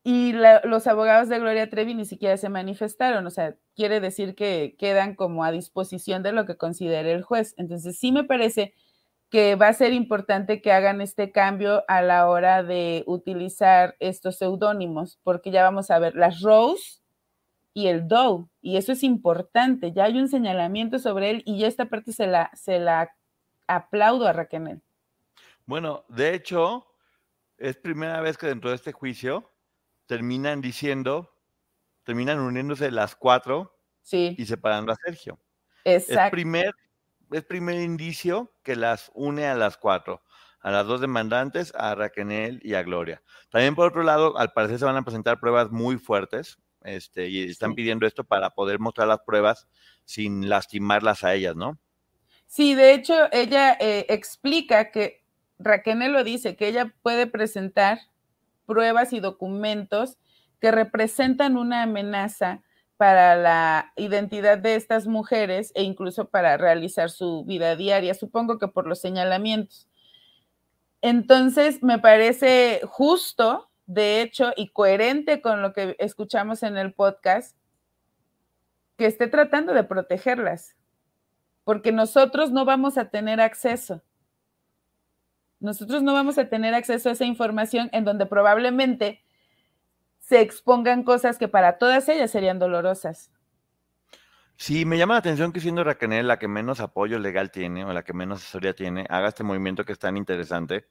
Y 0.06 0.34
los 0.34 0.88
abogados 0.88 1.30
de 1.30 1.40
Gloria 1.40 1.70
Trevi 1.70 1.96
ni 1.96 2.06
siquiera 2.06 2.36
se 2.36 2.50
manifestaron, 2.50 3.26
o 3.26 3.30
sea, 3.30 3.56
quiere 3.74 4.02
decir 4.02 4.36
que 4.36 4.76
quedan 4.78 5.16
como 5.16 5.46
a 5.46 5.52
disposición 5.52 6.24
de 6.24 6.34
lo 6.34 6.46
que 6.46 6.58
considere 6.58 7.14
el 7.14 7.24
juez. 7.24 7.54
Entonces, 7.58 7.98
sí 7.98 8.12
me 8.12 8.26
parece 8.26 8.74
que 9.30 9.56
va 9.56 9.70
a 9.70 9.74
ser 9.74 9.94
importante 9.94 10.62
que 10.62 10.72
hagan 10.74 11.02
este 11.02 11.32
cambio 11.32 11.84
a 11.88 12.04
la 12.04 12.30
hora 12.30 12.64
de 12.64 13.04
utilizar 13.08 13.96
estos 14.00 14.38
seudónimos, 14.38 15.20
porque 15.24 15.52
ya 15.52 15.64
vamos 15.64 15.90
a 15.90 16.00
ver 16.00 16.16
las 16.16 16.42
Rose 16.42 17.02
y 17.74 17.88
el 17.88 18.08
Doe, 18.08 18.46
y 18.62 18.78
eso 18.78 18.92
es 18.92 19.02
importante, 19.04 19.92
ya 19.92 20.04
hay 20.04 20.20
un 20.20 20.28
señalamiento 20.28 21.00
sobre 21.00 21.32
él 21.32 21.44
y 21.46 21.58
ya 21.58 21.68
esta 21.68 21.86
parte 21.86 22.14
se 22.14 22.28
la, 22.28 22.52
se 22.54 22.78
la 22.80 23.10
aplaudo 23.68 24.28
a 24.28 24.34
Raquel. 24.34 24.83
Bueno, 25.66 26.06
de 26.10 26.34
hecho, 26.34 26.88
es 27.58 27.78
primera 27.78 28.22
vez 28.22 28.38
que 28.38 28.48
dentro 28.48 28.70
de 28.70 28.76
este 28.76 28.92
juicio 28.92 29.52
terminan 30.06 30.62
diciendo, 30.62 31.38
terminan 32.04 32.40
uniéndose 32.40 32.92
las 32.92 33.16
cuatro 33.16 33.80
y 34.12 34.46
separando 34.46 34.92
a 34.92 34.96
Sergio. 34.96 35.40
Exacto. 35.86 36.24
Es 36.24 36.32
primer 36.32 36.74
es 37.32 37.44
primer 37.44 37.80
indicio 37.82 38.54
que 38.64 38.76
las 38.76 39.12
une 39.16 39.48
a 39.48 39.56
las 39.56 39.78
cuatro, 39.78 40.22
a 40.60 40.72
las 40.72 40.86
dos 40.86 41.02
demandantes, 41.02 41.74
a 41.76 41.96
Raquel 41.96 42.60
y 42.64 42.76
a 42.76 42.84
Gloria. 42.84 43.22
También 43.50 43.76
por 43.76 43.88
otro 43.88 44.04
lado, 44.04 44.38
al 44.38 44.54
parecer 44.54 44.80
se 44.80 44.86
van 44.86 44.98
a 44.98 45.04
presentar 45.04 45.40
pruebas 45.40 45.72
muy 45.72 45.98
fuertes, 45.98 46.58
este, 46.84 47.30
y 47.30 47.44
están 47.44 47.76
pidiendo 47.76 48.06
esto 48.06 48.24
para 48.24 48.52
poder 48.52 48.80
mostrar 48.80 49.08
las 49.08 49.22
pruebas 49.26 49.68
sin 50.06 50.50
lastimarlas 50.50 51.24
a 51.24 51.34
ellas, 51.34 51.56
¿no? 51.56 51.80
Sí, 52.46 52.76
de 52.76 52.94
hecho, 52.94 53.32
ella 53.32 53.78
eh, 53.80 54.06
explica 54.10 54.92
que 54.92 55.23
Raquel 55.60 56.12
lo 56.12 56.24
dice, 56.24 56.56
que 56.56 56.68
ella 56.68 56.94
puede 57.02 57.28
presentar 57.28 58.00
pruebas 58.66 59.14
y 59.14 59.20
documentos 59.20 60.18
que 60.60 60.72
representan 60.72 61.58
una 61.58 61.84
amenaza 61.84 62.62
para 62.98 63.36
la 63.36 63.92
identidad 63.98 64.58
de 64.58 64.76
estas 64.76 65.08
mujeres 65.08 65.72
e 65.76 65.84
incluso 65.84 66.30
para 66.30 66.56
realizar 66.58 67.10
su 67.10 67.44
vida 67.44 67.76
diaria, 67.76 68.14
supongo 68.14 68.60
que 68.60 68.68
por 68.68 68.88
los 68.88 69.02
señalamientos. 69.02 69.90
Entonces, 71.02 71.84
me 71.84 72.00
parece 72.00 72.80
justo, 72.86 73.70
de 73.88 74.22
hecho, 74.22 74.54
y 74.56 74.70
coherente 74.70 75.42
con 75.42 75.62
lo 75.62 75.74
que 75.74 75.98
escuchamos 76.00 76.64
en 76.64 76.78
el 76.78 76.94
podcast, 76.94 77.58
que 78.96 79.06
esté 79.08 79.28
tratando 79.28 79.74
de 79.74 79.84
protegerlas, 79.84 80.78
porque 81.66 81.92
nosotros 81.92 82.52
no 82.52 82.64
vamos 82.64 82.98
a 82.98 83.10
tener 83.10 83.42
acceso. 83.42 84.02
Nosotros 85.64 86.04
no 86.04 86.12
vamos 86.12 86.38
a 86.38 86.50
tener 86.50 86.74
acceso 86.74 87.08
a 87.08 87.14
esa 87.14 87.24
información 87.24 87.90
en 87.94 88.04
donde 88.04 88.26
probablemente 88.26 89.24
se 90.20 90.42
expongan 90.42 91.04
cosas 91.04 91.38
que 91.38 91.48
para 91.48 91.78
todas 91.78 92.10
ellas 92.10 92.32
serían 92.32 92.60
dolorosas. 92.60 93.32
Sí, 94.58 94.84
me 94.84 94.98
llama 94.98 95.14
la 95.14 95.20
atención 95.20 95.54
que 95.54 95.62
siendo 95.62 95.86
Raquel 95.86 96.28
la 96.28 96.38
que 96.38 96.50
menos 96.50 96.82
apoyo 96.82 97.18
legal 97.18 97.50
tiene 97.50 97.86
o 97.86 97.94
la 97.94 98.04
que 98.04 98.12
menos 98.12 98.40
asesoría 98.40 98.76
tiene, 98.76 99.06
haga 99.10 99.30
este 99.30 99.46
movimiento 99.46 99.86
que 99.86 99.94
es 99.94 100.00
tan 100.00 100.18
interesante, 100.18 100.86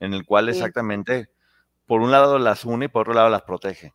en 0.00 0.12
el 0.12 0.26
cual 0.26 0.48
exactamente, 0.48 1.30
por 1.86 2.00
un 2.00 2.10
lado 2.10 2.40
las 2.40 2.64
une 2.64 2.86
y 2.86 2.88
por 2.88 3.02
otro 3.02 3.14
lado 3.14 3.28
las 3.28 3.42
protege. 3.42 3.94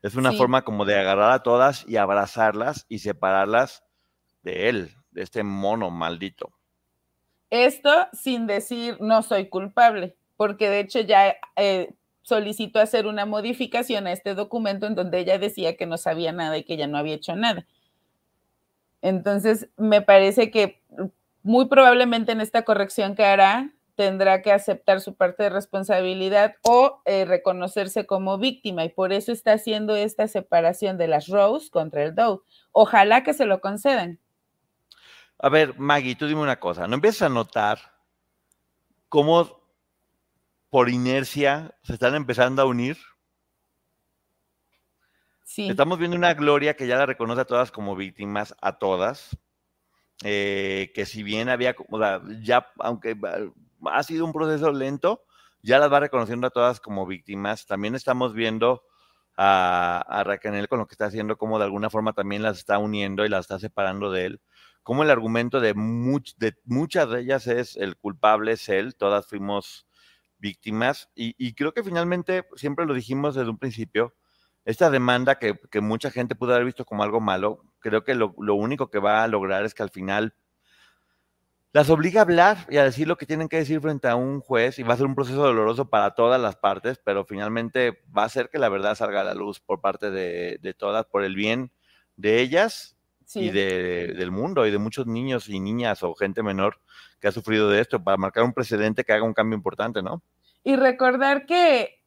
Es 0.00 0.14
una 0.14 0.32
forma 0.32 0.62
como 0.62 0.86
de 0.86 0.98
agarrar 0.98 1.30
a 1.30 1.42
todas 1.42 1.86
y 1.86 1.98
abrazarlas 1.98 2.86
y 2.88 3.00
separarlas 3.00 3.84
de 4.42 4.70
él, 4.70 4.96
de 5.10 5.22
este 5.22 5.42
mono 5.42 5.90
maldito. 5.90 6.54
Esto 7.52 7.90
sin 8.14 8.46
decir 8.46 8.96
no 8.98 9.22
soy 9.22 9.50
culpable, 9.50 10.16
porque 10.38 10.70
de 10.70 10.80
hecho 10.80 11.00
ya 11.00 11.36
eh, 11.56 11.92
solicitó 12.22 12.80
hacer 12.80 13.06
una 13.06 13.26
modificación 13.26 14.06
a 14.06 14.12
este 14.12 14.34
documento 14.34 14.86
en 14.86 14.94
donde 14.94 15.18
ella 15.18 15.38
decía 15.38 15.76
que 15.76 15.84
no 15.84 15.98
sabía 15.98 16.32
nada 16.32 16.56
y 16.56 16.64
que 16.64 16.78
ya 16.78 16.86
no 16.86 16.96
había 16.96 17.16
hecho 17.16 17.36
nada. 17.36 17.66
Entonces, 19.02 19.68
me 19.76 20.00
parece 20.00 20.50
que 20.50 20.80
muy 21.42 21.66
probablemente 21.66 22.32
en 22.32 22.40
esta 22.40 22.62
corrección 22.62 23.14
que 23.14 23.26
hará 23.26 23.70
tendrá 23.96 24.40
que 24.40 24.50
aceptar 24.50 25.02
su 25.02 25.14
parte 25.14 25.42
de 25.42 25.50
responsabilidad 25.50 26.54
o 26.62 27.02
eh, 27.04 27.26
reconocerse 27.26 28.06
como 28.06 28.38
víctima 28.38 28.86
y 28.86 28.88
por 28.88 29.12
eso 29.12 29.30
está 29.30 29.52
haciendo 29.52 29.94
esta 29.94 30.26
separación 30.26 30.96
de 30.96 31.08
las 31.08 31.28
Rose 31.28 31.68
contra 31.68 32.02
el 32.02 32.14
Doe. 32.14 32.40
Ojalá 32.70 33.22
que 33.24 33.34
se 33.34 33.44
lo 33.44 33.60
concedan. 33.60 34.21
A 35.42 35.48
ver, 35.50 35.78
Maggie, 35.78 36.16
tú 36.16 36.26
dime 36.26 36.40
una 36.40 36.58
cosa, 36.58 36.86
¿no 36.86 36.94
empiezas 36.94 37.22
a 37.22 37.28
notar 37.28 37.78
cómo 39.12 39.62
por 40.72 40.88
inercia 40.88 41.76
se 41.82 41.92
están 41.92 42.14
empezando 42.14 42.62
a 42.62 42.64
unir. 42.64 42.96
Sí. 45.44 45.68
Estamos 45.68 45.98
viendo 45.98 46.16
una 46.16 46.32
Gloria 46.32 46.76
que 46.76 46.86
ya 46.86 46.96
la 46.96 47.04
reconoce 47.04 47.42
a 47.42 47.44
todas 47.44 47.70
como 47.70 47.94
víctimas, 47.94 48.56
a 48.62 48.78
todas. 48.78 49.36
Eh, 50.24 50.92
que 50.94 51.04
si 51.04 51.22
bien 51.22 51.50
había, 51.50 51.76
o 51.90 51.98
sea, 51.98 52.22
ya, 52.40 52.72
aunque 52.78 53.14
ha 53.84 54.02
sido 54.02 54.24
un 54.24 54.32
proceso 54.32 54.72
lento, 54.72 55.26
ya 55.62 55.78
las 55.78 55.92
va 55.92 56.00
reconociendo 56.00 56.46
a 56.46 56.50
todas 56.50 56.80
como 56.80 57.04
víctimas. 57.04 57.66
También 57.66 57.94
estamos 57.94 58.32
viendo 58.32 58.82
a, 59.36 60.02
a 60.08 60.24
Raquel 60.24 60.68
con 60.68 60.78
lo 60.78 60.86
que 60.86 60.94
está 60.94 61.04
haciendo, 61.04 61.36
como 61.36 61.58
de 61.58 61.66
alguna 61.66 61.90
forma 61.90 62.14
también 62.14 62.42
las 62.42 62.56
está 62.56 62.78
uniendo 62.78 63.26
y 63.26 63.28
las 63.28 63.40
está 63.40 63.58
separando 63.58 64.10
de 64.10 64.24
él. 64.24 64.40
Como 64.82 65.04
el 65.04 65.10
argumento 65.10 65.60
de, 65.60 65.74
muchas 65.74 67.10
de 67.10 67.20
ellas 67.20 67.46
es 67.46 67.76
el 67.76 67.96
culpable 67.96 68.52
es 68.52 68.68
él, 68.68 68.96
todas 68.96 69.26
fuimos 69.26 69.86
víctimas. 70.38 71.08
Y, 71.14 71.54
creo 71.54 71.72
que 71.72 71.84
finalmente, 71.84 72.44
siempre 72.56 72.84
lo 72.84 72.94
dijimos 72.94 73.34
desde 73.34 73.50
un 73.50 73.58
principio, 73.58 74.14
esta 74.64 74.90
demanda 74.90 75.38
que, 75.38 75.56
mucha 75.80 76.10
gente 76.10 76.34
pudo 76.34 76.54
haber 76.54 76.66
visto 76.66 76.84
como 76.84 77.04
algo 77.04 77.20
malo, 77.20 77.64
creo 77.78 78.04
que 78.04 78.14
lo, 78.14 78.34
único 78.36 78.90
que 78.90 78.98
va 78.98 79.22
a 79.22 79.28
lograr 79.28 79.64
es 79.64 79.74
que 79.74 79.84
al 79.84 79.90
final 79.90 80.34
las 81.72 81.88
obliga 81.88 82.20
a 82.20 82.24
hablar 82.24 82.66
y 82.68 82.76
a 82.76 82.84
decir 82.84 83.08
lo 83.08 83.16
que 83.16 83.24
tienen 83.24 83.48
que 83.48 83.56
decir 83.56 83.80
frente 83.80 84.06
a 84.08 84.16
un 84.16 84.40
juez 84.40 84.78
y 84.78 84.82
va 84.82 84.92
a 84.94 84.96
ser 84.98 85.06
un 85.06 85.14
proceso 85.14 85.42
doloroso 85.42 85.88
para 85.88 86.14
todas 86.14 86.40
las 86.40 86.56
partes, 86.56 87.00
pero 87.02 87.24
finalmente 87.24 88.02
va 88.16 88.24
a 88.24 88.28
ser 88.28 88.50
que 88.50 88.58
la 88.58 88.68
verdad 88.68 88.94
salga 88.94 89.22
a 89.22 89.24
la 89.24 89.34
luz 89.34 89.60
por 89.60 89.80
parte 89.80 90.10
de 90.10 90.74
todas, 90.76 91.06
por 91.06 91.24
el 91.24 91.34
bien 91.34 91.72
de 92.16 92.40
ellas 92.40 92.96
y 93.34 93.50
de, 93.50 94.14
del 94.16 94.30
mundo 94.30 94.66
y 94.66 94.70
de 94.70 94.78
muchos 94.78 95.06
niños 95.06 95.48
y 95.48 95.60
niñas 95.60 96.02
o 96.02 96.14
gente 96.14 96.42
menor 96.42 96.78
que 97.20 97.28
ha 97.28 97.32
sufrido 97.32 97.70
de 97.70 97.80
esto, 97.80 98.02
para 98.02 98.16
marcar 98.16 98.42
un 98.42 98.52
precedente 98.52 99.04
que 99.04 99.12
haga 99.12 99.22
un 99.22 99.34
cambio 99.34 99.56
importante, 99.56 100.02
¿no? 100.02 100.22
Y 100.64 100.76
recordar 100.76 101.46
que 101.46 102.02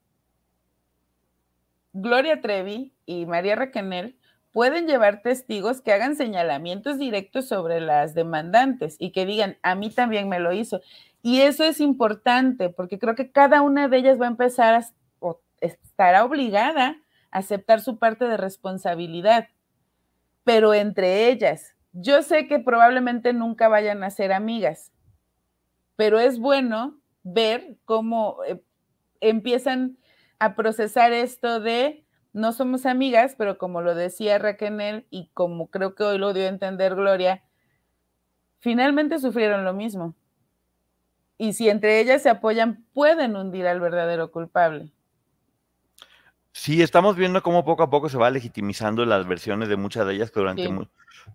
Gloria 1.93 2.41
Trevi 2.41 2.93
y 3.05 3.25
María 3.25 3.55
Raquenel 3.55 4.17
pueden 4.51 4.87
llevar 4.87 5.21
testigos 5.21 5.81
que 5.81 5.93
hagan 5.93 6.15
señalamientos 6.15 6.97
directos 6.97 7.47
sobre 7.47 7.79
las 7.79 8.13
demandantes 8.13 8.95
y 8.99 9.11
que 9.11 9.25
digan, 9.25 9.57
a 9.63 9.75
mí 9.75 9.89
también 9.89 10.29
me 10.29 10.39
lo 10.39 10.53
hizo. 10.53 10.81
Y 11.21 11.41
eso 11.41 11.63
es 11.63 11.79
importante 11.79 12.69
porque 12.69 12.99
creo 12.99 13.15
que 13.15 13.31
cada 13.31 13.61
una 13.61 13.87
de 13.87 13.97
ellas 13.97 14.19
va 14.19 14.25
a 14.25 14.29
empezar 14.29 14.73
a, 14.75 14.85
o 15.19 15.41
estará 15.59 16.23
obligada 16.23 16.97
a 17.31 17.39
aceptar 17.39 17.81
su 17.81 17.97
parte 17.97 18.25
de 18.25 18.37
responsabilidad 18.37 19.49
pero 20.45 20.73
entre 20.73 21.27
ellas. 21.27 21.75
Yo 21.91 22.21
sé 22.21 22.47
que 22.47 22.59
probablemente 22.59 23.33
nunca 23.33 23.67
vayan 23.67 24.03
a 24.03 24.11
ser 24.11 24.31
amigas, 24.31 24.93
pero 25.97 26.19
es 26.19 26.39
bueno 26.39 26.99
ver 27.23 27.77
cómo 27.83 28.37
eh, 28.47 28.61
empiezan 29.19 29.97
a 30.39 30.55
procesar 30.55 31.11
esto 31.11 31.59
de 31.59 32.05
no 32.33 32.51
somos 32.51 32.85
amigas, 32.85 33.35
pero 33.37 33.57
como 33.57 33.81
lo 33.81 33.95
decía 33.95 34.37
Raquel 34.37 35.05
y 35.09 35.29
como 35.33 35.69
creo 35.69 35.95
que 35.95 36.03
hoy 36.03 36.17
lo 36.17 36.33
dio 36.33 36.43
a 36.43 36.49
entender 36.49 36.95
Gloria, 36.95 37.43
finalmente 38.59 39.19
sufrieron 39.19 39.63
lo 39.63 39.73
mismo. 39.73 40.15
Y 41.37 41.53
si 41.53 41.69
entre 41.69 41.99
ellas 42.01 42.21
se 42.21 42.29
apoyan, 42.29 42.85
pueden 42.93 43.35
hundir 43.35 43.67
al 43.67 43.79
verdadero 43.79 44.31
culpable. 44.31 44.91
Sí, 46.57 46.81
estamos 46.81 47.17
viendo 47.17 47.43
cómo 47.43 47.65
poco 47.65 47.83
a 47.83 47.89
poco 47.89 48.07
se 48.07 48.17
va 48.17 48.29
legitimizando 48.29 49.05
las 49.05 49.27
versiones 49.27 49.67
de 49.67 49.75
muchas 49.75 50.07
de 50.07 50.13
ellas 50.13 50.31
que 50.31 50.39
durante... 50.39 50.63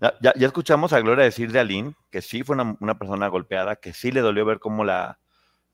Ya, 0.01 0.15
ya, 0.19 0.47
escuchamos 0.47 0.95
a 0.95 1.01
Gloria 1.01 1.25
decir 1.27 1.53
de 1.53 1.61
Aline 1.61 1.95
que 2.11 2.23
sí 2.23 2.43
fue 2.43 2.57
una, 2.57 2.99
persona 2.99 3.29
golpeada, 3.29 3.77
que 3.77 3.93
sí 3.93 4.13
le 4.13 4.23
dolió 4.23 4.47
ver 4.47 4.61
cómo 4.61 4.83
la, 4.83 5.19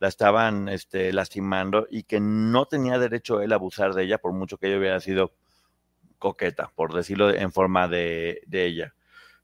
la 0.00 0.08
estaban 0.08 0.68
este, 0.68 1.12
lastimando 1.12 1.86
y 1.88 2.02
que 2.02 2.18
no 2.18 2.66
tenía 2.66 2.98
derecho 2.98 3.40
él 3.40 3.52
a 3.52 3.54
abusar 3.54 3.94
de 3.94 4.02
ella 4.02 4.18
por 4.18 4.32
mucho 4.32 4.58
que 4.58 4.66
ella 4.66 4.78
hubiera 4.78 4.98
sido 4.98 5.32
coqueta, 6.18 6.72
por 6.74 6.92
decirlo 6.92 7.30
en 7.30 7.52
forma 7.52 7.86
de, 7.86 8.42
ella. 8.50 8.94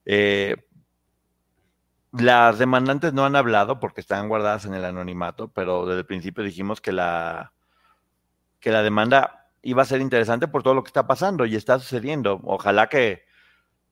Eh, 0.04 0.56
las 2.10 2.58
demandantes 2.58 3.12
no 3.12 3.24
han 3.24 3.36
hablado 3.36 3.78
porque 3.78 4.00
están 4.00 4.28
guardadas 4.28 4.64
en 4.64 4.74
el 4.74 4.84
anonimato, 4.84 5.46
pero 5.52 5.86
desde 5.86 6.00
el 6.00 6.06
principio 6.06 6.42
dijimos 6.42 6.80
que 6.80 6.90
la, 6.90 7.52
que 8.58 8.72
la 8.72 8.82
demanda 8.82 9.38
y 9.62 9.72
va 9.74 9.82
a 9.82 9.86
ser 9.86 10.00
interesante 10.00 10.48
por 10.48 10.62
todo 10.62 10.74
lo 10.74 10.82
que 10.82 10.88
está 10.88 11.06
pasando 11.06 11.46
y 11.46 11.54
está 11.54 11.78
sucediendo. 11.78 12.40
Ojalá 12.44 12.88
que, 12.88 13.24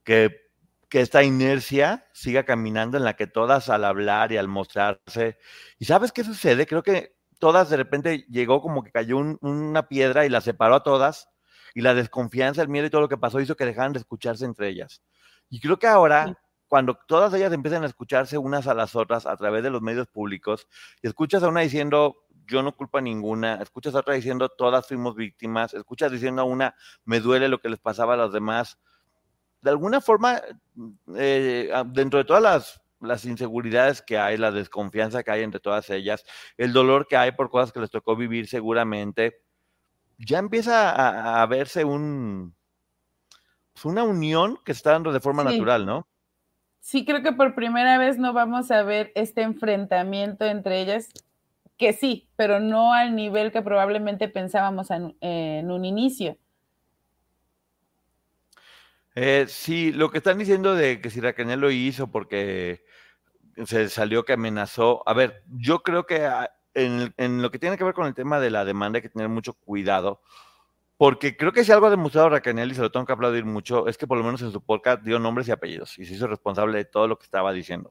que, 0.04 0.50
esta 0.90 1.22
inercia 1.22 2.08
siga 2.12 2.44
caminando 2.44 2.98
en 2.98 3.04
la 3.04 3.14
que 3.14 3.28
todas 3.28 3.68
al 3.68 3.84
hablar 3.84 4.32
y 4.32 4.36
al 4.36 4.48
mostrarse. 4.48 5.38
¿Y 5.78 5.84
sabes 5.84 6.10
qué 6.10 6.24
sucede? 6.24 6.66
Creo 6.66 6.82
que 6.82 7.14
todas 7.38 7.70
de 7.70 7.76
repente 7.76 8.26
llegó 8.28 8.60
como 8.60 8.82
que 8.82 8.90
cayó 8.90 9.18
una 9.18 9.88
piedra 9.88 10.26
y 10.26 10.28
la 10.28 10.40
separó 10.40 10.74
a 10.74 10.82
todas 10.82 11.28
y 11.74 11.82
la 11.82 11.94
desconfianza, 11.94 12.62
el 12.62 12.68
miedo 12.68 12.86
y 12.86 12.90
todo 12.90 13.02
lo 13.02 13.08
que 13.08 13.16
pasó 13.16 13.40
hizo 13.40 13.56
que 13.56 13.64
dejaran 13.64 13.92
de 13.92 14.00
escucharse 14.00 14.44
entre 14.44 14.68
ellas. 14.68 15.00
Y 15.48 15.60
creo 15.60 15.78
que 15.78 15.86
ahora, 15.86 16.36
cuando 16.66 16.98
todas 17.06 17.32
ellas 17.34 17.52
empiezan 17.52 17.84
a 17.84 17.86
escucharse 17.86 18.36
unas 18.36 18.66
a 18.66 18.74
las 18.74 18.96
otras 18.96 19.26
a 19.26 19.36
través 19.36 19.62
de 19.62 19.70
los 19.70 19.82
medios 19.82 20.08
públicos 20.08 20.66
y 21.02 21.06
escuchas 21.06 21.44
a 21.44 21.48
una 21.48 21.60
diciendo, 21.60 22.16
yo 22.50 22.62
no 22.62 22.76
culpo 22.76 22.98
a 22.98 23.00
ninguna, 23.00 23.54
escuchas 23.62 23.94
a 23.94 24.00
otra 24.00 24.14
diciendo 24.14 24.48
todas 24.48 24.86
fuimos 24.86 25.14
víctimas, 25.14 25.72
escuchas 25.72 26.10
diciendo 26.10 26.42
a 26.42 26.44
una 26.44 26.74
me 27.04 27.20
duele 27.20 27.48
lo 27.48 27.60
que 27.60 27.68
les 27.68 27.78
pasaba 27.78 28.14
a 28.14 28.16
los 28.16 28.32
demás. 28.32 28.78
De 29.62 29.70
alguna 29.70 30.00
forma, 30.00 30.40
eh, 31.16 31.72
dentro 31.86 32.18
de 32.18 32.24
todas 32.24 32.42
las, 32.42 32.82
las, 33.00 33.24
inseguridades 33.24 34.02
que 34.02 34.18
hay, 34.18 34.36
la 34.36 34.50
desconfianza 34.50 35.22
que 35.22 35.30
hay 35.30 35.42
entre 35.42 35.60
todas 35.60 35.88
ellas, 35.90 36.24
el 36.56 36.72
dolor 36.72 37.06
que 37.06 37.16
hay 37.16 37.32
por 37.32 37.50
cosas 37.50 37.72
que 37.72 37.80
les 37.80 37.90
tocó 37.90 38.16
vivir 38.16 38.48
seguramente, 38.48 39.42
ya 40.18 40.38
empieza 40.38 41.40
a, 41.40 41.46
verse 41.46 41.84
un, 41.84 42.54
pues, 43.72 43.84
una 43.84 44.02
unión 44.02 44.58
que 44.64 44.72
está 44.72 44.92
dando 44.92 45.12
de 45.12 45.20
forma 45.20 45.44
natural, 45.44 45.86
¿no? 45.86 46.08
Sí, 46.80 47.04
creo 47.04 47.22
que 47.22 47.32
por 47.32 47.54
primera 47.54 47.98
vez 47.98 48.18
no 48.18 48.32
vamos 48.32 48.70
a 48.70 48.82
ver 48.82 49.12
este 49.14 49.42
enfrentamiento 49.42 50.46
entre 50.46 50.80
ellas 50.80 51.10
que 51.80 51.94
sí, 51.94 52.28
pero 52.36 52.60
no 52.60 52.92
al 52.92 53.16
nivel 53.16 53.50
que 53.50 53.62
probablemente 53.62 54.28
pensábamos 54.28 54.90
en, 54.90 55.70
un 55.70 55.84
inicio. 55.86 56.36
Eh, 59.14 59.46
sí, 59.48 59.90
lo 59.90 60.10
que 60.10 60.18
están 60.18 60.36
diciendo 60.36 60.74
de 60.74 61.00
que 61.00 61.08
si 61.08 61.20
Raquel 61.22 61.58
lo 61.58 61.70
hizo 61.70 62.10
porque 62.10 62.84
se 63.64 63.88
salió 63.88 64.26
que 64.26 64.34
amenazó. 64.34 65.02
A 65.06 65.14
ver, 65.14 65.42
yo 65.56 65.82
creo 65.82 66.04
que 66.04 66.26
ah, 66.26 66.52
en, 66.74 67.40
lo 67.40 67.50
que 67.50 67.58
tiene 67.58 67.78
que 67.78 67.84
ver 67.84 67.94
con 67.94 68.06
el 68.06 68.14
tema 68.14 68.40
de 68.40 68.50
la 68.50 68.66
demanda 68.66 68.98
hay 68.98 69.02
que 69.02 69.08
tener 69.08 69.30
mucho 69.30 69.54
cuidado, 69.54 70.20
porque 70.98 71.34
creo 71.34 71.52
que 71.52 71.64
si 71.64 71.72
algo 71.72 71.86
ha 71.86 71.90
demostrado 71.90 72.28
Raquel 72.28 72.58
y 72.70 72.74
se 72.74 72.82
lo 72.82 72.92
tengo 72.92 73.06
que 73.06 73.14
aplaudir 73.14 73.46
mucho, 73.46 73.88
es 73.88 73.96
que 73.96 74.06
por 74.06 74.18
lo 74.18 74.24
menos 74.24 74.42
en 74.42 74.52
su 74.52 74.60
podcast 74.60 75.02
dio 75.02 75.18
nombres 75.18 75.48
y 75.48 75.52
apellidos 75.52 75.98
y 75.98 76.04
se 76.04 76.12
hizo 76.12 76.26
responsable 76.26 76.76
de 76.76 76.84
todo 76.84 77.08
lo 77.08 77.16
que 77.16 77.24
estaba 77.24 77.54
diciendo. 77.54 77.90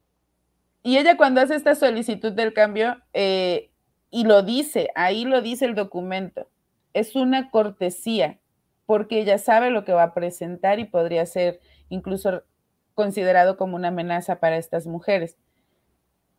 Y 0.84 0.98
ella 0.98 1.18
cuando 1.18 1.42
hace 1.42 1.56
esta 1.56 1.74
solicitud 1.74 2.32
del 2.32 2.54
cambio, 2.54 3.02
eh, 3.14 3.72
y 4.12 4.24
lo 4.24 4.42
dice, 4.42 4.90
ahí 4.96 5.26
lo 5.26 5.42
dice 5.42 5.66
el 5.66 5.76
documento. 5.76 6.48
Es 6.94 7.16
una 7.16 7.52
cortesía, 7.52 8.40
porque 8.86 9.20
ella 9.20 9.38
sabe 9.38 9.70
lo 9.70 9.86
que 9.86 9.94
va 9.94 10.04
a 10.04 10.14
presentar 10.14 10.80
y 10.80 10.86
podría 10.86 11.26
ser 11.26 11.60
incluso 11.90 12.44
considerado 12.96 13.56
como 13.56 13.76
una 13.76 13.90
amenaza 13.90 14.40
para 14.40 14.58
estas 14.58 14.88
mujeres. 14.88 15.38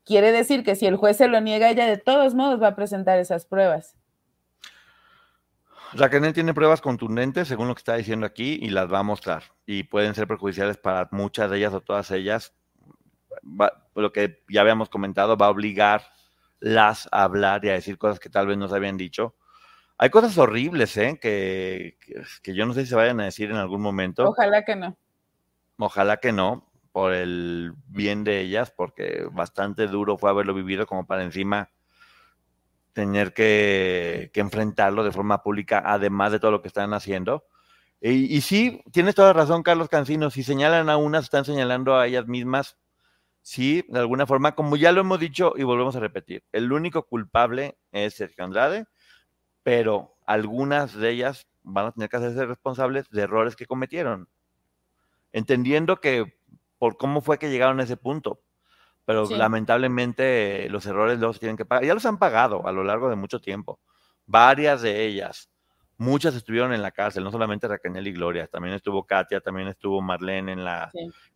Quiere 0.05 0.33
decir 0.33 0.65
que 0.65 0.75
si 0.75 0.87
el 0.87 0.97
juez 0.97 1.17
se 1.17 1.29
lo 1.29 1.41
niega, 1.41 1.71
ella 1.71 1.87
de 1.87 1.97
todos 1.97 2.35
modos 2.35 2.61
va 2.61 2.69
a 2.69 2.77
presentar 2.77 3.19
esas 3.19 3.47
pruebas. 3.47 3.97
Raquel 5.93 6.33
tiene 6.33 6.55
pruebas 6.55 6.81
contundentes, 6.81 7.49
según 7.49 7.69
lo 7.69 7.75
que 7.75 7.81
está 7.81 7.97
diciendo 7.97 8.27
aquí, 8.27 8.59
y 8.63 8.71
las 8.71 8.93
va 8.93 9.01
a 9.01 9.05
mostrar. 9.05 9.43
Y 9.67 9.85
pueden 9.85 10.15
ser 10.15 10.29
perjudiciales 10.29 10.77
para 10.77 11.09
muchas 11.11 11.51
de 11.51 11.59
ellas 11.59 11.75
o 11.75 11.81
todas 11.81 12.11
ellas. 12.11 12.55
lo 13.95 14.13
que 14.13 14.43
ya 14.49 14.61
habíamos 14.61 14.89
comentado, 14.89 15.37
va 15.37 15.47
a 15.47 15.51
obligar 15.51 16.03
las 16.61 17.09
a 17.11 17.25
hablar 17.25 17.65
y 17.65 17.71
a 17.71 17.73
decir 17.73 17.99
cosas 17.99 18.21
que 18.21 18.31
tal 18.31 18.47
vez 18.47 18.57
no 18.59 18.69
se 18.69 18.77
habían 18.77 18.97
dicho. 18.97 19.35
Hay 19.99 20.11
cosas 20.11 20.39
horribles, 20.39 20.97
¿eh? 20.97 21.19
Que, 21.21 21.99
que, 22.43 22.55
yo 22.55 22.65
no 22.67 22.73
sé 22.73 22.83
si 22.83 22.89
se 22.89 22.95
vayan 22.95 23.21
a 23.21 23.25
decir 23.25 23.51
en 23.51 23.57
algún 23.57 23.83
momento. 23.83 24.29
Ojalá 24.29 24.65
que 24.65 24.77
no. 24.77 24.97
Ojalá 25.79 26.19
que 26.19 26.33
no, 26.33 26.71
por 26.93 27.13
el 27.13 27.73
bien 27.87 28.25
de 28.25 28.41
ellas, 28.41 28.71
porque 28.71 29.27
bastante 29.33 29.89
duro 29.89 30.17
fue 30.17 30.31
haberlo 30.31 30.55
vivido 30.55 30.87
como 30.87 31.07
para 31.07 31.23
encima 31.23 31.71
tener 32.93 33.33
que, 33.33 34.31
que 34.33 34.41
enfrentarlo 34.41 35.05
de 35.05 35.13
forma 35.13 35.43
pública, 35.43 35.83
además 35.85 36.33
de 36.33 36.41
todo 36.41 36.51
lo 36.51 36.63
que 36.63 36.69
están 36.69 36.93
haciendo. 36.93 37.45
Y, 38.01 38.35
y 38.35 38.41
sí, 38.41 38.83
tienes 38.93 39.15
toda 39.15 39.33
razón, 39.33 39.63
Carlos 39.63 39.89
Cancino, 39.89 40.31
si 40.31 40.43
señalan 40.43 40.89
a 40.89 40.97
unas, 40.97 41.25
están 41.25 41.45
señalando 41.45 41.97
a 41.97 42.07
ellas 42.07 42.27
mismas 42.27 42.80
sí, 43.43 43.85
de 43.89 43.99
alguna 43.99 44.27
forma, 44.27 44.55
como 44.55 44.77
ya 44.77 44.93
lo 44.93 45.01
hemos 45.01 45.21
dicho 45.21 45.55
y 45.57 45.63
volvemos 45.63 45.97
a 45.97 46.01
repetir, 46.01 46.45
el 46.53 46.73
único 46.73 47.05
culpable 47.07 47.79
es 47.93 48.15
Sergio 48.15 48.45
Andrade, 48.45 48.87
pero 49.63 50.17
algunas 50.27 50.95
de 50.95 51.11
ellas 51.11 51.47
van 51.63 51.87
a 51.87 51.93
tener 51.93 52.09
que 52.09 52.17
hacerse 52.17 52.47
responsables 52.47 53.09
de 53.11 53.23
errores 53.23 53.57
que 53.57 53.67
cometieron, 53.67 54.29
entendiendo 55.33 56.01
que 56.01 56.39
por 56.79 56.97
cómo 56.97 57.21
fue 57.21 57.39
que 57.39 57.51
llegaron 57.51 57.81
a 57.81 57.85
ese 57.85 57.97
punto. 57.97 58.41
Pero 59.05 59.29
lamentablemente 59.29 60.69
los 60.71 60.87
errores 60.87 61.19
los 61.19 61.41
tienen 61.41 61.57
que 61.57 61.65
pagar. 61.65 61.85
Ya 61.85 61.95
los 61.95 62.07
han 62.07 62.19
pagado 62.19 62.67
a 62.67 62.73
lo 62.73 62.85
largo 62.85 63.11
de 63.11 63.17
mucho 63.17 63.41
tiempo. 63.41 63.81
Varias 64.27 64.83
de 64.83 65.05
ellas. 65.05 65.51
Muchas 66.01 66.35
estuvieron 66.35 66.73
en 66.73 66.81
la 66.81 66.93
cárcel, 66.93 67.23
no 67.23 67.31
solamente 67.31 67.69
Raquel 67.69 68.07
y 68.07 68.13
Gloria, 68.13 68.47
también 68.47 68.75
estuvo 68.75 69.05
Katia, 69.05 69.43
también 69.43 69.69
estuvo 69.69 70.01
Marlene 70.01 70.53
en 70.53 70.65
la, 70.65 70.91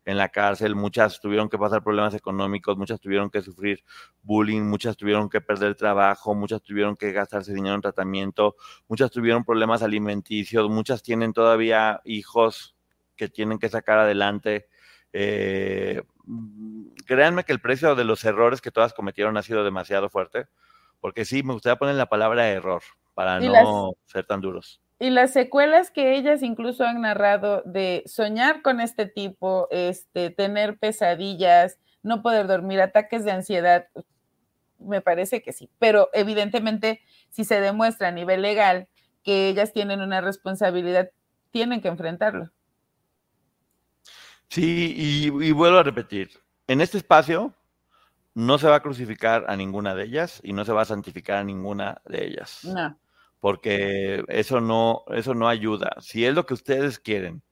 en 0.07 0.17
la 0.17 0.31
cárcel, 0.31 0.75
muchas 0.75 1.21
tuvieron 1.21 1.51
que 1.51 1.59
pasar 1.59 1.83
problemas 1.83 2.15
económicos, 2.15 2.75
muchas 2.79 2.99
tuvieron 2.99 3.29
que 3.29 3.43
sufrir 3.43 3.85
bullying, 4.23 4.62
muchas 4.62 4.97
tuvieron 4.97 5.29
que 5.29 5.43
perder 5.43 5.75
trabajo, 5.75 6.35
muchas 6.35 6.62
tuvieron 6.62 6.97
que 6.97 7.12
gastarse 7.12 7.53
dinero 7.53 7.75
en 7.75 7.83
tratamiento, 7.83 8.57
muchas 8.89 9.11
tuvieron 9.11 9.45
problemas 9.45 9.83
alimenticios, 9.83 10.71
muchas 10.71 11.03
tienen 11.03 11.35
todavía 11.35 12.01
hijos 12.07 12.75
que 13.17 13.29
tienen 13.29 13.59
que 13.59 13.69
sacar 13.69 13.99
adelante. 13.99 14.71
Eh, 15.12 16.01
créanme 17.05 17.45
que 17.45 17.53
el 17.53 17.61
precio 17.61 17.95
de 17.95 18.05
los 18.05 18.25
errores 18.25 18.62
que 18.62 18.71
todas 18.71 18.95
cometieron 18.95 19.37
ha 19.37 19.43
sido 19.43 19.62
demasiado 19.62 20.09
fuerte, 20.09 20.47
porque 21.05 21.27
sí, 21.27 21.43
me 21.43 21.53
gustaría 21.53 21.77
poner 21.77 21.97
la 21.97 22.09
palabra 22.09 22.49
error, 22.49 22.81
para 23.13 23.39
no 23.39 23.93
ser 24.07 24.25
tan 24.25 24.41
duros. 24.41 24.81
Y 24.99 25.11
las 25.11 25.35
secuelas 25.35 25.91
que 25.91 26.17
ellas 26.17 26.43
incluso 26.43 26.83
han 26.83 27.03
narrado 27.03 27.61
de 27.67 28.05
soñar 28.07 28.63
con 28.63 28.81
este 28.81 29.05
tipo, 29.05 29.69
este, 29.71 30.31
tener 30.31 30.79
pesadillas, 30.79 31.79
no 32.03 32.23
poder 32.23 32.47
dormir, 32.47 32.81
ataques 32.81 33.23
de 33.27 33.33
ansiedad, 33.33 33.87
me 34.79 35.03
parece 35.03 35.43
que 35.43 35.53
sí, 35.53 35.69
pero 35.79 36.09
evidentemente 36.15 37.03
si 37.29 37.45
se 37.45 37.61
demuestra 37.61 38.09
a 38.09 38.13
nivel 38.13 38.41
legal 38.41 38.89
que 39.23 39.51
ellas 39.51 39.75
tienen 39.75 40.01
una 40.01 40.23
responsabilidad, 40.23 41.11
tienen 41.51 41.83
que 41.83 41.89
enfrentarlo. 41.89 42.49
Sí, 44.49 44.95
y, 44.97 45.53
vuelvo 45.53 45.77
a 45.77 45.83
repetir, 45.83 46.31
en 46.67 46.81
este 46.81 46.97
espacio 46.97 47.53
no 48.35 48.59
se 48.59 48.68
va 48.68 48.76
a 48.76 48.82
crucificar 48.82 49.45
a 49.49 49.57
ninguna 49.57 49.95
de 49.95 50.05
ellas 50.05 50.41
y 50.43 50.53
no 50.53 50.64
se 50.64 50.72
va 50.72 50.82
a 50.82 50.87
santificar 50.87 51.39
a 51.39 51.45
ninguna 51.45 52.03
de 52.05 52.26
ellas. 52.26 52.64
No. 52.64 52.99
Porque 53.41 54.24
eso 54.28 54.61
no, 54.61 55.05
eso 55.09 55.35
no 55.35 55.49
ayuda. 55.49 55.97
Si 56.01 56.24
es 56.24 56.35
lo 56.35 56.45
que 56.45 56.55
ustedes 56.55 56.99
quieren, 56.99 57.43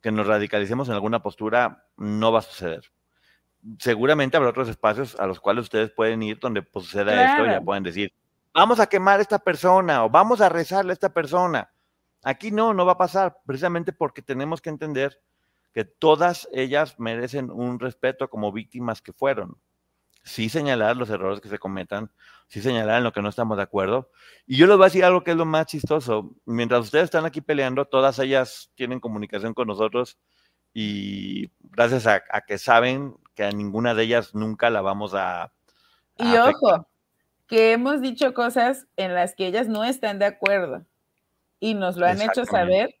que 0.00 0.12
nos 0.12 0.26
radicalicemos 0.26 0.88
en 0.88 0.94
alguna 0.94 1.22
postura, 1.22 1.86
no 1.96 2.32
va 2.32 2.38
a 2.38 2.42
suceder. 2.42 2.84
Seguramente 3.78 4.36
habrá 4.36 4.50
otros 4.50 4.68
espacios 4.68 5.18
a 5.18 5.26
los 5.26 5.40
cuales 5.40 5.64
ustedes 5.64 5.90
pueden 5.90 6.22
ir 6.22 6.38
donde 6.38 6.62
pues, 6.62 6.86
suceda 6.86 7.32
esto 7.32 7.44
y 7.44 7.50
ya 7.50 7.60
pueden 7.60 7.82
decir, 7.82 8.12
vamos 8.54 8.78
a 8.78 8.86
quemar 8.86 9.18
a 9.18 9.22
esta 9.22 9.40
persona 9.40 10.04
o 10.04 10.10
vamos 10.10 10.40
a 10.40 10.48
rezarle 10.48 10.92
a 10.92 10.94
esta 10.94 11.12
persona. 11.12 11.70
Aquí 12.22 12.50
no, 12.50 12.72
no 12.72 12.86
va 12.86 12.92
a 12.92 12.98
pasar, 12.98 13.38
precisamente 13.44 13.92
porque 13.92 14.22
tenemos 14.22 14.60
que 14.60 14.70
entender 14.70 15.20
que 15.74 15.84
todas 15.84 16.48
ellas 16.52 16.98
merecen 16.98 17.50
un 17.50 17.78
respeto 17.78 18.30
como 18.30 18.52
víctimas 18.52 19.02
que 19.02 19.12
fueron. 19.12 19.58
Sí 20.26 20.50
señalar 20.50 20.96
los 20.96 21.08
errores 21.08 21.40
que 21.40 21.48
se 21.48 21.58
cometan, 21.58 22.10
sí 22.48 22.60
señalar 22.60 22.98
en 22.98 23.04
lo 23.04 23.12
que 23.12 23.22
no 23.22 23.28
estamos 23.28 23.56
de 23.56 23.62
acuerdo. 23.62 24.10
Y 24.46 24.56
yo 24.56 24.66
les 24.66 24.76
voy 24.76 24.84
a 24.84 24.88
decir 24.88 25.04
algo 25.04 25.22
que 25.22 25.30
es 25.30 25.36
lo 25.36 25.46
más 25.46 25.66
chistoso. 25.66 26.34
Mientras 26.44 26.82
ustedes 26.82 27.04
están 27.04 27.24
aquí 27.24 27.40
peleando, 27.40 27.84
todas 27.86 28.18
ellas 28.18 28.70
tienen 28.74 29.00
comunicación 29.00 29.54
con 29.54 29.68
nosotros 29.68 30.18
y 30.74 31.50
gracias 31.60 32.06
a, 32.06 32.20
que 32.46 32.58
saben 32.58 33.16
que 33.34 33.44
a 33.44 33.50
ninguna 33.52 33.94
de 33.94 34.02
ellas 34.02 34.34
nunca 34.34 34.68
la 34.68 34.82
vamos 34.82 35.14
a... 35.14 35.52
y 36.18 36.36
ojo, 36.36 36.86
que 37.46 37.72
hemos 37.72 38.00
dicho 38.00 38.34
cosas 38.34 38.86
en 38.96 39.14
las 39.14 39.34
que 39.34 39.46
ellas 39.46 39.68
no 39.68 39.84
están 39.84 40.18
de 40.18 40.26
acuerdo 40.26 40.84
y 41.60 41.74
nos 41.74 41.96
lo 41.96 42.06
han 42.06 42.20
hecho 42.20 42.44
saber, 42.44 42.96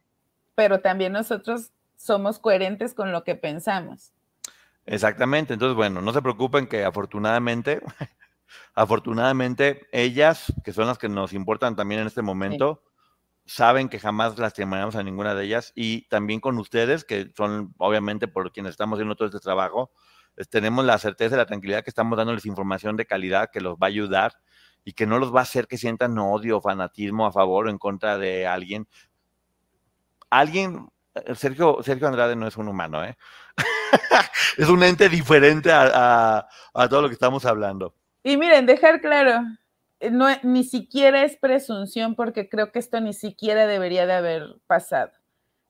pero 0.54 0.80
también 0.80 1.12
nosotros 1.12 1.72
somos 1.96 2.38
coherentes 2.38 2.94
con 2.94 3.12
lo 3.12 3.24
que 3.24 3.34
pensamos. 3.34 4.12
Exactamente, 4.86 5.54
entonces 5.54 5.74
bueno, 5.74 6.00
no 6.00 6.12
se 6.12 6.22
preocupen 6.22 6.68
que 6.68 6.84
afortunadamente, 6.84 7.80
afortunadamente 8.74 9.86
ellas, 9.92 10.52
que 10.64 10.72
son 10.72 10.86
las 10.86 10.98
que 10.98 11.08
nos 11.08 11.32
importan 11.32 11.74
también 11.74 12.02
en 12.02 12.06
este 12.06 12.22
momento, 12.22 12.84
saben 13.46 13.88
que 13.88 13.98
jamás 13.98 14.38
lastimaremos 14.38 14.94
a 14.94 15.02
ninguna 15.02 15.34
de 15.34 15.44
ellas 15.44 15.72
y 15.74 16.08
también 16.08 16.40
con 16.40 16.58
ustedes, 16.58 17.04
que 17.04 17.32
son 17.36 17.74
obviamente 17.78 18.28
por 18.28 18.52
quienes 18.52 18.70
estamos 18.70 18.96
haciendo 18.96 19.16
todo 19.16 19.26
este 19.26 19.40
trabajo, 19.40 19.90
tenemos 20.50 20.84
la 20.84 20.98
certeza 20.98 21.34
y 21.34 21.38
la 21.38 21.46
tranquilidad 21.46 21.82
que 21.82 21.90
estamos 21.90 22.16
dándoles 22.16 22.46
información 22.46 22.96
de 22.96 23.06
calidad 23.06 23.50
que 23.52 23.60
los 23.60 23.74
va 23.74 23.86
a 23.86 23.88
ayudar 23.88 24.34
y 24.84 24.92
que 24.92 25.06
no 25.06 25.18
los 25.18 25.34
va 25.34 25.40
a 25.40 25.42
hacer 25.42 25.66
que 25.66 25.78
sientan 25.78 26.16
odio 26.18 26.58
o 26.58 26.60
fanatismo 26.60 27.26
a 27.26 27.32
favor 27.32 27.66
o 27.66 27.70
en 27.70 27.78
contra 27.78 28.18
de 28.18 28.46
alguien. 28.46 28.86
Alguien 30.30 30.88
eh, 31.16 31.34
Sergio, 31.34 31.78
Sergio 31.82 32.06
Andrade 32.06 32.36
no 32.36 32.46
es 32.46 32.56
un 32.56 32.68
humano, 32.68 33.04
¿eh? 33.04 33.16
es 34.56 34.68
un 34.68 34.82
ente 34.82 35.08
diferente 35.08 35.70
a, 35.72 36.46
todo 36.88 37.02
lo 37.02 37.08
que 37.08 37.14
estamos 37.14 37.44
hablando. 37.44 37.94
Y 38.22 38.36
miren, 38.36 38.66
dejar 38.66 39.00
claro, 39.00 39.42
eh, 40.00 40.10
no, 40.10 40.26
ni 40.42 40.64
siquiera 40.64 41.22
es 41.22 41.36
presunción 41.36 42.14
porque 42.14 42.48
creo 42.48 42.72
que 42.72 42.78
esto 42.78 43.00
ni 43.00 43.12
siquiera 43.12 43.66
debería 43.66 44.06
de 44.06 44.12
haber 44.14 44.56
pasado. 44.66 45.12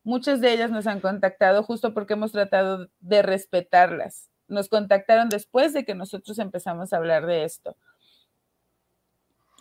Muchas 0.05 0.41
de 0.41 0.53
ellas 0.53 0.71
nos 0.71 0.87
han 0.87 1.01
contactado 1.01 1.62
justo 1.62 1.93
porque 1.93 2.14
hemos 2.14 2.33
tratado 2.33 2.89
de 3.01 3.23
respetarlas. 3.23 4.31
Nos 4.49 4.69
contactaron 4.69 5.29
después 5.29 5.73
de 5.73 5.85
que 5.85 5.95
nosotros 5.95 6.39
empezamos 6.39 6.93
a 6.93 6.97
hablar 6.97 7.27
de 7.27 7.45
esto. 7.45 7.77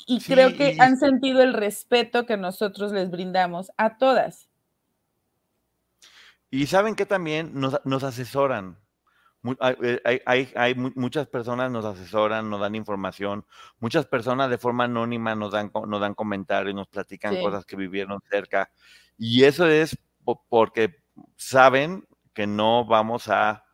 Y 0.05 0.19
creo 0.21 0.55
que 0.55 0.77
han 0.79 0.97
sentido 0.97 1.41
el 1.41 1.53
respeto 1.53 2.27
que 2.27 2.37
nosotros 2.37 2.91
les 2.91 3.09
brindamos 3.09 3.71
a 3.77 3.97
todas. 3.97 4.47
Y 6.55 6.67
saben 6.67 6.95
que 6.95 7.05
también 7.05 7.51
nos, 7.53 8.03
asesoran. 8.05 8.79
Eh, 9.83 10.21
hay, 10.25 10.75
muchas 10.75 11.27
personas 11.27 11.69
nos 11.69 11.83
asesoran, 11.83 12.49
nos 12.49 12.61
dan 12.61 12.75
información, 12.75 13.45
muchas 13.81 14.05
personas 14.05 14.49
de 14.49 14.57
forma 14.57 14.85
anónima 14.85 15.35
nos 15.35 15.51
dan, 15.51 15.69
nos 15.85 15.99
dan 15.99 16.13
comentarios, 16.13 16.73
nos 16.73 16.87
platican 16.87 17.41
cosas 17.41 17.65
que 17.65 17.75
vivieron 17.75 18.21
cerca. 18.29 18.71
Y 19.17 19.43
eso 19.43 19.67
es 19.67 19.97
porque 20.47 20.95
saben 21.35 22.07
que 22.33 22.47
no 22.47 22.85
vamos 22.85 23.27
a 23.27 23.65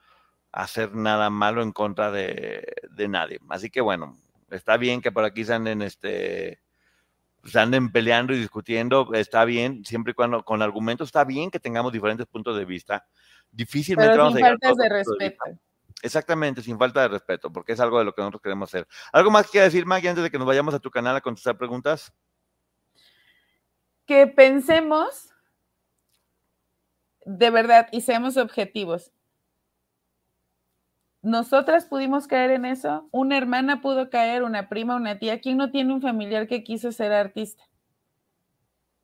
hacer 0.52 0.96
nada 0.96 1.30
malo 1.30 1.62
en 1.62 1.74
contra 1.74 2.10
de, 2.10 2.66
de 2.90 3.08
nadie. 3.08 3.40
Así 3.50 3.70
que 3.70 3.82
bueno, 3.82 4.18
está 4.50 4.78
bien 4.78 5.02
que 5.02 5.12
por 5.12 5.24
aquí 5.24 5.46
se 5.46 5.54
anden 5.54 5.84
este, 5.84 6.64
se 7.44 7.60
anden 7.60 7.92
peleando 7.92 8.34
y 8.34 8.40
discutiendo, 8.40 9.10
está 9.14 9.46
bien, 9.46 9.84
siempre 9.86 10.12
y 10.12 10.14
cuando 10.14 10.44
con 10.44 10.62
argumentos 10.62 11.08
está 11.08 11.24
bien 11.24 11.50
que 11.50 11.60
tengamos 11.60 11.92
diferentes 11.92 12.28
puntos 12.28 12.58
de 12.58 12.66
vista. 12.66 13.08
Difícilmente 13.52 14.14
Pero 14.14 14.32
sin 14.32 14.40
faltas 14.40 14.78
de 14.78 14.90
respeto. 14.90 15.44
Exactamente, 16.02 16.62
sin 16.62 16.80
falta 16.80 17.02
de 17.02 17.10
respeto, 17.10 17.52
porque 17.52 17.74
es 17.74 17.80
algo 17.80 18.00
de 18.00 18.06
lo 18.06 18.14
que 18.14 18.22
nosotros 18.22 18.42
queremos 18.42 18.70
hacer. 18.70 18.88
¿Algo 19.12 19.30
más 19.30 19.50
que 19.50 19.62
decir, 19.62 19.86
Maggie, 19.86 20.10
antes 20.10 20.24
de 20.24 20.32
que 20.32 20.38
nos 20.38 20.48
vayamos 20.48 20.74
a 20.74 20.80
tu 20.80 20.90
canal 20.90 21.16
a 21.16 21.22
contestar 21.22 21.58
preguntas? 21.58 22.12
Que 24.06 24.26
pensemos 24.28 25.30
de 27.26 27.50
verdad 27.52 27.88
y 27.92 28.02
seamos 28.02 28.38
objetivos 28.38 29.12
nosotras 31.22 31.86
pudimos 31.86 32.28
caer 32.28 32.52
en 32.52 32.66
eso, 32.66 33.08
una 33.12 33.38
hermana 33.38 33.82
pudo 33.82 34.10
caer, 34.10 34.44
una 34.44 34.70
prima, 34.70 34.96
una 34.96 35.20
tía, 35.20 35.40
¿quién 35.40 35.58
no 35.58 35.72
tiene 35.72 35.94
un 35.94 36.02
familiar 36.02 36.48
que 36.48 36.64
quiso 36.64 36.92
ser 36.92 37.14
artista? 37.14 37.64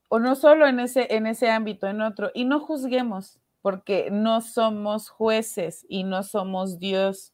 O 0.09 0.20
no 0.20 0.36
solo 0.36 0.68
en 0.68 0.80
ese, 0.80 1.13
en 1.15 1.28
ese 1.28 1.51
ámbito, 1.51 1.88
en 1.88 2.01
otro. 2.01 2.32
Y 2.34 2.45
no 2.45 2.59
juzguemos, 2.59 3.39
porque 3.61 4.09
no 4.09 4.41
somos 4.41 5.09
jueces 5.09 5.86
y 5.89 6.05
no 6.05 6.24
somos 6.24 6.80
Dios. 6.80 7.34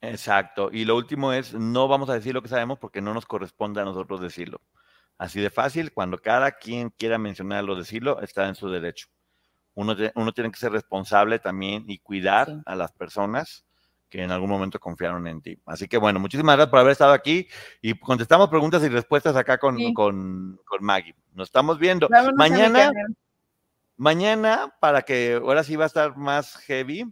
Exacto. 0.00 0.70
Y 0.72 0.86
lo 0.86 0.96
último 0.96 1.32
es, 1.32 1.54
no 1.54 1.88
vamos 1.88 2.08
a 2.10 2.14
decir 2.14 2.34
lo 2.34 2.42
que 2.42 2.48
sabemos 2.48 2.78
porque 2.78 3.00
no 3.00 3.14
nos 3.14 3.26
corresponde 3.26 3.80
a 3.80 3.84
nosotros 3.84 4.20
decirlo. 4.20 4.60
Así 5.18 5.40
de 5.40 5.50
fácil, 5.50 5.92
cuando 5.92 6.18
cada 6.18 6.52
quien 6.52 6.90
quiera 6.90 7.18
mencionarlo, 7.18 7.76
decirlo, 7.76 8.20
está 8.20 8.48
en 8.48 8.54
su 8.54 8.68
derecho 8.70 9.08
uno, 9.76 9.94
uno 10.14 10.32
tiene 10.32 10.50
que 10.50 10.58
ser 10.58 10.72
responsable 10.72 11.38
también 11.38 11.84
y 11.86 11.98
cuidar 11.98 12.62
a 12.64 12.74
las 12.74 12.92
personas 12.92 13.66
que 14.08 14.22
en 14.22 14.30
algún 14.30 14.48
momento 14.48 14.80
confiaron 14.80 15.26
en 15.26 15.42
ti. 15.42 15.60
Así 15.66 15.86
que 15.86 15.98
bueno, 15.98 16.18
muchísimas 16.18 16.56
gracias 16.56 16.70
por 16.70 16.78
haber 16.80 16.92
estado 16.92 17.12
aquí 17.12 17.46
y 17.82 17.94
contestamos 17.98 18.48
preguntas 18.48 18.82
y 18.82 18.88
respuestas 18.88 19.36
acá 19.36 19.58
con, 19.58 19.76
con, 19.92 20.58
Maggie. 20.80 21.14
Nos 21.34 21.48
estamos 21.48 21.78
viendo. 21.78 22.08
mañana, 22.36 22.90
mañana, 23.96 24.74
para 24.80 25.02
que 25.02 25.34
ahora 25.34 25.62
sí 25.62 25.76
va 25.76 25.84
a 25.84 25.88
estar 25.88 26.16
más 26.16 26.56
heavy, 26.66 27.04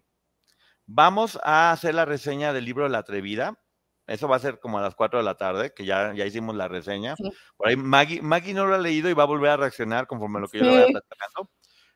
vamos 0.87 1.39
a 1.45 1.71
hacer 1.71 1.95
la 1.95 2.07
reseña 2.07 2.55
del 2.55 2.65
libro 2.65 2.89
La 2.89 2.99
Atrevida. 2.99 3.59
Eso 4.07 4.29
va 4.29 4.37
a 4.37 4.41
ser 4.41 4.59
como 4.59 4.79
a 4.79 4.83
las 4.83 4.95
4 4.95 5.19
de 5.19 5.25
la 5.25 5.35
tarde, 5.35 5.73
que 5.75 5.85
ya, 5.85 6.15
ya 6.15 6.27
hicimos 6.27 6.55
la 6.55 6.69
reseña. 6.69 7.15
Por 7.57 7.69
ahí 7.69 7.77
Maggie, 7.77 8.23
Maggie 8.23 8.55
no 8.55 8.67
lo 8.67 8.75
ha 8.75 8.79
leído 8.79 9.11
y 9.11 9.15
va 9.15 9.23
a 9.25 9.27
volver 9.27 9.51
a 9.51 9.57
reaccionar 9.57 10.07
conforme 10.07 10.41
lo 10.41 10.49
que 10.49 10.59
yo 10.59 10.65
le 10.65 10.71
vaya 10.71 10.87
platicando. 10.87 11.51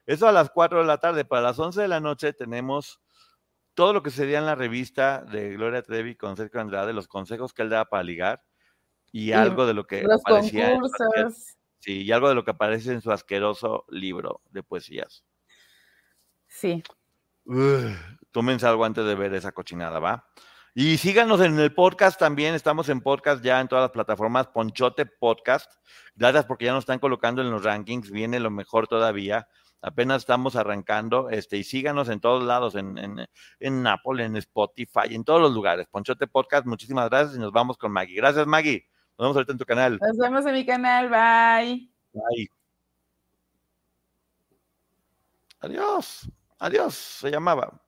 Eso 0.09 0.27
a 0.27 0.33
las 0.33 0.49
4 0.49 0.79
de 0.79 0.87
la 0.87 0.97
tarde. 0.97 1.27
Para 1.27 1.43
las 1.43 1.59
11 1.59 1.83
de 1.83 1.89
la 1.89 2.01
noche 2.01 2.33
tenemos 2.33 2.99
todo 3.75 3.93
lo 3.93 4.03
que 4.03 4.11
sería 4.11 4.39
en 4.39 4.47
la 4.47 4.55
revista 4.55 5.23
de 5.23 5.51
Gloria 5.51 5.83
Trevi 5.83 6.17
con 6.17 6.35
Sergio 6.35 6.63
Andrade, 6.63 6.95
los 6.95 7.07
consejos 7.07 7.53
que 7.53 7.61
él 7.61 7.69
da 7.69 7.85
para 7.85 8.03
ligar 8.03 8.43
y, 9.13 9.33
algo 9.33 9.67
de 9.67 9.75
lo 9.75 9.87
que 9.87 10.07
aparecía 10.11 10.79
sí, 11.79 12.05
y 12.05 12.11
algo 12.11 12.31
de 12.31 12.35
lo 12.35 12.43
que 12.43 12.53
aparece 12.53 12.93
en 12.93 13.03
su 13.03 13.13
asqueroso 13.13 13.85
libro 13.91 14.41
de 14.49 14.63
poesías. 14.63 15.27
Sí. 16.47 16.83
tómense 18.31 18.67
algo 18.67 18.87
antes 18.87 19.05
de 19.05 19.15
ver 19.15 19.35
esa 19.35 19.53
cochinada, 19.53 19.99
¿va? 19.99 20.27
Y 20.75 20.97
síganos 20.97 21.43
en 21.43 21.59
el 21.59 21.75
podcast 21.75 22.19
también, 22.19 22.55
estamos 22.55 22.89
en 22.89 23.03
podcast 23.03 23.45
ya 23.45 23.61
en 23.61 23.69
todas 23.69 23.83
las 23.83 23.91
plataformas, 23.91 24.47
Ponchote 24.47 25.05
Podcast. 25.05 25.71
Gracias 26.15 26.47
porque 26.47 26.65
ya 26.65 26.73
nos 26.73 26.85
están 26.85 26.99
colocando 26.99 27.43
en 27.43 27.51
los 27.51 27.63
rankings, 27.63 28.11
viene 28.11 28.41
lo 28.41 28.51
mejor 28.51 28.89
todavía 28.89 29.47
apenas 29.83 30.23
estamos 30.23 30.57
arrancando, 30.57 31.31
este, 31.31 31.57
y 31.57 31.65
síganos 31.65 32.09
en 32.09 32.21
todos 32.21 32.43
lados, 32.45 32.75
en, 32.75 32.99
en, 32.99 33.27
en 33.61 33.87
Apple, 33.87 34.25
en 34.25 34.37
Spotify, 34.37 35.15
en 35.15 35.25
todos 35.25 35.41
los 35.41 35.53
lugares. 35.53 35.87
Ponchote 35.89 36.27
Podcast, 36.27 36.67
muchísimas 36.67 37.09
gracias 37.09 37.37
y 37.37 37.41
nos 37.41 37.53
vamos 37.53 37.77
con 37.79 37.93
Maggie. 37.93 38.17
Gracias, 38.17 38.47
Maggie. 38.47 38.87
Nos 39.19 39.27
vemos 39.27 39.37
ahorita 39.37 39.53
en 39.53 39.59
tu 39.59 39.65
canal. 39.65 39.99
Nos 40.01 40.17
vemos 40.17 40.47
en 40.47 40.55
mi 40.55 40.67
canal, 40.67 41.09
bye. 41.09 41.91
Bye. 42.13 42.51
Adiós, 45.61 46.31
adiós, 46.59 46.95
se 46.95 47.31
llamaba. 47.31 47.88